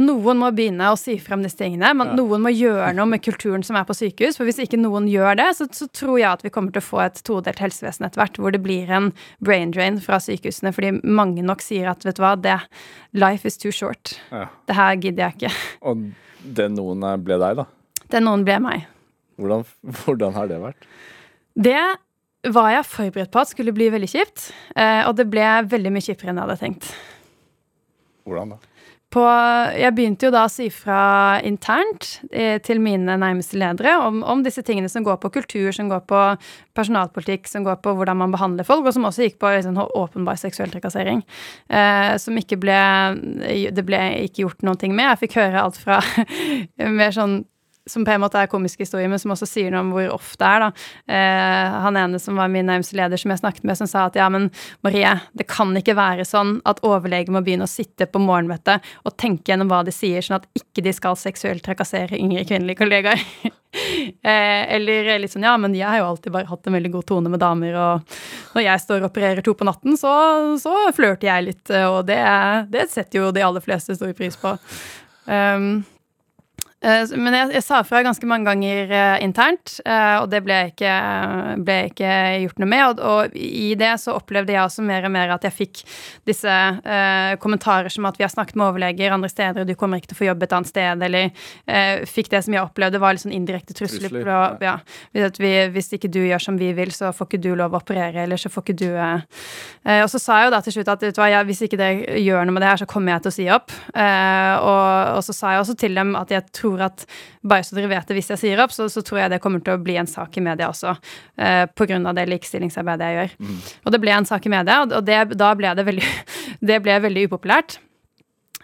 noen 0.00 0.38
må 0.40 0.48
begynne 0.54 0.88
å 0.92 0.96
si 0.98 1.18
frem 1.20 1.42
disse 1.44 1.58
tingene. 1.58 1.90
Men 1.94 2.08
Ja. 2.12 2.14
noen 2.14 2.40
må 2.40 2.52
gjøre 2.54 2.94
noe 2.94 3.06
med 3.06 3.22
kulturen 3.22 3.62
som 3.64 3.76
er 3.76 3.84
på 3.84 3.94
sykehus. 3.94 4.36
For 4.36 4.44
hvis 4.48 4.58
ikke 4.64 4.78
noen 4.80 5.08
gjør 5.08 5.36
det, 5.36 5.48
så, 5.56 5.66
så 5.72 5.88
tror 5.92 6.18
jeg 6.18 6.30
at 6.30 6.42
vi 6.42 6.50
kommer 6.50 6.72
til 6.72 6.80
å 6.80 6.86
få 6.86 7.02
et 7.04 7.20
todelt 7.24 7.58
helsevesen 7.58 8.06
etter 8.06 8.20
hvert, 8.22 8.36
hvor 8.38 8.52
det 8.52 8.62
blir 8.62 8.88
en 8.90 9.12
brain 9.40 9.70
drain 9.70 10.00
fra 10.00 10.16
sykehusene, 10.22 10.72
fordi 10.72 11.02
mange 11.04 11.42
nok 11.42 11.60
sier 11.60 11.90
at 11.90 12.04
vet 12.04 12.16
du 12.16 12.22
hva, 12.22 12.34
det, 12.40 12.58
life 13.12 13.44
is 13.46 13.56
too 13.58 13.70
short. 13.72 14.16
Ja. 14.30 14.46
Det 14.66 14.76
her 14.76 14.96
gidder 14.96 15.28
jeg 15.30 15.36
ikke. 15.42 15.52
Og 15.90 16.08
den 16.42 16.74
noen 16.74 17.04
ble 17.24 17.38
deg, 17.38 17.56
da. 17.62 17.66
Det 18.12 18.22
noen 18.22 18.44
ble 18.44 18.58
meg. 18.60 18.86
Hvordan, 19.40 19.64
hvordan 20.04 20.34
har 20.36 20.48
det 20.50 20.60
vært? 20.62 20.88
Det 21.56 21.78
var 22.52 22.70
jeg 22.72 22.84
forberedt 22.88 23.30
på 23.30 23.40
at 23.40 23.48
skulle 23.52 23.72
bli 23.74 23.86
veldig 23.92 24.08
kjipt, 24.10 24.48
eh, 24.74 25.04
og 25.06 25.14
det 25.16 25.28
ble 25.30 25.44
veldig 25.70 25.92
mye 25.94 26.02
kjipere 26.02 26.32
enn 26.32 26.40
jeg 26.40 26.48
hadde 26.48 26.58
tenkt. 26.60 26.88
Hvordan 28.26 28.54
da? 28.54 28.58
På, 29.12 29.22
jeg 29.76 29.92
begynte 29.92 30.24
jo 30.28 30.32
da 30.32 30.46
å 30.46 30.50
si 30.52 30.70
fra 30.72 31.38
internt 31.44 32.14
eh, 32.32 32.56
til 32.64 32.80
mine 32.80 33.18
nærmeste 33.20 33.58
ledere 33.60 33.98
om, 34.06 34.22
om 34.24 34.40
disse 34.44 34.64
tingene 34.64 34.88
som 34.88 35.04
går 35.04 35.18
på 35.20 35.30
kultur, 35.34 35.68
som 35.76 35.90
går 35.90 36.06
på 36.08 36.20
personalpolitikk, 36.76 37.50
som 37.50 37.66
går 37.66 37.82
på 37.84 37.92
hvordan 37.98 38.22
man 38.22 38.32
behandler 38.32 38.64
folk, 38.64 38.86
og 38.88 38.96
som 38.96 39.04
også 39.04 39.26
gikk 39.26 39.36
på 39.42 39.52
liksom, 39.52 39.76
åpenbar 39.76 40.40
seksuell 40.40 40.72
trakassering. 40.72 41.20
Eh, 41.68 42.14
som 42.22 42.40
ikke 42.40 42.56
ble 42.62 42.80
Det 43.76 43.84
ble 43.84 44.00
ikke 44.24 44.46
gjort 44.46 44.64
noen 44.64 44.80
ting 44.80 44.96
med. 44.96 45.10
Jeg 45.12 45.26
fikk 45.26 45.40
høre 45.42 45.66
alt 45.66 45.76
fra 45.80 46.00
mer 47.00 47.12
sånn 47.12 47.42
som 47.90 48.04
på 48.04 48.12
en 48.14 48.22
måte 48.22 48.38
er 48.38 48.50
komisk 48.50 48.82
historie, 48.84 49.08
men 49.10 49.18
som 49.18 49.32
også 49.34 49.46
sier 49.48 49.72
noe 49.72 49.82
om 49.82 49.90
hvor 49.94 50.10
ofte 50.14 50.42
det 50.42 50.48
er. 50.48 50.62
da. 50.62 50.68
Eh, 51.16 51.78
han 51.86 51.98
ene 51.98 52.20
som 52.22 52.38
var 52.38 52.50
min 52.52 52.68
nærmeste 52.68 52.96
leder, 52.98 53.18
som 53.18 53.32
jeg 53.32 53.42
snakket 53.42 53.66
med, 53.66 53.78
som 53.78 53.90
sa 53.90 54.06
at 54.06 54.18
ja, 54.18 54.28
men 54.32 54.48
Marie, 54.86 55.16
det 55.38 55.48
kan 55.50 55.74
ikke 55.78 55.96
være 55.98 56.26
sånn 56.28 56.60
at 56.68 56.82
overlege 56.86 57.34
må 57.34 57.42
begynne 57.42 57.66
å 57.66 57.70
sitte 57.70 58.06
på 58.06 58.22
morgenmøtet 58.22 58.86
og 59.02 59.16
tenke 59.18 59.50
gjennom 59.50 59.70
hva 59.72 59.82
de 59.86 59.94
sier, 59.94 60.22
sånn 60.22 60.38
at 60.40 60.48
ikke 60.58 60.84
de 60.86 60.94
skal 60.94 61.18
seksuelt 61.18 61.64
trakassere 61.66 62.18
yngre 62.18 62.46
kvinnelige 62.48 62.82
kollegaer. 62.84 63.22
eh, 63.50 64.62
eller 64.78 65.14
litt 65.22 65.34
sånn 65.34 65.48
ja, 65.48 65.56
men 65.58 65.74
jeg 65.78 65.88
har 65.88 66.02
jo 66.02 66.10
alltid 66.12 66.34
bare 66.34 66.50
hatt 66.50 66.70
en 66.70 66.78
veldig 66.78 66.96
god 66.98 67.08
tone 67.10 67.32
med 67.32 67.42
damer, 67.42 67.78
og 67.82 68.18
når 68.54 68.68
jeg 68.68 68.84
står 68.86 69.02
og 69.02 69.10
opererer 69.10 69.42
to 69.42 69.56
på 69.58 69.66
natten, 69.66 69.98
så, 69.98 70.12
så 70.62 70.76
flørter 70.94 71.32
jeg 71.32 71.48
litt, 71.50 71.64
og 71.88 72.04
det, 72.06 72.20
det 72.70 72.90
setter 72.92 73.24
jo 73.24 73.32
de 73.34 73.42
aller 73.42 73.64
fleste 73.64 73.98
stor 73.98 74.14
pris 74.14 74.38
på. 74.38 74.54
Um, 75.22 75.82
Eh, 75.82 75.91
men 76.82 77.34
jeg, 77.36 77.50
jeg, 77.54 77.62
sa 77.62 77.78
fra 77.86 78.00
ganske 78.02 78.26
mange 78.26 78.48
ganger 78.48 78.90
uh, 78.90 79.22
internt, 79.22 79.76
uh, 79.86 80.24
og 80.24 80.30
det 80.32 80.40
ble 80.42 80.56
ikke, 80.72 80.94
ble 81.62 81.76
ikke, 81.92 82.14
gjort 82.42 82.62
noe 82.62 82.70
med. 82.72 82.82
Og, 82.88 83.02
og, 83.06 83.36
i 83.38 83.70
det 83.78 83.92
så 84.02 84.16
opplevde 84.18 84.54
jeg 84.54 84.62
også 84.64 84.82
mer 84.86 85.06
og 85.06 85.12
mer 85.14 85.34
at 85.36 85.46
jeg 85.46 85.54
fikk 85.54 85.82
disse 86.26 86.50
uh, 86.50 87.34
kommentarer 87.42 87.92
som 87.92 88.08
at 88.10 88.18
vi 88.18 88.26
har 88.26 88.32
snakket 88.32 88.58
med 88.58 88.66
overleger 88.66 89.14
andre 89.14 89.30
steder, 89.30 89.62
og 89.62 89.70
du 89.70 89.78
kommer 89.78 90.02
ikke 90.02 90.10
til 90.10 90.18
å 90.18 90.22
få 90.22 90.28
jobb 90.30 90.42
et 90.42 90.56
annet 90.58 90.72
sted, 90.72 91.06
eller 91.06 91.46
fikk 92.08 92.28
det 92.32 92.40
som 92.44 92.54
jeg 92.54 92.64
opplevde 92.64 92.98
var 93.02 93.14
litt 93.14 93.22
sånn 93.22 93.34
indirekte 93.34 93.74
trusler. 93.76 94.12
På, 94.26 94.38
ja, 94.64 94.74
vi, 95.14 95.52
hvis 95.74 95.92
ikke 95.94 96.10
du 96.12 96.20
gjør 96.24 96.42
som 96.42 96.58
vi 96.58 96.72
vil, 96.76 96.90
så 96.94 97.12
får 97.14 97.28
ikke 97.28 97.42
du 97.44 97.50
lov 97.58 97.74
å 97.74 97.80
operere, 97.80 98.24
eller 98.24 98.40
så 98.40 98.50
får 98.52 98.66
ikke 98.66 98.76
du 98.82 98.88
Og 98.98 100.08
så 100.10 100.20
sa 100.20 100.40
jeg 100.40 100.48
jo 100.48 100.54
da 100.54 100.60
til 100.64 100.76
slutt 100.76 100.90
at 100.92 101.06
hva, 101.18 101.28
ja, 101.30 101.42
hvis 101.46 101.62
ikke 101.66 101.78
dere 101.80 102.18
gjør 102.20 102.46
noe 102.46 102.56
med 102.56 102.64
det 102.64 102.70
her, 102.72 102.82
så 102.82 102.88
kommer 102.90 103.14
jeg 103.14 103.24
til 103.24 103.32
å 103.32 103.36
si 103.36 103.48
opp. 103.54 103.74
Og, 103.94 104.82
og 105.18 105.22
så 105.26 105.36
sa 105.36 105.54
jeg 105.54 105.64
også 105.64 105.78
til 105.84 105.98
dem 105.98 106.14
at 106.18 106.34
jeg 106.34 106.48
tror 106.54 106.71
tror 106.72 106.86
at 106.88 107.06
bare 107.42 107.66
så 107.66 107.76
dere 107.76 107.90
vet 107.92 108.08
det, 108.08 108.16
hvis 108.16 108.32
jeg 108.34 108.40
sier 108.40 108.64
opp, 108.64 108.72
så, 108.74 108.88
så 108.92 109.04
tror 109.04 109.22
jeg 109.22 109.34
det 109.34 109.42
kommer 109.44 109.62
til 109.64 109.76
å 109.76 109.82
bli 109.82 109.98
en 110.00 110.10
sak 110.10 110.36
i 110.38 110.44
media 110.44 110.70
også. 110.72 110.96
Eh, 111.36 111.64
Pga. 111.76 112.00
det 112.16 112.28
likestillingsarbeidet 112.32 113.08
jeg 113.08 113.20
gjør. 113.20 113.38
Mm. 113.38 113.62
Og 113.84 113.94
det 113.94 114.02
ble 114.02 114.16
en 114.16 114.28
sak 114.28 114.46
i 114.46 114.52
media, 114.52 114.82
og 114.82 115.00
det, 115.06 115.22
da 115.38 115.54
ble 115.58 115.74
det 115.78 115.88
veldig, 115.88 116.12
det 116.72 116.82
ble 116.84 117.00
veldig 117.08 117.26
upopulært. 117.30 117.80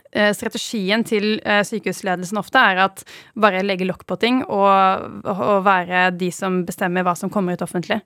Eh, 0.09 0.31
strategien 0.33 1.03
til 1.05 1.35
eh, 1.45 1.61
sykehusledelsen 1.69 2.39
ofte 2.41 2.61
er 2.71 2.79
at 2.87 3.03
bare 3.37 3.61
legge 3.61 3.85
lokk 3.85 4.07
på 4.09 4.17
ting 4.17 4.39
og, 4.47 5.19
og, 5.29 5.59
være 5.67 6.07
de 6.17 6.31
som 6.33 6.63
bestemmer 6.65 7.05
hva 7.05 7.13
som 7.19 7.29
kommer 7.29 7.59
ut 7.59 7.65
offentlig. 7.67 8.01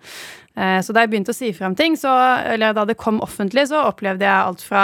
Eh, 0.55 0.81
så 0.85 0.93
da 0.93 1.05
jeg 1.05 1.13
begynte 1.13 1.33
å 1.33 1.37
si 1.37 1.49
frem 1.57 1.75
ting, 1.77 1.97
så, 1.97 2.11
eller 2.53 2.75
da 2.77 2.85
det 2.89 2.99
kom 3.01 3.21
offentlig, 3.25 3.65
så 3.71 3.81
opplevde 3.89 4.27
jeg 4.27 4.33
alt 4.33 4.65
fra 4.65 4.83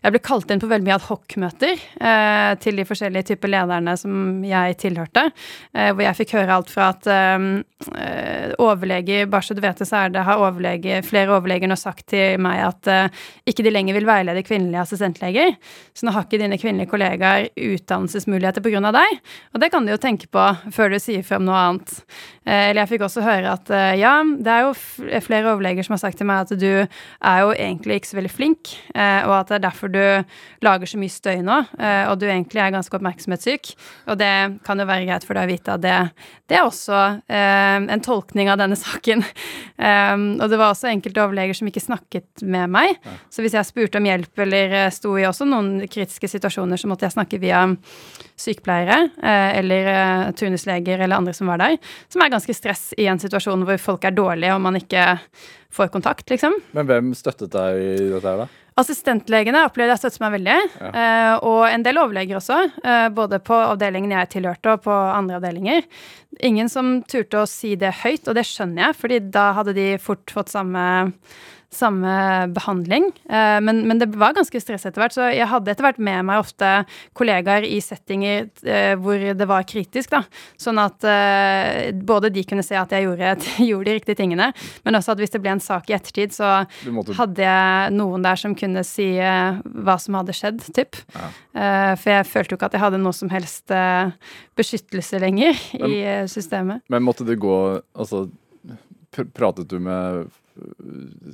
Jeg 0.00 0.14
ble 0.14 0.22
kalt 0.24 0.52
inn 0.52 0.62
på 0.62 0.68
veldig 0.70 0.86
mye 0.86 0.96
adhoc-møter 0.96 1.74
eh, 1.76 2.52
til 2.62 2.80
de 2.80 2.86
forskjellige 2.88 3.32
typer 3.32 3.52
lederne 3.52 3.96
som 4.00 4.40
jeg 4.46 4.78
tilhørte, 4.80 5.26
eh, 5.74 5.90
hvor 5.92 6.04
jeg 6.06 6.18
fikk 6.22 6.34
høre 6.38 6.56
alt 6.56 6.72
fra 6.72 6.88
at 6.94 7.10
eh, 7.10 8.54
overleger 8.60 9.28
Bare 9.30 9.44
så 9.44 9.54
du 9.56 9.62
vet 9.64 9.78
det, 9.80 9.88
så 9.88 10.04
er 10.04 10.14
det 10.14 10.24
har 10.24 10.40
overlege, 10.40 11.02
flere 11.06 11.34
overleger 11.36 11.68
nå 11.70 11.76
sagt 11.78 12.06
til 12.12 12.40
meg 12.42 12.62
at 12.64 12.90
eh, 12.90 13.22
ikke 13.50 13.64
de 13.66 13.74
lenger 13.74 13.96
vil 13.98 14.08
veilede 14.08 14.44
kvinnelige 14.46 14.82
assistentleger. 14.86 15.54
Så 15.96 16.06
nå 16.06 16.14
har 16.14 16.26
ikke 16.26 16.40
dine 16.40 16.58
kvinnelige 16.60 16.90
kollegaer 16.90 17.50
utdannelsesmuligheter 17.56 18.64
pga. 18.64 18.92
deg. 18.96 19.20
Og 19.54 19.60
det 19.62 19.70
kan 19.72 19.84
du 19.84 19.92
jo 19.92 20.00
tenke 20.00 20.28
på 20.32 20.46
før 20.72 20.94
du 20.94 20.98
sier 21.02 21.24
frem 21.26 21.44
noe 21.44 21.60
annet. 21.60 21.94
Eh, 22.46 22.70
eller 22.70 22.82
jeg 22.84 22.94
fikk 22.94 23.06
også 23.08 23.24
høre 23.24 23.56
at 23.56 23.72
ja, 24.00 24.14
det 24.24 24.52
er 24.52 24.66
jo 24.66 24.74
flere 25.24 25.50
overleger 25.52 25.86
som 25.86 25.96
har 25.96 26.02
sagt 26.04 26.20
til 26.20 26.28
meg 26.28 26.44
at 26.44 26.54
du 26.60 26.70
er 26.70 27.38
jo 27.42 27.52
egentlig 27.54 28.00
ikke 28.00 28.10
så 28.10 28.18
veldig 28.18 28.32
flink, 28.32 28.72
eh, 28.94 29.26
og 29.26 29.34
at 29.40 29.50
det 29.50 29.58
er 29.58 29.64
derfor 29.66 29.92
du 29.92 30.00
lager 30.64 30.90
så 30.90 31.00
mye 31.00 31.12
støy 31.12 31.40
nå, 31.46 31.58
eh, 31.80 32.04
og 32.10 32.20
du 32.20 32.26
egentlig 32.28 32.62
er 32.62 32.74
ganske 32.74 32.96
oppmerksomhetssyk. 32.96 33.72
Og 34.10 34.20
det 34.20 34.32
kan 34.66 34.80
jo 34.80 34.88
være 34.88 35.08
greit 35.08 35.26
for 35.26 35.38
deg 35.38 35.48
å 35.48 35.52
vite 35.52 35.76
at 35.76 35.84
det, 35.84 35.96
det 36.50 36.58
er 36.58 36.66
også 36.66 37.00
eh, 37.30 37.78
en 37.80 38.04
tolkning 38.04 38.52
av 38.52 38.60
denne 38.60 38.78
saken. 38.86 39.24
og 39.80 40.46
det 40.50 40.58
var 40.60 40.70
også 40.70 40.90
enkelte 40.90 41.22
overleger 41.22 41.56
som 41.56 41.68
ikke 41.70 41.82
snakket 41.82 42.42
med 42.44 42.70
meg, 42.72 42.98
så 43.32 43.42
hvis 43.42 43.56
jeg 43.56 43.68
spurte 43.68 44.00
om 44.00 44.06
hjelp 44.08 44.42
eller 44.44 44.74
sto 44.92 45.14
i 45.18 45.26
også 45.28 45.46
noen 45.48 45.86
kritiske 45.90 46.28
situasjoner, 46.28 46.80
så 46.80 46.90
måtte 46.90 47.06
jeg 47.06 47.16
snakke 47.16 47.40
via 47.40 47.62
sykepleiere 48.40 48.98
eller 49.56 50.32
turnusleger 50.36 51.00
eller 51.00 51.20
andre 51.20 51.34
som 51.36 51.50
var 51.50 51.60
der, 51.60 51.78
som 52.12 52.24
er 52.24 52.32
ganske 52.32 52.54
stress 52.56 52.90
i 53.00 53.08
en 53.10 53.20
situasjon 53.20 53.64
hvor 53.68 53.80
folk 53.80 54.04
er 54.08 54.16
dårlige 54.16 54.54
og 54.54 54.62
man 54.64 54.78
ikke 54.80 54.99
ikke 55.00 55.58
får 55.70 55.90
kontakt, 55.94 56.26
liksom. 56.30 56.56
Men 56.76 56.88
hvem 56.88 57.12
støttet 57.14 57.52
deg 57.54 57.78
i 57.80 58.08
dette 58.10 58.26
her, 58.26 58.44
da? 58.44 58.48
Assistentlegene 58.80 59.64
opplevde 59.66 59.92
jeg 59.94 60.00
støttet 60.02 60.22
meg 60.22 60.34
veldig. 60.38 60.56
Ja. 60.80 60.90
Uh, 60.94 61.48
og 61.50 61.60
en 61.68 61.84
del 61.84 62.00
overleger 62.00 62.38
også. 62.38 62.58
Uh, 62.84 63.08
både 63.14 63.40
på 63.44 63.56
avdelingen 63.58 64.14
jeg 64.14 64.30
tilhørte, 64.36 64.74
og 64.76 64.84
på 64.86 64.94
andre 64.94 65.38
avdelinger. 65.40 65.86
Ingen 66.46 66.70
som 66.72 66.98
turte 67.10 67.42
å 67.42 67.48
si 67.50 67.74
det 67.78 67.92
høyt, 68.02 68.26
og 68.30 68.38
det 68.38 68.46
skjønner 68.48 68.88
jeg, 68.88 68.98
fordi 69.02 69.20
da 69.34 69.50
hadde 69.58 69.76
de 69.76 69.88
fort 70.02 70.32
fått 70.34 70.52
samme 70.54 70.84
samme 71.70 72.48
behandling. 72.54 73.04
Eh, 73.30 73.58
men, 73.62 73.82
men, 73.86 73.98
det 73.98 74.08
var 74.18 74.34
ganske 74.34 74.60
stress 74.60 74.86
etter 74.88 75.02
hvert, 75.02 75.14
så 75.14 75.28
jeg 75.30 75.46
hadde 75.46 75.70
etter 75.70 75.86
hvert 75.86 76.00
med 76.02 76.26
meg 76.26 76.42
ofte 76.42 76.70
kollegaer 77.16 77.66
i 77.66 77.78
settinger 77.84 78.48
eh, 78.66 78.96
hvor 78.98 79.22
det 79.38 79.46
var 79.48 79.66
kritisk, 79.70 80.10
da. 80.16 80.24
Sånn 80.60 80.80
at 80.82 81.06
eh, 81.06 81.92
både 81.94 82.32
de 82.34 82.44
kunne 82.48 82.66
se 82.66 82.74
at 82.78 82.90
jeg 82.94 83.06
gjorde, 83.06 83.36
gjorde, 83.70 83.86
de 83.86 83.96
riktige 84.00 84.18
tingene, 84.18 84.50
men 84.86 84.98
også 84.98 85.14
at 85.14 85.22
hvis 85.22 85.34
det 85.36 85.42
ble 85.44 85.54
en 85.54 85.62
sak 85.62 85.92
i 85.92 85.96
ettertid, 85.96 86.34
så 86.34 86.50
hadde 87.20 87.46
jeg 87.46 87.94
noen 87.94 88.26
der 88.26 88.40
som 88.40 88.56
kunne 88.58 88.82
si 88.86 89.12
hva 89.20 89.96
som 90.02 90.18
hadde 90.18 90.34
skjedd, 90.36 90.60
typ. 90.74 90.98
Ja. 91.14 91.30
For 91.98 92.12
jeg 92.12 92.28
følte 92.28 92.54
jo 92.54 92.58
ikke 92.58 92.68
at 92.70 92.76
jeg 92.76 92.82
hadde 92.82 93.00
noe 93.02 93.14
som 93.16 93.30
helst 93.32 93.72
beskyttelse 94.58 95.18
lenger 95.22 95.58
men, 95.80 95.94
i 95.94 96.02
systemet. 96.30 96.84
Men 96.92 97.06
måtte 97.06 97.26
du 97.26 97.34
gå 97.38 97.56
Altså, 98.00 98.26
pratet 99.10 99.70
du 99.70 99.78
med 99.82 100.30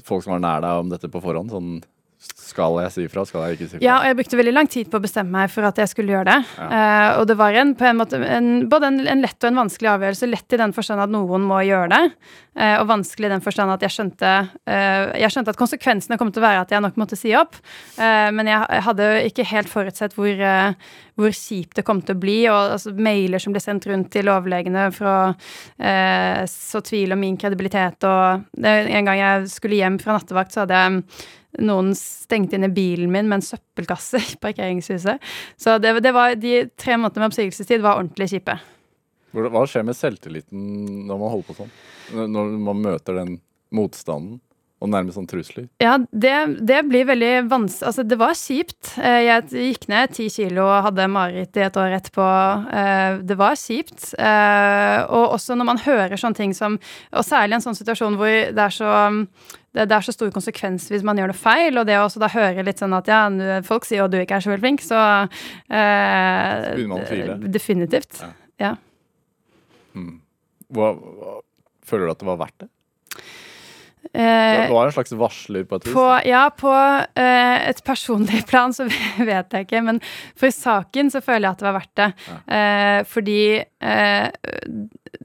folk 0.07 0.25
som 0.25 0.37
var 0.37 0.43
nær 0.45 0.65
deg 0.65 0.83
om 0.83 0.91
dette 0.93 1.11
på 1.13 1.23
forhånd? 1.25 1.53
Sånn 1.53 1.81
skal 2.47 2.79
jeg 2.81 2.93
si 2.95 3.05
ifra, 3.07 3.25
skal 3.27 3.43
jeg 3.45 3.57
ikke 3.57 3.67
si 3.67 3.77
ifra? 3.77 3.85
Ja, 3.85 3.97
og 4.01 4.07
jeg 4.09 4.17
brukte 4.21 4.39
veldig 4.39 4.55
lang 4.55 4.69
tid 4.71 4.89
på 4.91 4.99
å 4.99 5.03
bestemme 5.05 5.35
meg 5.35 5.53
for 5.53 5.67
at 5.69 5.79
jeg 5.81 5.91
skulle 5.91 6.15
gjøre 6.15 6.29
det. 6.29 6.39
Ja. 6.57 6.67
Uh, 6.71 7.21
og 7.21 7.29
det 7.31 7.37
var 7.41 7.59
en, 7.59 7.73
på 7.79 7.87
en 7.89 7.99
måte 8.01 8.21
en, 8.23 8.51
både 8.71 8.91
en, 8.93 9.01
en, 9.13 9.23
lett 9.25 9.39
og 9.43 9.51
en 9.51 9.61
vanskelig 9.65 9.91
avgjørelse. 9.93 10.29
Lett 10.31 10.57
i 10.57 10.61
den 10.61 10.75
forstand 10.77 11.03
at 11.05 11.13
noen 11.13 11.47
må 11.47 11.61
gjøre 11.67 11.91
det, 11.93 12.03
uh, 12.61 12.77
og 12.81 12.91
vanskelig 12.93 13.31
i 13.31 13.33
den 13.35 13.45
forstand 13.45 13.75
at 13.75 13.87
jeg 13.87 13.97
skjønte, 13.97 14.35
uh, 14.71 15.05
jeg 15.19 15.35
skjønte 15.35 15.55
at 15.55 15.61
konsekvensene 15.61 16.21
kom 16.21 16.33
til 16.33 16.45
å 16.45 16.47
være 16.47 16.67
at 16.67 16.75
jeg 16.77 16.85
nok 16.85 17.01
måtte 17.01 17.19
si 17.19 17.35
opp. 17.37 17.59
men 17.97 18.49
jeg 18.49 18.83
hadde 18.87 19.07
ikke 19.29 19.45
helt 19.49 19.71
forutsett 19.71 20.15
hvor, 20.17 20.41
hvor 21.17 21.33
kjipt 21.35 21.79
det 21.79 21.85
kom 21.87 22.01
til 22.05 22.17
å 22.17 22.21
bli, 22.21 22.37
og 22.51 22.75
altså, 22.77 22.93
mailer 22.93 23.43
som 23.43 23.55
ble 23.55 23.63
sendt 23.63 23.89
rundt 23.89 24.11
til 24.15 24.29
overlegene 24.31 24.89
for 24.95 25.09
å 25.09 25.17
så 26.51 26.83
tvil 26.85 27.15
om 27.17 27.21
min 27.23 27.39
kredibilitet. 27.41 28.05
Og 28.07 28.47
det, 28.53 28.75
en 28.99 29.09
gang 29.09 29.21
jeg 29.21 29.51
skulle 29.53 29.81
hjem 29.81 29.99
fra 30.03 30.19
nattevakt, 30.19 30.55
så 30.55 30.65
hadde 30.65 30.83
jeg 30.83 31.03
noen 31.63 31.93
stengte 31.99 32.59
inne 32.59 32.71
bilen 32.73 33.13
min 33.13 33.29
med 33.29 33.41
en 33.41 33.47
søppelkasse 33.47 34.21
i 34.23 34.39
parkeringshuset. 34.43 35.23
Så 35.61 35.77
det, 35.83 35.95
det 36.05 36.13
var, 36.17 36.37
de 36.41 36.67
tre 36.79 36.97
månedene 36.99 37.25
med 37.25 37.33
oppsigelsestid 37.33 37.85
var 37.85 38.01
ordentlig 38.01 38.31
kjipe. 38.35 38.59
Hva 39.37 39.67
skjer 39.69 39.85
med 39.85 39.99
selvtilliten 39.99 40.63
når 41.09 41.21
man 41.21 41.33
holder 41.35 41.49
på 41.51 41.59
sånn? 41.59 41.73
Når 42.33 42.57
man 42.69 42.83
møter 42.85 43.19
den 43.19 43.37
motstanden? 43.75 44.41
Og 44.77 44.91
nærmest 44.93 45.17
sånn 45.17 45.29
trusler? 45.29 45.69
Ja, 45.81 45.95
det, 46.13 46.35
det 46.69 46.83
blir 46.85 47.07
veldig 47.09 47.33
vanskelig 47.49 47.89
Altså, 47.89 48.03
det 48.05 48.19
var 48.21 48.35
kjipt. 48.37 48.91
Eh, 49.01 49.23
jeg 49.25 49.71
gikk 49.71 49.87
ned 49.89 50.13
ti 50.13 50.27
kilo 50.33 50.67
og 50.67 50.89
hadde 50.91 51.07
mareritt 51.09 51.57
i 51.57 51.65
et 51.65 51.79
år 51.81 51.95
etterpå. 51.97 52.27
Eh, 52.81 53.21
det 53.25 53.39
var 53.41 53.57
kjipt. 53.57 54.11
Eh, 54.21 54.99
og 55.07 55.37
også 55.39 55.57
når 55.57 55.69
man 55.71 55.81
hører 55.81 56.21
sånne 56.21 56.37
ting 56.37 56.53
som 56.57 56.77
Og 57.13 57.25
særlig 57.25 57.57
en 57.57 57.65
sånn 57.65 57.79
situasjon 57.79 58.19
hvor 58.21 58.35
det 58.53 58.67
er 58.67 58.75
så 58.75 58.91
det, 59.77 59.93
er 59.93 60.05
så 60.05 60.13
stor 60.15 60.31
konsekvens 60.33 60.87
hvis 60.89 61.05
man 61.05 61.19
gjør 61.21 61.33
det 61.33 61.37
feil, 61.37 61.77
og 61.77 61.85
det 61.89 61.99
å 62.01 62.07
da 62.21 62.31
høre 62.33 62.65
litt 62.65 62.81
sånn 62.81 62.97
at 62.97 63.09
ja, 63.13 63.27
folk 63.67 63.85
sier 63.85 64.01
jo 64.01 64.07
du 64.09 64.17
ikke 64.23 64.39
er 64.39 64.45
så 64.45 64.53
veldig 64.53 64.65
flink, 64.65 64.85
så 64.85 65.01
eh? 65.69 66.71
Definitivt. 67.53 68.23
Ja. 68.23 68.31
ja. 68.63 68.71
Hmm. 69.93 70.23
Hva, 70.73 70.95
hva, 70.97 71.35
føler 71.85 72.09
du 72.09 72.15
at 72.15 72.25
det 72.25 72.31
var 72.31 72.41
verdt 72.41 72.65
det? 72.65 72.71
Eh, 74.13 74.61
det 74.63 74.73
var 74.73 74.87
en 74.87 74.95
slags 74.95 75.15
varsler 75.19 75.67
på 75.69 75.79
et 75.79 75.87
vis? 75.89 75.95
På, 75.97 76.07
ja, 76.27 76.45
på 76.55 76.73
eh, 76.73 77.69
et 77.71 77.83
personlig 77.87 78.45
plan 78.51 78.75
så 78.77 78.89
vet 79.31 79.53
jeg 79.57 79.69
ikke. 79.69 79.83
Men 79.89 80.01
for 80.39 80.55
saken 80.55 81.13
så 81.15 81.23
føler 81.25 81.49
jeg 81.49 81.57
at 81.57 81.65
det 81.65 81.69
var 81.69 81.79
verdt 81.81 81.97
det. 82.03 82.11
Ja. 82.29 82.39
Eh, 82.59 83.01
fordi 83.11 83.41
eh, 83.63 84.29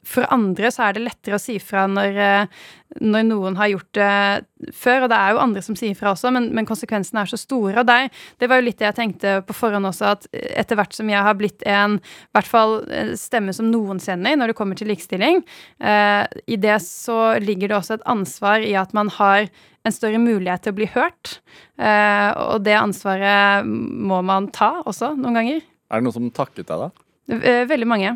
for 0.07 0.27
andre 0.33 0.71
så 0.73 0.87
er 0.87 0.95
det 0.95 1.03
lettere 1.05 1.37
å 1.37 1.41
si 1.41 1.57
fra 1.61 1.85
når, 1.89 2.19
eh, 2.21 2.61
når, 3.01 3.25
noen 3.27 3.57
har 3.59 3.71
gjort 3.71 3.89
det 3.97 4.73
før, 4.77 5.05
og 5.05 5.11
det 5.11 5.17
er 5.17 5.33
jo 5.33 5.41
andre 5.43 5.63
som 5.65 5.77
sier 5.79 5.97
fra 5.97 6.13
også, 6.13 6.31
men, 6.35 6.49
men 6.55 6.67
konsekvensene 6.69 7.23
er 7.23 7.31
så 7.31 7.39
store. 7.39 7.81
Og 7.81 7.89
der, 7.89 8.09
det 8.41 8.49
var 8.51 8.61
jo 8.61 8.67
litt 8.67 8.79
det 8.81 8.89
jeg 8.89 8.99
tenkte 8.99 9.35
på 9.47 9.55
forhånd 9.57 9.89
også, 9.89 10.13
at 10.15 10.29
etter 10.33 10.79
hvert 10.79 10.95
som 10.97 11.09
jeg 11.11 11.25
har 11.27 11.37
blitt 11.39 11.65
en 11.69 11.97
i 12.01 12.37
hvert 12.37 12.51
fall 12.51 12.77
eh, 12.91 13.13
stemme 13.19 13.55
som 13.55 13.71
noen 13.71 14.01
sender 14.03 14.37
når 14.39 14.51
det 14.51 14.59
kommer 14.59 14.79
til 14.79 14.91
likestilling, 14.91 15.43
eh, 15.83 16.23
i 16.45 16.59
det 16.61 16.79
så 16.85 17.35
ligger 17.41 17.71
det 17.71 17.79
også 17.79 17.99
et 17.99 18.07
ansvar 18.11 18.65
i 18.65 18.75
at 18.79 18.95
man 18.97 19.11
har 19.19 19.49
en 19.81 19.93
større 19.93 20.19
mulighet 20.21 20.65
til 20.65 20.75
å 20.75 20.77
bli 20.77 20.87
hørt. 20.93 21.37
Eh, 21.81 22.29
og 22.37 22.65
det 22.65 22.77
ansvaret 22.77 23.65
må 23.65 24.21
man 24.25 24.49
ta 24.53 24.75
også, 24.85 25.15
noen 25.17 25.39
ganger. 25.39 25.63
Er 25.91 25.99
det 25.99 26.07
noen 26.07 26.17
som 26.17 26.33
takket 26.35 26.69
deg, 26.69 26.85
da? 26.85 26.91
Eh, 27.31 27.63
veldig 27.69 27.87
mange. 27.89 28.15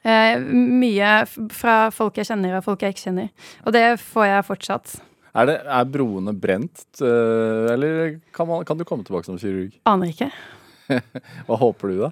Eh, 0.00 0.40
mye 0.40 1.12
fra 1.52 1.76
folk 1.92 2.16
jeg 2.20 2.30
kjenner 2.30 2.58
og 2.58 2.66
folk 2.66 2.82
jeg 2.84 2.96
ikke 2.96 3.08
kjenner. 3.10 3.30
Og 3.66 3.76
det 3.76 3.86
får 4.00 4.28
jeg 4.30 4.48
fortsatt. 4.48 4.98
Er, 5.30 5.46
det, 5.46 5.58
er 5.62 5.90
broene 5.90 6.32
brent, 6.34 6.86
eh, 6.98 7.66
eller 7.70 8.16
kan, 8.34 8.48
man, 8.50 8.64
kan, 8.66 8.78
du 8.78 8.86
komme 8.86 9.06
tilbake 9.06 9.28
som 9.28 9.38
kirurg? 9.38 9.76
Aner 9.86 10.10
ikke. 10.10 10.30
Hva 11.46 11.58
håper 11.60 11.92
du, 11.92 12.00
da? 12.00 12.08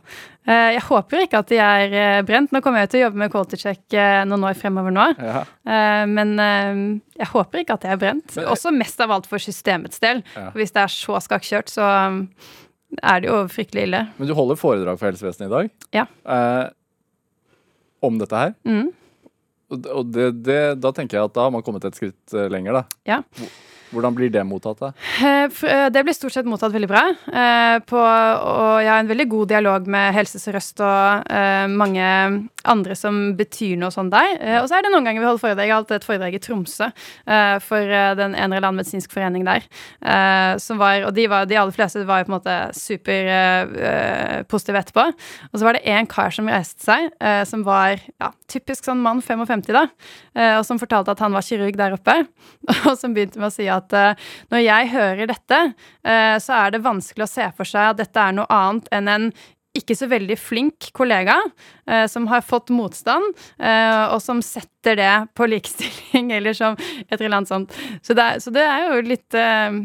Eh, 0.46 0.68
jeg 0.76 0.84
håper 0.86 1.24
ikke 1.24 1.40
at 1.42 1.50
de 1.50 1.58
er 1.58 1.96
eh, 1.98 2.20
brent. 2.26 2.54
Nå 2.54 2.62
kommer 2.62 2.84
jeg 2.84 2.92
til 2.92 3.00
å 3.00 3.04
jobbe 3.08 3.22
med 3.24 3.32
quality 3.32 3.58
check 3.58 3.98
noen 4.30 4.46
år 4.46 4.54
fremover 4.60 4.94
nå. 4.94 5.08
Ja. 5.18 5.42
Men 6.06 6.36
jeg 6.38 7.30
håper 7.32 7.64
ikke 7.64 7.74
at 7.74 7.88
det 7.88 7.92
er 7.96 8.00
brent. 8.04 8.30
Men, 8.38 8.48
Også 8.54 8.70
mest 8.74 9.02
av 9.02 9.16
alt 9.16 9.26
for 9.26 9.42
systemets 9.42 9.98
del. 10.04 10.22
Ja. 10.38 10.52
Hvis 10.54 10.76
det 10.76 10.84
er 10.84 10.94
så 10.94 11.18
skakkjørt, 11.24 11.74
så 11.74 11.90
er 13.02 13.20
det 13.20 13.32
jo 13.32 13.42
fryktelig 13.50 13.88
ille. 13.88 14.06
Men 14.16 14.30
du 14.30 14.36
holder 14.38 14.60
foredrag 14.60 15.00
for 15.00 15.10
helsevesenet 15.10 15.50
i 15.50 15.54
dag. 15.56 15.74
Ja. 15.98 16.06
Om 18.04 18.18
dette 18.20 18.42
her. 18.42 18.54
Mm. 18.68 18.90
Og 19.74 20.12
det, 20.14 20.30
det, 20.46 20.60
da 20.80 20.92
tenker 20.96 21.18
jeg 21.18 21.28
at 21.28 21.34
da 21.36 21.46
har 21.46 21.52
man 21.52 21.64
kommet 21.64 21.84
et 21.84 21.98
skritt 21.98 22.36
eh, 22.36 22.48
lenger, 22.52 22.80
da. 22.80 23.00
Ja. 23.08 23.20
Hvordan 23.88 24.12
blir 24.16 24.28
det 24.32 24.42
mottatt, 24.44 24.80
da? 24.82 24.88
Eh, 25.24 25.48
eh, 25.64 25.88
Det 25.90 26.02
blir 26.04 26.12
stort 26.14 26.32
sett 26.34 26.46
mottatt 26.46 26.72
veldig 26.72 26.88
bra. 26.88 27.02
eh, 27.32 27.78
På, 27.88 27.96
og 27.96 28.82
jeg 28.82 28.90
har 28.90 28.98
en 29.00 29.08
veldig 29.08 29.28
god 29.28 29.48
dialog 29.48 29.86
med 29.86 30.14
Helse 30.14 30.38
Sør-Øst 30.38 30.80
og 30.80 31.24
mange 31.70 32.48
andre 32.64 32.94
som 32.96 33.36
betyr 33.36 33.76
noe 33.78 33.90
sånn 33.90 34.10
der. 34.10 34.60
Og 34.62 34.68
så 34.68 34.74
er 34.76 34.82
det 34.82 34.90
noen 34.92 35.04
ganger 35.04 35.20
vi 35.20 35.26
holder 35.26 35.40
foredrag. 35.40 35.66
Jeg 35.66 35.72
har 35.72 35.82
hatt 35.82 35.90
et 35.96 36.04
foredrag 36.04 36.34
i 36.34 36.38
Tromsø 36.42 36.90
for 37.64 37.80
den 38.18 38.34
Ene 38.34 38.60
Land 38.60 38.76
medisinsk 38.76 39.12
forening 39.12 39.44
der. 39.46 39.62
var, 40.02 41.04
og 41.06 41.14
de, 41.14 41.26
var, 41.28 41.46
de 41.46 41.56
aller 41.56 41.72
fleste 41.72 42.04
var 42.06 42.18
jo 42.20 42.24
på 42.28 42.32
en 42.32 42.38
måte 42.38 42.56
superpositive 42.76 44.78
etterpå. 44.78 45.04
Og 45.52 45.58
så 45.58 45.64
var 45.64 45.72
det 45.78 45.86
en 45.86 46.06
kar 46.06 46.30
som 46.34 46.48
reiste 46.50 46.84
seg, 46.84 47.10
som 47.48 47.64
var 47.64 47.98
ja, 48.20 48.30
typisk 48.48 48.84
sånn 48.84 49.00
mann 49.02 49.22
55, 49.22 49.62
da. 49.72 49.86
og 50.58 50.64
som 50.66 50.78
fortalte 50.80 51.10
at 51.14 51.20
han 51.24 51.32
var 51.32 51.42
kirurg 51.46 51.76
der 51.78 51.92
oppe. 51.96 52.18
Og 52.88 52.96
som 52.98 53.14
begynte 53.14 53.38
med 53.40 53.48
å 53.48 53.54
si 53.54 53.66
at 53.70 53.77
eh, 53.96 54.14
når 54.52 54.64
jeg 54.64 54.90
hører 54.94 55.30
dette, 55.30 55.60
eh, 56.04 56.34
så 56.42 56.56
er 56.64 56.74
det 56.74 56.82
vanskelig 56.84 57.26
å 57.26 57.30
se 57.30 57.46
for 57.56 57.68
seg 57.68 57.92
at 57.92 58.00
dette 58.02 58.20
er 58.20 58.32
noe 58.36 58.46
annet 58.50 58.90
enn 58.94 59.08
en 59.14 59.28
ikke 59.78 59.94
så 59.94 60.08
veldig 60.10 60.34
flink 60.40 60.88
kollega 60.96 61.36
eh, 61.86 62.06
som 62.10 62.26
har 62.32 62.42
fått 62.42 62.72
motstand, 62.74 63.28
eh, 63.60 64.04
og 64.10 64.18
som 64.24 64.40
setter 64.42 64.98
det 64.98 65.12
på 65.38 65.46
likestilling, 65.46 66.32
eller 66.38 66.56
som 66.56 66.74
et 67.06 67.20
eller 67.20 67.36
annet 67.38 67.52
sånt. 67.52 67.76
Så 68.02 68.16
det 68.18 68.24
er, 68.24 68.42
så 68.42 68.50
det 68.54 68.64
er 68.66 68.88
jo 68.88 69.00
litt 69.06 69.38
eh, 69.38 69.78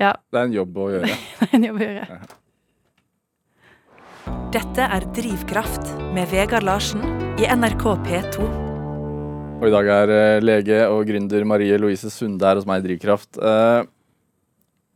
Ja, 0.00 0.14
Det 0.32 0.40
er 0.40 0.48
en 0.48 0.56
jobb 0.56 0.76
å 0.78 0.90
gjøre. 0.94 1.08
det 1.12 1.48
er 1.50 1.56
en 1.60 1.68
jobb 1.70 1.80
å 1.82 1.88
gjøre. 1.90 2.20
Dette 4.56 4.86
er 4.96 5.04
Drivkraft 5.16 5.92
med 6.16 6.30
Vegard 6.32 6.64
Larsen 6.66 7.02
i 7.36 7.50
NRK 7.50 7.84
P2. 8.06 8.65
Og 9.56 9.70
i 9.70 9.72
dag 9.72 9.86
er 9.88 10.10
eh, 10.12 10.44
lege 10.44 10.78
og 10.92 11.06
gründer 11.08 11.44
Marie 11.48 11.78
Louise 11.80 12.10
Sunde 12.12 12.44
her 12.44 12.58
hos 12.58 12.66
meg 12.68 12.82
i 12.82 12.84
Drivkraft. 12.90 13.38
Eh, 13.40 13.86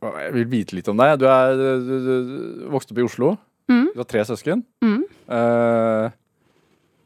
jeg 0.05 0.33
vil 0.35 0.49
vite 0.51 0.77
litt 0.77 0.89
om 0.91 1.01
deg. 1.01 1.15
Du 1.21 1.25
er 1.29 1.55
du, 1.57 1.87
du, 1.87 1.95
du 2.05 2.67
vokste 2.73 2.93
opp 2.93 3.01
i 3.01 3.05
Oslo. 3.07 3.31
Mm. 3.71 3.87
Du 3.95 3.99
har 4.03 4.09
tre 4.09 4.23
søsken. 4.29 4.61
Mm. 4.85 5.01
Eh, 5.33 6.13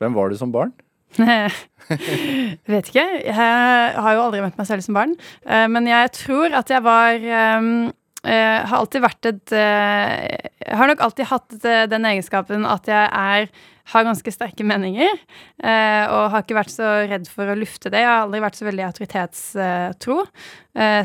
hvem 0.04 0.18
var 0.20 0.32
du 0.32 0.38
som 0.40 0.52
barn? 0.52 0.76
Vet 1.16 2.92
ikke. 2.92 3.08
Jeg 3.24 3.36
har 3.40 4.18
jo 4.18 4.26
aldri 4.26 4.44
møtt 4.44 4.60
meg 4.60 4.68
selv 4.68 4.84
som 4.84 4.98
barn. 5.00 5.16
Men 5.48 5.88
jeg 5.88 6.12
tror 6.18 6.60
at 6.60 6.76
jeg 6.76 6.84
var 6.84 7.24
ehm, 8.26 8.34
eh, 8.34 8.66
Har 8.70 8.82
alltid 8.82 9.06
vært 9.06 9.30
et 9.32 9.56
Jeg 9.56 10.76
har 10.80 10.92
nok 10.92 11.06
alltid 11.06 11.32
hatt 11.32 11.56
eh, 11.64 11.86
den 11.92 12.12
egenskapen 12.12 12.68
at 12.70 12.92
jeg 12.92 13.08
er 13.12 13.50
har 13.86 14.02
ganske 14.02 14.32
sterke 14.34 14.66
meninger, 14.66 15.12
og 15.62 16.32
har 16.34 16.42
ikke 16.42 16.56
vært 16.58 16.72
så 16.74 16.88
redd 17.06 17.28
for 17.30 17.52
å 17.54 17.54
lufte 17.54 17.92
det. 17.94 18.00
Jeg 18.02 18.10
har 18.10 18.24
aldri 18.24 18.40
vært 18.42 18.58
så 18.58 18.66
veldig 18.66 18.82
autoritetstro, 18.88 20.16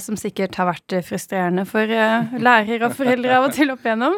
som 0.01 0.17
sikkert 0.17 0.57
har 0.57 0.71
vært 0.71 0.95
frustrerende 1.05 1.67
for 1.69 1.85
lærere 1.85 2.89
og 2.89 2.97
foreldre 2.97 3.37
av 3.37 3.51
og 3.51 3.53
til 3.59 3.75
opp 3.75 3.85
igjennom. 3.85 4.17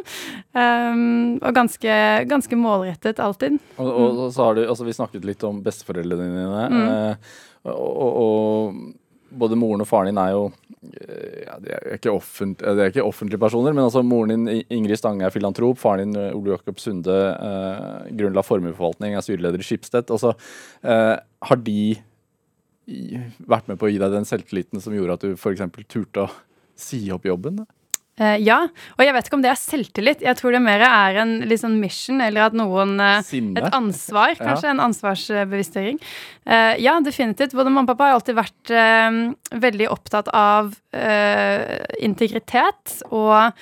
Um, 0.55 1.43
og 1.43 1.59
ganske, 1.59 1.99
ganske 2.31 2.61
målrettet 2.63 3.19
alltid. 3.19 3.59
Og, 3.83 3.91
og, 3.91 4.23
og 4.29 4.31
så 4.31 4.47
har 4.47 4.55
du, 4.55 4.63
altså 4.69 4.87
Vi 4.87 4.95
snakket 5.01 5.27
litt 5.27 5.43
om 5.51 5.59
besteforeldrene 5.67 6.31
dine. 6.31 6.65
Mm. 6.71 7.67
og, 7.67 8.23
og 8.23 9.02
både 9.39 9.59
moren 9.59 9.85
og 9.85 9.89
faren 9.89 10.11
din 10.11 10.21
er 10.21 10.33
jo 10.35 10.45
eh, 10.49 11.43
ja, 11.47 11.57
de 11.63 11.73
er 11.75 11.97
ikke, 11.97 12.15
eh, 12.15 12.53
de 12.63 12.85
er 12.85 12.93
ikke 12.93 13.05
offentlige 13.07 13.41
personer, 13.43 13.75
men 13.75 13.87
altså 13.87 14.05
moren 14.07 14.47
din 14.47 14.63
Ingrid 14.73 15.01
Stange 15.01 15.27
er 15.27 15.35
filantrop. 15.35 15.81
Faren 15.81 16.13
din 16.13 16.21
eh, 16.21 16.37
Ole 16.37 16.55
Jakob 16.57 16.81
Sunde 16.83 17.19
eh, 17.33 18.09
grunnla 18.19 18.45
formueforvaltning, 18.47 19.17
er 19.17 19.25
styreleder 19.25 19.63
i 19.63 19.69
Skipstedt. 19.69 20.13
Altså, 20.15 20.35
eh, 20.85 21.15
har 21.49 21.63
de 21.67 21.83
vært 23.47 23.69
med 23.71 23.79
på 23.79 23.87
å 23.87 23.93
gi 23.93 24.01
deg 24.03 24.15
den 24.15 24.27
selvtilliten 24.29 24.83
som 24.83 24.95
gjorde 24.97 25.19
at 25.19 25.25
du 25.27 25.37
f.eks. 25.37 25.63
turte 25.87 26.27
å 26.27 26.33
si 26.79 27.05
opp 27.15 27.27
jobben? 27.29 27.63
Eh, 28.21 28.37
ja, 28.45 28.59
og 28.69 29.01
jeg 29.01 29.15
vet 29.17 29.29
ikke 29.29 29.39
om 29.39 29.45
det 29.45 29.51
er 29.53 29.59
selvtillit. 29.61 30.25
Jeg 30.27 30.37
tror 30.37 30.53
det 30.53 30.61
mer 30.61 30.85
er 30.85 31.17
en 31.23 31.33
sånn 31.49 31.79
mission, 31.81 32.21
eller 32.21 32.51
at 32.51 32.57
noen 32.57 32.99
uh, 33.01 33.23
Et 33.25 33.73
ansvar, 33.73 34.35
Ja. 34.37 34.51
kanskje. 34.53 34.69
En 34.69 34.83
ansvarsbevisstgjøring. 34.85 36.01
Uh, 36.45 36.75
ja, 36.83 36.99
definitivt. 37.01 37.57
Både 37.57 37.73
mamma 37.73 37.87
og 37.87 37.95
pappa 37.95 38.11
har 38.11 38.19
alltid 38.19 38.37
vært 38.37 38.73
veldig 39.63 39.89
opptatt 39.93 40.29
av 40.33 40.75
integritet 42.03 42.99
og 43.11 43.53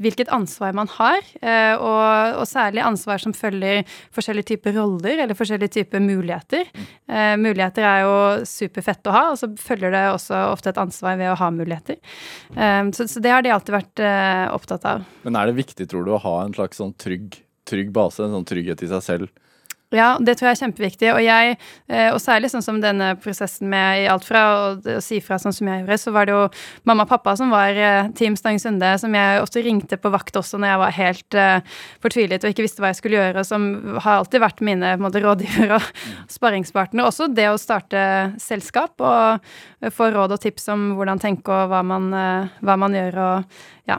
hvilket 0.00 0.30
ansvar 0.32 0.72
man 0.76 0.88
har. 0.96 1.20
eh, 1.42 1.74
og, 1.76 2.40
og 2.40 2.46
særlig 2.48 2.82
ansvar 2.84 3.20
som 3.22 3.34
følger 3.36 3.84
forskjellige 4.14 4.54
typer 4.54 4.76
roller 4.78 5.24
eller 5.24 5.36
forskjellige 5.38 5.74
typer 5.80 6.02
muligheter. 6.02 6.70
Eh, 7.08 7.34
muligheter 7.40 7.86
er 7.86 8.04
jo 8.06 8.14
superfett 8.48 9.06
å 9.10 9.14
ha, 9.14 9.24
og 9.32 9.38
så 9.40 9.50
følger 9.60 9.94
det 9.94 10.04
også 10.14 10.46
ofte 10.50 10.72
et 10.72 10.80
ansvar 10.80 11.18
ved 11.20 11.32
å 11.32 11.38
ha 11.40 11.50
muligheter. 11.54 12.00
Eh, 12.56 12.82
så, 12.96 13.06
så 13.10 13.22
det 13.22 13.34
har 13.34 13.44
de 13.46 13.54
alltid 13.54 13.76
vært 13.76 14.04
eh, 14.06 14.46
opptatt 14.54 14.88
av. 14.88 15.06
Men 15.26 15.38
er 15.38 15.50
det 15.50 15.60
viktig, 15.60 15.88
tror 15.90 16.06
du, 16.06 16.14
å 16.16 16.24
ha 16.24 16.36
en 16.44 16.56
slags 16.56 16.80
sånn 16.80 16.96
trygg, 17.00 17.40
trygg 17.68 17.92
base, 17.94 18.24
en 18.24 18.38
sånn 18.38 18.48
trygghet 18.48 18.86
i 18.86 18.90
seg 18.90 19.06
selv? 19.06 19.46
Ja, 19.90 20.12
det 20.22 20.36
tror 20.38 20.50
jeg 20.50 20.54
er 20.54 20.60
kjempeviktig. 20.60 21.08
Og 21.10 21.20
jeg, 21.24 21.56
eh, 21.90 22.08
og 22.14 22.20
særlig 22.22 22.52
sånn 22.52 22.62
som 22.62 22.78
denne 22.82 23.10
prosessen 23.18 23.66
med 23.72 24.04
i 24.04 24.06
alt 24.10 24.26
fra 24.26 24.42
å, 24.52 24.68
å 24.78 25.00
si 25.02 25.18
fra 25.24 25.38
sånn 25.42 25.54
som 25.54 25.66
jeg 25.66 25.82
gjorde, 25.82 25.98
så 25.98 26.12
var 26.14 26.28
det 26.28 26.36
jo 26.36 26.44
mamma 26.86 27.06
og 27.06 27.10
pappa 27.10 27.34
som 27.38 27.50
var 27.50 27.74
eh, 27.74 28.10
Team 28.18 28.36
Stang 28.38 28.60
Sunde, 28.62 28.92
som 29.02 29.16
jeg 29.18 29.42
ofte 29.42 29.64
ringte 29.66 29.98
på 29.98 30.12
vakt 30.14 30.38
også 30.38 30.60
når 30.62 30.70
jeg 30.70 30.80
var 30.84 30.94
helt 31.00 31.38
uh, 31.38 31.80
fortvilet 32.04 32.44
og 32.46 32.54
ikke 32.54 32.64
visste 32.64 32.84
hva 32.84 32.92
jeg 32.92 33.00
skulle 33.00 33.18
gjøre, 33.18 33.42
og 33.42 33.48
som 33.48 33.66
har 33.98 34.20
alltid 34.20 34.44
vært 34.44 34.62
mine 34.66 34.94
måte, 35.02 35.22
rådgivere 35.24 35.80
og 35.80 35.90
sparringspartnere. 36.30 37.10
Også 37.10 37.26
det 37.34 37.48
å 37.50 37.58
starte 37.60 38.00
selskap 38.40 39.02
og 39.02 39.90
få 39.96 40.12
råd 40.14 40.36
og 40.36 40.42
tips 40.42 40.70
om 40.70 40.92
hvordan 40.98 41.22
tenke 41.22 41.50
og 41.50 41.72
hva 41.72 41.82
man, 41.86 42.10
uh, 42.14 42.58
hva 42.62 42.78
man 42.78 42.94
gjør 42.94 43.22
og 43.26 43.62
ja. 43.90 43.98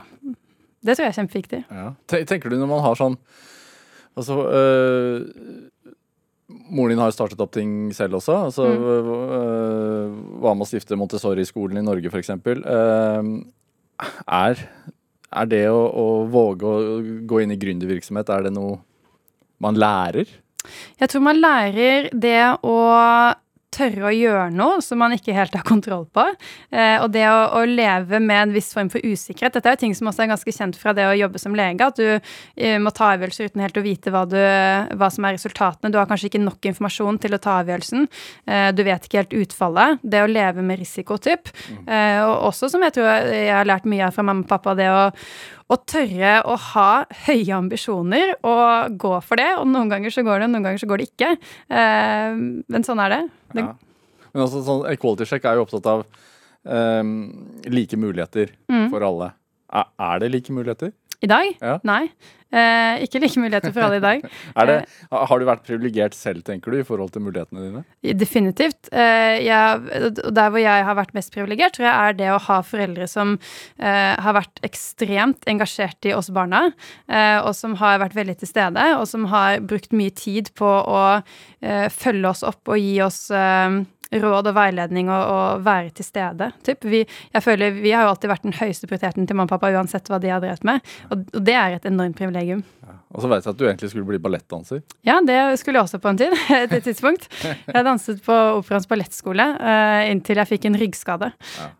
Det 0.82 0.96
tror 0.96 1.04
jeg 1.04 1.12
er 1.12 1.20
kjempeviktig. 1.20 1.64
Ja. 1.70 1.90
Tenker 2.10 2.50
du 2.50 2.56
når 2.56 2.70
man 2.72 2.82
har 2.82 2.96
sånn 2.98 3.20
Altså 4.18 4.34
øh, 4.44 5.20
Moren 6.72 6.94
din 6.94 7.02
har 7.02 7.12
startet 7.14 7.40
opp 7.40 7.52
ting 7.54 7.92
selv 7.96 8.18
også. 8.20 8.36
Altså, 8.48 8.66
Mm. 8.72 8.84
øh, 8.88 10.40
Var 10.42 10.54
med 10.54 10.66
å 10.66 10.68
stifte 10.68 10.96
Montessori-skolen 10.98 11.78
i 11.78 11.82
Norge, 11.86 12.10
f.eks. 12.10 12.30
Uh, 12.30 13.42
er, 14.26 14.62
er 15.32 15.46
det 15.50 15.64
å, 15.70 15.82
å 15.86 16.06
våge 16.32 16.66
å 16.66 17.00
gå 17.28 17.42
inn 17.42 17.52
i 17.54 17.58
gründervirksomhet, 17.60 18.28
er 18.30 18.42
det 18.48 18.54
noe 18.56 18.80
man 19.62 19.74
lærer? 19.78 20.26
Jeg 21.00 21.08
tror 21.10 21.22
man 21.26 21.40
lærer 21.42 22.08
det 22.14 22.38
å 22.62 22.76
tørre 23.72 24.08
å 24.08 24.12
gjøre 24.14 24.48
noe 24.54 24.80
som 24.84 25.00
man 25.02 25.14
ikke 25.16 25.34
helt 25.36 25.54
har 25.56 25.64
kontroll 25.66 26.04
på. 26.12 26.24
Eh, 26.70 26.98
og 27.02 27.10
det 27.14 27.24
å, 27.28 27.38
å 27.58 27.64
leve 27.68 28.20
med 28.22 28.38
en 28.38 28.54
viss 28.54 28.72
form 28.74 28.90
for 28.92 29.04
usikkerhet. 29.04 29.56
Dette 29.56 29.70
er 29.70 29.76
jo 29.76 29.82
ting 29.84 29.96
som 29.96 30.10
også 30.10 30.24
er 30.24 30.32
ganske 30.32 30.54
kjent 30.54 30.78
fra 30.80 30.94
det 30.96 31.06
å 31.08 31.16
jobbe 31.16 31.40
som 31.42 31.56
lege. 31.58 31.88
At 31.88 32.00
du 32.00 32.08
eh, 32.12 32.78
må 32.82 32.92
ta 32.94 33.12
avgjørelser 33.14 33.52
uten 33.52 33.64
helt 33.64 33.80
å 33.80 33.84
vite 33.84 34.12
hva, 34.12 34.24
du, 34.28 34.38
hva 34.98 35.10
som 35.12 35.28
er 35.28 35.36
resultatene. 35.38 35.92
Du 35.92 36.00
har 36.00 36.10
kanskje 36.10 36.30
ikke 36.30 36.42
nok 36.42 36.70
informasjon 36.72 37.20
til 37.22 37.36
å 37.36 37.40
ta 37.42 37.58
avgjørelsen. 37.62 38.08
Eh, 38.46 38.68
du 38.76 38.84
vet 38.86 39.08
ikke 39.08 39.22
helt 39.22 39.38
utfallet. 39.44 40.02
Det 40.02 40.22
å 40.22 40.30
leve 40.30 40.64
med 40.66 40.82
risikotyp. 40.82 41.52
Eh, 41.86 42.20
og 42.22 42.52
også, 42.52 42.70
som 42.72 42.84
jeg 42.84 42.96
tror 42.98 43.10
jeg 43.32 43.50
har 43.52 43.68
lært 43.68 43.88
mye 43.88 44.06
av 44.08 44.16
fra 44.16 44.26
mamma 44.26 44.46
og 44.46 44.52
pappa, 44.52 44.76
det 44.78 44.90
å 44.92 45.08
å 45.72 45.76
tørre 45.88 46.32
å 46.44 46.56
ha 46.72 46.88
høye 47.26 47.54
ambisjoner 47.56 48.34
og 48.44 48.98
gå 49.00 49.12
for 49.24 49.40
det. 49.40 49.48
Og 49.60 49.66
noen 49.70 49.88
ganger 49.92 50.12
så 50.14 50.24
går 50.26 50.44
det, 50.44 50.50
noen 50.52 50.66
ganger 50.66 50.82
så 50.82 50.88
går 50.90 51.00
det 51.02 51.08
ikke. 51.12 51.30
Eh, 51.72 52.36
men 52.68 52.84
sånn 52.86 53.00
er 53.06 53.14
det. 53.16 53.22
det 53.56 53.64
Ja. 53.66 53.72
Men 54.32 54.46
også 54.46 54.62
sånn, 54.64 54.84
Equality 54.92 55.26
Check 55.28 55.44
er 55.44 55.58
jo 55.58 55.64
opptatt 55.66 55.86
av 55.92 56.04
øhm, 56.64 57.12
like 57.68 57.96
muligheter 58.00 58.52
Mm. 58.70 58.86
for 58.90 59.02
alle. 59.04 59.32
Er, 59.72 59.84
er 59.98 60.18
det 60.20 60.30
like 60.32 60.52
muligheter? 60.52 60.92
I 61.22 61.30
dag? 61.30 61.52
Ja. 61.62 61.76
Nei. 61.86 62.06
Eh, 62.52 63.02
ikke 63.06 63.20
like 63.22 63.40
muligheter 63.40 63.72
for 63.72 63.86
alle 63.86 63.96
i 63.96 64.02
dag. 64.04 64.24
Er 64.60 64.68
det, 64.68 64.74
har 65.08 65.40
du 65.40 65.46
vært 65.48 65.62
privilegert 65.64 66.16
selv, 66.16 66.42
tenker 66.44 66.74
du, 66.74 66.80
i 66.82 66.84
forhold 66.84 67.14
til 67.14 67.24
mulighetene 67.24 67.64
dine? 67.64 67.82
Definitivt. 68.18 68.90
Eh, 68.92 69.38
jeg, 69.46 70.10
der 70.20 70.52
hvor 70.52 70.60
jeg 70.60 70.84
har 70.88 70.98
vært 70.98 71.14
mest 71.16 71.32
privilegert, 71.32 71.78
tror 71.78 71.88
jeg 71.88 71.94
er 71.94 72.18
det 72.18 72.28
å 72.34 72.42
ha 72.48 72.58
foreldre 72.66 73.08
som 73.08 73.38
eh, 73.78 74.12
har 74.20 74.36
vært 74.36 74.60
ekstremt 74.68 75.48
engasjert 75.48 76.10
i 76.10 76.12
oss 76.16 76.28
barna, 76.34 76.66
eh, 77.08 77.38
og 77.40 77.54
som 77.56 77.78
har 77.80 78.02
vært 78.04 78.18
veldig 78.18 78.36
til 78.42 78.52
stede, 78.52 78.90
og 78.98 79.08
som 79.08 79.30
har 79.32 79.62
brukt 79.64 79.96
mye 79.96 80.12
tid 80.12 80.52
på 80.58 80.68
å 80.68 81.02
eh, 81.22 81.88
følge 81.88 82.34
oss 82.34 82.44
opp 82.44 82.68
og 82.68 82.82
gi 82.82 82.98
oss 83.06 83.24
eh, 83.32 83.80
råd 84.12 84.50
og 84.50 84.56
veiledning 84.56 85.10
og, 85.12 85.22
og 85.32 85.64
være 85.66 85.92
til 85.96 86.06
stede. 86.06 86.50
Typ. 86.66 86.84
Vi, 86.84 87.02
jeg 87.32 87.44
føler 87.44 87.74
Vi 87.78 87.94
har 87.94 88.06
jo 88.06 88.12
alltid 88.12 88.32
vært 88.32 88.46
den 88.46 88.56
høyeste 88.58 88.88
prioriteten 88.90 89.28
til 89.28 89.38
mamma 89.38 89.48
og 89.48 89.54
pappa, 89.56 89.72
uansett 89.72 90.10
hva 90.10 90.20
de 90.22 90.32
har 90.32 90.42
drevet 90.42 90.66
med, 90.68 90.82
og, 91.10 91.24
og 91.32 91.46
det 91.46 91.56
er 91.58 91.76
et 91.76 91.88
enormt 91.88 92.18
privilegium. 92.18 92.64
Og 93.12 93.20
så 93.20 93.28
vet 93.28 93.44
jeg 93.44 93.52
at 93.52 93.60
du 93.60 93.64
egentlig 93.66 93.90
skulle 93.92 94.08
bli 94.08 94.20
ballettdanser. 94.24 94.82
Ja, 95.04 95.18
det 95.24 95.38
skulle 95.60 95.78
jeg 95.78 95.88
også 95.88 96.00
på 96.00 96.12
en 96.12 96.20
tid. 96.20 96.36
Et 96.56 96.72
et 96.78 96.84
tidspunkt. 96.86 97.28
Jeg 97.44 97.84
danset 97.84 98.22
på 98.24 98.36
Operaens 98.58 98.88
ballettskole 98.88 99.44
uh, 99.60 100.02
inntil 100.08 100.40
jeg 100.40 100.48
fikk 100.54 100.68
en 100.70 100.78
ryggskade. 100.80 101.32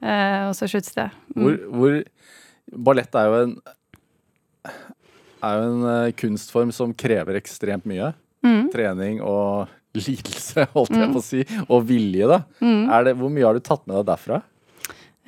Uh, 0.04 0.50
og 0.50 0.56
så 0.58 0.68
sluttet 0.68 0.98
det. 0.98 1.08
Mm. 1.32 1.46
Hvor, 1.46 1.62
hvor 1.72 2.02
Ballett 2.72 3.16
er 3.18 3.28
jo 3.28 3.38
en 3.46 3.54
er 5.42 5.58
jo 5.58 5.70
en 5.72 5.86
eh, 5.90 6.12
kunstform 6.14 6.70
som 6.74 6.92
krever 6.94 7.34
ekstremt 7.40 7.88
mye. 7.88 8.12
Mm. 8.42 8.72
trening 8.74 9.20
og 9.22 9.70
lidelse, 10.00 10.66
holdt 10.76 10.94
jeg 10.96 11.08
Mm. 11.08 11.12
på 11.12 11.20
å 11.20 11.26
si, 11.26 11.42
og 11.68 11.84
vilje, 11.90 12.26
da. 12.30 12.40
Mm. 12.62 12.88
Er 12.92 13.04
det, 13.10 13.16
hvor 13.20 13.30
mye 13.30 13.44
har 13.44 13.54
du 13.54 13.60
tatt 13.60 13.84
med 13.86 13.98
deg 14.00 14.06
derfra? 14.14 14.40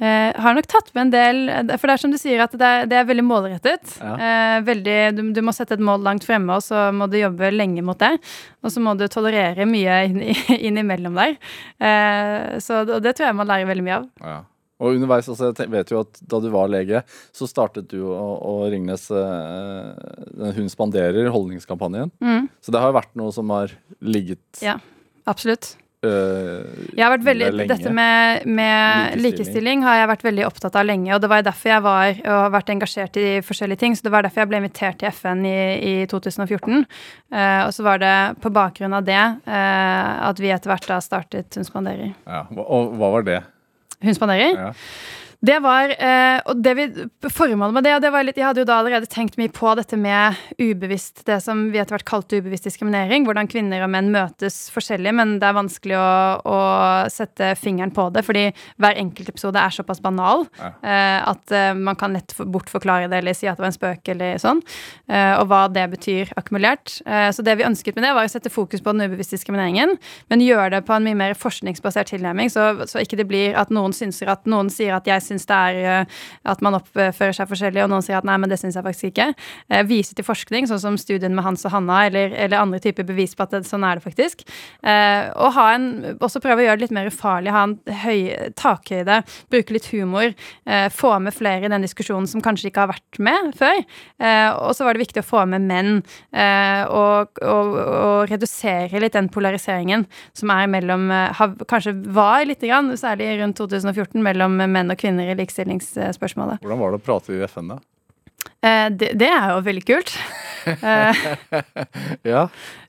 Eh, 0.02 0.32
har 0.42 0.54
nok 0.56 0.66
tatt 0.66 0.88
med 0.96 1.04
en 1.04 1.10
del 1.14 1.76
For 1.78 1.86
det 1.86 1.92
er 1.94 2.00
som 2.02 2.10
du 2.10 2.16
sier, 2.18 2.40
at 2.42 2.50
det 2.58 2.66
er, 2.66 2.86
det 2.90 2.96
er 2.98 3.04
veldig 3.06 3.22
målrettet. 3.28 3.92
Ja. 4.02 4.14
Eh, 4.18 4.56
veldig, 4.66 4.96
du, 5.14 5.20
du 5.36 5.38
må 5.46 5.52
sette 5.54 5.76
et 5.76 5.84
mål 5.86 6.02
langt 6.02 6.24
fremme, 6.26 6.56
og 6.56 6.64
så 6.66 6.88
må 6.90 7.06
du 7.12 7.14
jobbe 7.20 7.52
lenge 7.54 7.84
mot 7.86 7.98
det. 8.02 8.10
Og 8.66 8.72
så 8.74 8.82
må 8.82 8.96
du 8.98 9.04
tolerere 9.06 9.68
mye 9.70 10.00
inn- 10.08 10.24
innimellom 10.70 11.14
der. 11.14 11.36
Eh, 11.78 12.58
så 12.64 12.82
det, 12.88 12.98
det 13.06 13.14
tror 13.14 13.28
jeg 13.30 13.38
man 13.38 13.46
lærer 13.52 13.70
veldig 13.70 13.86
mye 13.86 14.00
av. 14.00 14.08
Ja. 14.26 14.40
Og 14.84 14.98
underveis, 14.98 15.28
altså, 15.32 15.50
jeg 15.56 15.70
vet 15.72 15.92
jo 15.94 16.02
at 16.04 16.20
da 16.28 16.40
du 16.44 16.50
var 16.54 16.68
lege, 16.72 17.00
så 17.34 17.48
startet 17.48 17.88
du 17.90 18.02
og, 18.04 18.34
og 18.44 18.66
Ringnes 18.74 19.08
eh, 19.10 20.50
Hun 20.58 20.68
spanderer, 20.72 21.30
holdningskampanjen. 21.32 22.12
Mm, 22.20 22.50
Så 22.60 22.74
det 22.74 22.82
har 22.82 22.92
jo 22.92 22.98
vært 23.00 23.14
noe 23.18 23.32
som 23.32 23.48
har 23.54 23.72
ligget 24.04 24.62
Ja. 24.62 24.76
absolutt. 25.26 25.76
eh, 26.04 26.66
Jeg 26.92 27.00
har 27.00 27.14
vært 27.14 27.24
veldig, 27.24 27.46
lenge. 27.56 27.68
Dette 27.70 27.90
med, 27.96 28.44
med 28.46 29.14
Likestilling. 29.16 29.22
likestilling. 29.24 29.82
har 29.86 29.96
jeg 30.02 30.08
vært 30.10 30.24
veldig 30.26 30.44
opptatt 30.50 30.76
av 30.76 30.84
lenge. 30.84 31.14
Og 31.16 31.20
det 31.24 31.30
var 31.32 31.42
derfor 31.46 31.70
jeg 31.72 31.82
var 31.86 32.10
og 32.10 32.42
har 32.42 32.50
vært 32.52 32.72
engasjert 32.74 33.16
i 33.16 33.40
forskjellige 33.46 33.78
ting. 33.80 33.96
Så 33.96 34.02
det 34.04 34.12
var 34.12 34.22
derfor 34.26 34.44
jeg 34.44 34.50
ble 34.52 34.60
invitert 34.60 34.98
til 35.00 35.08
FN 35.16 35.46
i, 35.48 35.56
i 35.80 36.06
2014. 36.10 36.84
Uh, 37.32 37.62
og 37.66 37.72
så 37.72 37.86
var 37.88 37.98
det 38.04 38.14
på 38.44 38.52
bakgrunn 38.52 38.92
av 39.00 39.04
det 39.08 39.16
uh, 39.48 40.28
at 40.28 40.38
vi 40.44 40.52
etter 40.52 40.70
hvert 40.74 40.86
da 40.92 41.00
startet 41.00 41.56
Hun 41.56 41.64
spanderer. 41.64 42.12
ja. 42.28 42.44
Og 42.52 42.92
hva 43.00 43.10
var 43.16 43.22
det? 43.32 43.40
Hun 44.02 44.14
spanderer. 44.14 44.60
Ja. 44.66 44.72
Det 45.44 45.56
var 45.60 45.90
eh, 45.92 46.40
Og 46.48 46.60
det 46.64 46.72
vi, 46.78 46.84
formålet 47.28 47.74
med 47.76 47.84
det, 47.84 47.92
og 47.96 48.02
det 48.04 48.10
var 48.14 48.24
litt 48.24 48.38
Jeg 48.40 48.46
hadde 48.46 48.62
jo 48.62 48.68
da 48.68 48.78
allerede 48.80 49.08
tenkt 49.10 49.36
mye 49.40 49.50
på 49.52 49.74
dette 49.76 49.96
med 50.00 50.38
ubevisst, 50.56 51.24
det 51.28 51.36
som 51.44 51.66
vi 51.72 51.80
etter 51.80 51.96
hvert 51.96 52.06
kalte 52.08 52.38
ubevisst 52.40 52.68
diskriminering. 52.68 53.26
Hvordan 53.26 53.48
kvinner 53.50 53.82
og 53.84 53.90
menn 53.92 54.08
møtes 54.14 54.70
forskjellig, 54.72 55.12
men 55.16 55.34
det 55.42 55.48
er 55.48 55.56
vanskelig 55.56 55.96
å, 55.98 56.06
å 56.48 56.58
sette 57.12 57.50
fingeren 57.60 57.92
på 57.94 58.06
det, 58.14 58.22
fordi 58.26 58.44
hver 58.80 58.96
enkelt 59.00 59.32
episode 59.34 59.60
er 59.60 59.74
såpass 59.74 60.00
banal 60.04 60.46
Ja. 60.60 60.70
eh, 60.80 61.18
at 61.34 61.52
eh, 61.54 61.72
man 61.76 61.98
kan 62.00 62.14
lett 62.16 62.32
bortforklare 62.38 63.10
det 63.12 63.20
eller 63.20 63.36
si 63.36 63.48
at 63.50 63.58
det 63.58 63.64
var 63.66 63.72
en 63.72 63.76
spøk 63.76 64.12
eller 64.14 64.40
sånn. 64.42 64.62
og 65.10 65.44
hva 65.50 65.64
det 65.72 65.84
betyr 65.92 66.30
akkumulert. 66.38 66.96
Så 67.04 67.44
det 67.44 67.56
vi 67.58 67.66
ønsket 67.66 67.96
med 67.96 68.06
det, 68.06 68.12
var 68.16 68.26
å 68.26 68.30
sette 68.30 68.52
fokus 68.52 68.82
på 68.84 68.94
den 68.94 69.08
ubevisste 69.08 69.36
diskrimineringen, 69.36 69.96
men 70.32 70.44
gjøre 70.44 70.76
det 70.76 70.82
på 70.88 70.94
en 70.96 71.04
mye 71.06 71.18
mer 71.18 71.36
forskningsbasert 71.38 72.12
tilnærming, 72.14 72.50
så, 72.52 72.86
så 72.88 73.02
ikke 73.02 73.18
det 73.20 73.28
blir 73.30 73.58
at 73.60 73.72
noen 73.74 73.94
synser 73.96 74.30
at 74.32 74.46
noen 74.50 74.70
sier 74.72 74.94
at 74.96 75.08
jeg 75.10 75.20
syns 75.24 75.33
det 75.42 75.56
er 75.56 75.78
eh, 75.82 76.20
at 76.46 76.62
man 76.64 76.76
oppfører 76.78 77.34
seg 77.34 77.48
forskjellig, 77.50 77.82
og 77.82 77.90
noen 77.90 78.04
sier 78.04 78.20
at 78.20 78.26
nei, 78.28 78.36
men 78.40 78.50
det 78.50 78.60
syns 78.60 78.78
jeg 78.78 78.86
faktisk 78.86 79.10
ikke. 79.10 79.26
Eh, 79.68 79.82
vise 79.88 80.14
til 80.14 80.26
forskning, 80.26 80.68
sånn 80.70 80.82
som 80.82 80.98
studien 81.00 81.34
med 81.34 81.46
Hans 81.46 81.66
og 81.66 81.74
Hanna, 81.74 82.04
eller, 82.08 82.34
eller 82.46 82.60
andre 82.60 82.80
typer 82.84 83.06
bevis 83.08 83.34
på 83.34 83.46
at 83.46 83.56
det, 83.56 83.64
sånn 83.68 83.86
er 83.86 83.98
det 83.98 84.06
faktisk. 84.06 84.46
Eh, 84.86 85.30
og 85.34 85.54
ha 85.58 85.66
en, 85.74 85.88
også 86.22 86.42
prøve 86.44 86.62
å 86.62 86.68
gjøre 86.68 86.78
det 86.78 86.86
litt 86.86 86.96
mer 86.96 87.10
ufarlig, 87.10 87.54
ha 87.54 87.64
en 87.68 87.76
høy 88.04 88.52
takhøyde, 88.60 89.20
bruke 89.52 89.74
litt 89.74 89.90
humor, 89.92 90.32
få 90.94 91.10
med 91.22 91.34
flere 91.34 91.66
i 91.66 91.70
den 91.72 91.84
diskusjonen 91.84 92.26
som 92.28 92.42
kanskje 92.44 92.68
ikke 92.70 92.84
har 92.84 92.90
vært 92.92 93.18
med 93.22 93.50
før. 93.58 93.80
Og 94.64 94.72
så 94.76 94.86
var 94.86 94.96
det 94.96 95.02
viktig 95.02 95.22
å 95.22 95.26
få 95.26 95.42
med 95.50 95.64
menn, 95.68 96.00
og, 96.32 97.40
og, 97.42 97.74
og 97.74 98.30
redusere 98.30 99.02
litt 99.02 99.16
den 99.16 99.30
polariseringen 99.32 100.06
som 100.36 100.52
er 100.54 100.70
mellom 100.70 101.06
Kanskje 101.70 101.94
var 102.14 102.44
lite 102.48 102.68
grann, 102.68 102.92
særlig 102.98 103.40
rundt 103.40 103.58
2014, 103.58 104.22
mellom 104.22 104.56
menn 104.58 104.92
og 104.92 104.98
kvinner 105.00 105.13
i 105.22 105.34
likestillingsspørsmålet. 105.38 106.62
Hvordan 106.64 106.80
var 106.82 106.94
det 106.94 107.02
å 107.02 107.04
prate 107.06 107.34
i 107.36 107.42
FN, 107.48 107.68
da? 107.74 107.80
Eh, 108.64 108.88
det, 108.92 109.12
det 109.20 109.28
er 109.30 109.52
jo 109.54 109.60
veldig 109.66 109.84
kult. 109.92 110.14
Eh, 110.64 111.12
Ja. 112.24 112.46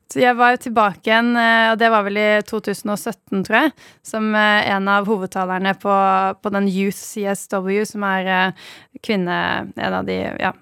Så 0.07 0.21
jeg 0.21 0.36
var 0.38 0.53
jo 0.53 0.59
tilbake 0.63 1.09
igjen, 1.09 1.32
eh, 1.36 1.71
og 1.73 1.80
det 1.82 1.89
var 1.91 2.05
vel 2.05 2.15
i 2.21 2.28
2017, 2.47 3.41
tror 3.43 3.57
jeg, 3.57 3.71
som 4.05 4.30
eh, 4.38 4.69
en 4.71 4.88
av 4.93 5.09
hovedtalerne 5.09 5.73
på, 5.82 5.95
på 6.45 6.51
den 6.55 6.69
Youth 6.71 6.95
CSW, 7.01 7.82
som 7.89 8.05
er 8.07 8.53
kvinne... 9.03 9.39
En 9.76 9.97
av 9.97 10.05
de 10.07 10.15
ja, 10.39 10.53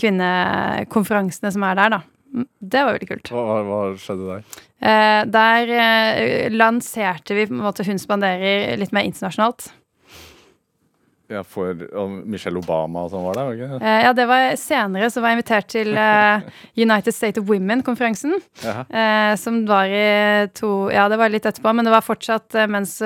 kvinnekonferansene 0.00 1.52
som 1.54 1.64
er 1.68 1.78
der, 1.78 1.94
da. 1.96 2.00
Mm, 2.34 2.46
Det 2.58 2.82
var 2.88 2.96
veldig 2.96 3.08
kult. 3.12 3.30
Hva, 3.36 3.58
hva 3.68 3.80
skjedde 4.00 4.26
der? 4.32 4.46
Eh, 4.80 5.22
Der 5.36 5.72
eh, 5.76 6.50
lanserte 6.52 7.36
vi 7.36 7.46
på 7.48 7.54
en 7.56 7.62
måte 7.64 7.86
Hun 7.86 8.00
spanderer 8.02 8.76
litt 8.80 8.92
mer 8.96 9.06
internasjonalt. 9.08 9.70
Ja, 11.28 11.40
for 11.42 11.74
Michelle 12.24 12.60
Obama 12.60 13.02
og 13.06 13.10
sånn 13.10 13.24
var 13.26 13.34
det? 13.34 13.44
ikke? 13.56 13.80
Eh, 13.82 14.02
Ja, 14.04 14.12
det 14.14 14.26
var 14.30 14.44
senere, 14.60 15.08
så 15.10 15.20
var 15.20 15.32
jeg 15.32 15.38
invitert 15.40 15.66
til 15.72 15.90
eh, 15.98 16.40
United 16.78 17.14
State 17.16 17.40
of 17.42 17.48
Women-konferansen. 17.50 18.36
Eh, 18.62 19.32
som 19.36 19.64
var 19.66 19.86
i 19.90 20.46
to 20.54 20.88
Ja, 20.94 21.08
det 21.10 21.18
var 21.18 21.28
litt 21.34 21.46
etterpå, 21.50 21.72
men 21.74 21.84
det 21.84 21.90
var 21.96 22.04
fortsatt 22.06 22.54
mens 22.70 23.00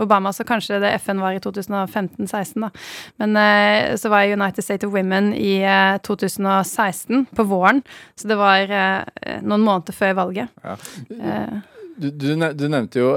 Obama, 0.00 0.30
så 0.32 0.44
kanskje 0.48 0.78
det 0.80 0.94
FN 1.02 1.20
var 1.20 1.32
i 1.36 1.40
2015-16, 1.44 2.60
da. 2.64 2.70
Men 3.20 3.36
eh, 3.36 3.96
så 4.00 4.08
var 4.12 4.22
jeg 4.24 4.38
United 4.38 4.64
State 4.64 4.86
of 4.88 4.92
Women 4.94 5.32
i 5.36 5.58
eh, 5.64 5.98
2016, 6.04 7.26
på 7.36 7.44
våren. 7.44 7.82
Så 8.16 8.28
det 8.28 8.38
var 8.40 8.68
eh, 8.72 9.38
noen 9.44 9.64
måneder 9.64 9.92
før 9.96 10.14
valget. 10.20 10.48
Ja. 10.64 10.76
Du, 12.02 12.08
du, 12.08 12.30
du 12.56 12.64
nevnte 12.72 12.98
jo 13.02 13.10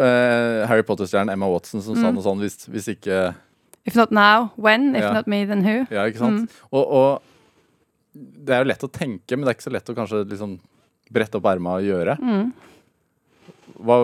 Harry 0.67 0.83
Potter-stjernen 0.83 1.31
Emma 1.31 1.47
Watson 1.47 1.81
som 1.81 1.95
sa 1.95 2.09
Mm. 2.11 2.17
noe 2.17 2.25
sånn 2.25 2.41
hvis, 2.43 2.65
hvis 2.69 2.89
ikke 2.91 3.29
if 3.85 3.95
not 3.95 4.11
now, 4.11 4.51
when? 4.57 4.95
If 4.95 5.03
Ja. 5.03 5.13
not 5.13 5.27
me, 5.27 5.43
then 5.45 5.63
who? 5.65 5.85
Ja, 5.93 6.05
ikke 6.09 6.21
sant? 6.23 6.45
Mm. 6.49 6.69
Og, 6.71 6.85
og 6.99 7.21
det 8.15 8.55
er 8.55 8.63
jo 8.63 8.69
lett 8.71 8.83
å 8.87 8.91
tenke, 8.91 9.35
men 9.35 9.45
det 9.45 9.51
er 9.53 9.57
ikke 9.59 9.67
så 9.69 9.73
lett 9.75 9.89
å 9.91 9.95
kanskje 9.97 10.23
liksom 10.31 10.57
brette 11.13 11.37
opp 11.37 11.45
erma 11.51 11.77
og 11.79 11.85
gjøre. 11.85 12.17
Mm. 12.21 12.53
Hva, 13.85 13.97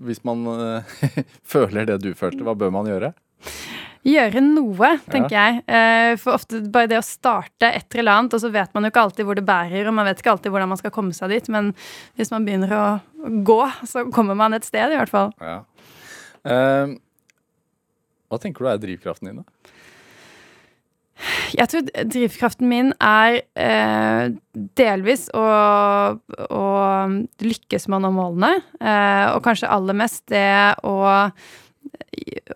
hvis 0.00 0.22
man 0.24 0.44
eh, 0.54 0.98
føler 1.54 1.86
det 1.90 1.98
du 2.02 2.12
følte, 2.18 2.44
hva 2.46 2.54
bør 2.58 2.72
man 2.74 2.88
gjøre? 2.88 3.12
Gjøre 4.08 4.40
noe, 4.40 4.88
tenker 5.10 5.34
jeg. 5.36 5.56
Eh, 5.68 6.12
For 6.22 6.38
ofte 6.38 6.60
bare 6.72 6.88
det 6.88 7.00
å 7.00 7.04
starte 7.04 7.68
et 7.76 7.96
eller 7.98 8.14
annet, 8.14 8.36
og 8.38 8.40
så 8.40 8.48
vet 8.54 8.72
man 8.72 8.86
jo 8.86 8.92
ikke 8.92 9.02
alltid 9.04 9.26
hvor 9.28 9.36
det 9.36 9.44
bærer, 9.48 9.88
og 9.90 9.96
man 9.98 10.06
vet 10.08 10.22
ikke 10.22 10.32
alltid 10.32 10.54
hvordan 10.54 10.70
man 10.70 10.80
skal 10.80 10.94
komme 10.94 11.12
seg 11.16 11.34
dit, 11.34 11.50
men 11.52 11.72
hvis 12.16 12.30
man 12.32 12.46
begynner 12.46 12.72
å 12.78 12.84
gå, 13.44 13.58
så 13.90 14.06
kommer 14.14 14.38
man 14.38 14.56
et 14.56 14.64
sted, 14.64 14.94
i 14.94 14.96
hvert 15.00 15.12
fall. 15.12 15.34
Ja. 15.42 15.58
Eh, 16.48 16.94
hva 18.28 18.40
tenker 18.40 18.64
du 18.64 18.70
er 18.70 18.82
drivkraften 18.82 19.30
din, 19.30 19.42
da? 19.42 19.74
Jeg 21.58 21.66
tror 21.72 21.86
drivkraften 22.12 22.68
min 22.70 22.92
er 23.02 23.40
eh, 23.58 24.28
delvis 24.78 25.26
å, 25.34 25.46
å 26.54 26.66
lykkes 27.42 27.88
med 27.88 27.98
å 27.98 28.02
nå 28.04 28.12
målene, 28.14 28.52
eh, 28.78 29.24
og 29.32 29.42
kanskje 29.46 29.70
aller 29.72 29.98
mest 29.98 30.28
det 30.30 30.46
å 30.86 30.98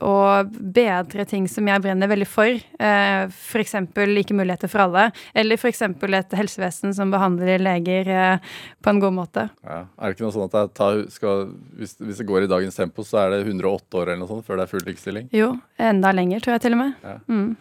å 0.03 0.15
bedre 0.49 1.25
ting 1.29 1.47
som 1.51 1.67
jeg 1.69 1.83
brenner 1.85 2.11
veldig 2.11 2.29
for. 2.29 2.51
Eh, 2.53 3.25
F.eks. 3.29 3.75
like 4.09 4.35
muligheter 4.35 4.71
for 4.71 4.85
alle. 4.87 5.09
Eller 5.35 5.59
f.eks. 5.61 5.83
et 5.83 6.37
helsevesen 6.39 6.95
som 6.97 7.13
behandler 7.13 7.63
leger 7.63 8.09
eh, 8.09 8.53
på 8.83 8.93
en 8.93 9.03
god 9.03 9.17
måte. 9.17 9.49
Ja. 9.63 9.83
Er 9.99 10.11
det 10.11 10.17
ikke 10.17 10.27
noe 10.27 10.37
sånn 10.37 10.49
at 10.49 10.75
tar, 10.79 11.03
skal, 11.13 11.51
hvis, 11.79 11.97
hvis 12.01 12.23
det 12.23 12.29
går 12.29 12.47
i 12.47 12.53
dagens 12.53 12.79
tempo, 12.79 13.07
så 13.07 13.25
er 13.25 13.37
det 13.37 13.43
108 13.47 14.01
år 14.01 14.13
eller 14.13 14.23
noe 14.25 14.33
sånt 14.33 14.49
før 14.49 14.61
det 14.61 14.67
er 14.67 14.73
full 14.73 14.87
likestilling? 14.89 15.29
Jo, 15.35 15.53
enda 15.81 16.15
lenger, 16.17 16.45
tror 16.45 16.57
jeg 16.57 16.67
til 16.67 16.79
og 16.79 16.83
med. 16.85 16.97
Ja. 17.05 17.19
Mm. 17.29 17.53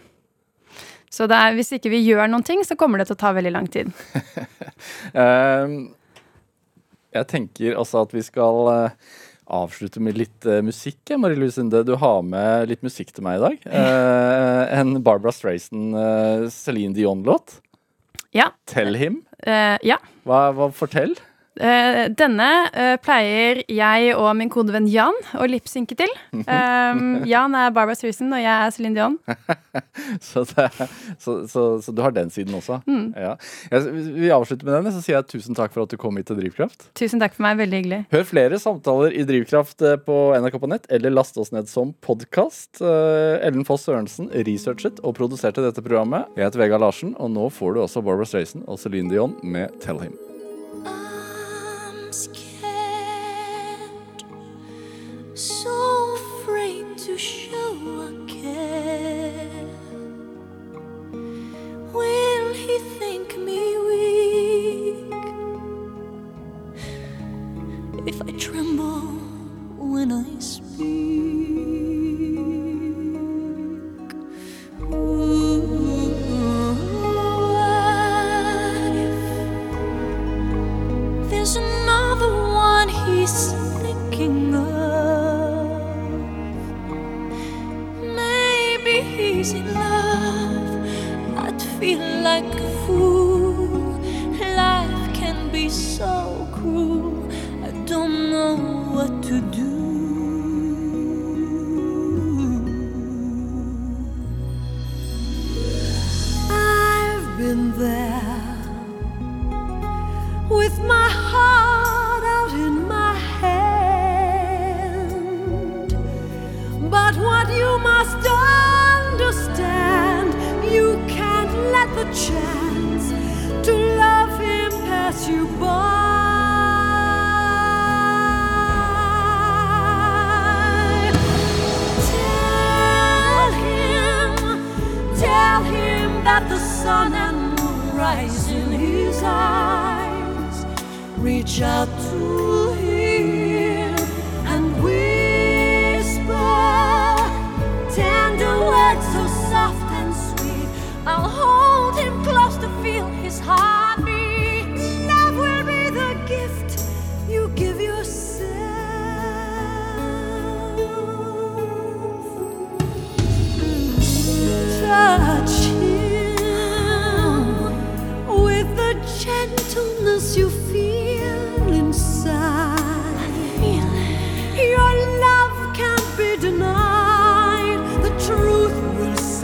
Så 1.12 1.28
er, 1.28 1.56
hvis 1.58 1.74
ikke 1.76 1.92
vi 1.92 2.06
gjør 2.06 2.30
noen 2.32 2.46
ting, 2.48 2.62
så 2.64 2.78
kommer 2.80 3.02
det 3.02 3.10
til 3.10 3.18
å 3.18 3.24
ta 3.26 3.34
veldig 3.38 3.56
lang 3.58 3.72
tid. 3.72 3.92
Eh, 5.14 5.74
jeg 7.14 7.28
tenker 7.30 7.76
også 7.78 8.02
at 8.06 8.14
vi 8.16 8.24
skal 8.26 8.70
eh, 8.72 9.10
avslutte 9.52 10.02
med 10.04 10.20
litt 10.20 10.48
uh, 10.48 10.62
musikk. 10.66 11.00
eh, 11.10 11.20
Marie 11.20 11.40
Lusinde, 11.40 11.84
du 11.88 11.96
har 12.00 12.22
med 12.24 12.72
litt 12.72 12.86
musikk 12.86 13.12
til 13.16 13.26
meg 13.26 13.40
i 13.40 13.44
dag. 13.44 13.66
Uh, 13.68 14.64
en 14.80 14.96
Barbara 15.04 15.34
Strayson, 15.36 15.92
uh, 15.96 16.48
Celine 16.54 16.96
Dion-låt. 16.98 17.60
Ja. 18.32 18.52
'Tell 18.66 18.96
Him'. 18.96 19.22
Ja. 19.44 19.98
Hva, 20.24 20.52
hva 20.56 20.70
Fortell. 20.72 21.18
Eh, 21.60 22.06
denne 22.16 22.48
eh, 22.72 22.94
pleier 23.04 23.60
jeg 23.68 24.14
og 24.16 24.30
min 24.40 24.50
kodevenn 24.52 24.88
Jan 24.88 25.18
å 25.36 25.48
lipsynke 25.50 25.98
til. 26.00 26.12
Um, 26.32 27.26
Jan 27.32 27.58
er 27.60 27.74
Barbara 27.76 27.98
Streisand, 27.98 28.32
og 28.32 28.40
jeg 28.40 28.52
er 28.52 28.72
Celine 28.72 28.96
Dion. 28.96 29.18
Så, 30.22 30.44
det, 30.50 30.66
så, 31.20 31.34
så, 31.48 31.62
så 31.80 31.94
du 31.96 32.02
har 32.04 32.12
den 32.12 32.28
siden 32.34 32.56
også. 32.58 32.82
Mm. 32.90 33.14
Ja. 33.16 33.32
Jeg, 33.72 33.92
vi 34.18 34.32
avslutter 34.34 34.68
med 34.68 34.76
den, 34.76 34.92
så 34.92 35.00
sier 35.04 35.16
jeg 35.16 35.30
tusen 35.32 35.56
takk 35.56 35.72
for 35.72 35.86
at 35.86 35.94
du 35.94 35.96
kom 36.00 36.18
hit 36.20 36.28
til 36.28 36.36
Drivkraft. 36.42 36.90
Tusen 37.00 37.22
takk 37.24 37.38
for 37.38 37.46
meg, 37.46 37.56
veldig 37.62 37.80
hyggelig. 37.80 38.00
Hør 38.12 38.26
flere 38.28 38.60
samtaler 38.62 39.16
i 39.16 39.24
Drivkraft 39.28 39.86
eh, 39.88 39.96
på 40.04 40.18
NRK 40.36 40.58
på 40.60 40.72
nett, 40.74 40.90
eller 40.92 41.16
last 41.16 41.40
oss 41.40 41.54
ned 41.56 41.72
som 41.72 41.94
podkast. 42.04 42.82
Ellen 42.82 43.64
Foss 43.68 43.88
Sørensen 43.88 44.28
researchet 44.48 45.00
og 45.06 45.16
produserte 45.20 45.64
dette 45.64 45.84
programmet. 45.86 46.28
Jeg 46.36 46.50
heter 46.50 46.66
Vegard 46.66 46.84
Larsen, 46.84 47.16
og 47.16 47.32
nå 47.32 47.48
får 47.56 47.78
du 47.78 47.86
også 47.86 48.04
Barbara 48.04 48.28
Streisand 48.28 48.68
og 48.68 48.82
Celine 48.82 49.12
Dion 49.14 49.40
med 49.44 49.72
'Tell 49.80 50.04
Him'. 50.04 50.31
So 55.42 56.16
afraid 56.16 56.98
to 57.00 57.18
show 57.18 57.74
I 57.74 58.28
care. 58.28 59.66
Will 61.92 62.54
he 62.54 62.78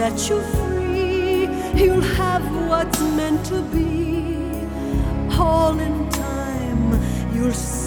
set 0.10 0.30
you 0.30 0.42
free. 0.42 1.50
You'll 1.82 2.02
have 2.02 2.44
what's 2.70 3.02
meant 3.02 3.46
to 3.48 3.62
be. 3.74 4.38
All 5.38 5.78
in 5.80 6.10
time, 6.10 6.92
you'll 7.34 7.52
see. 7.52 7.87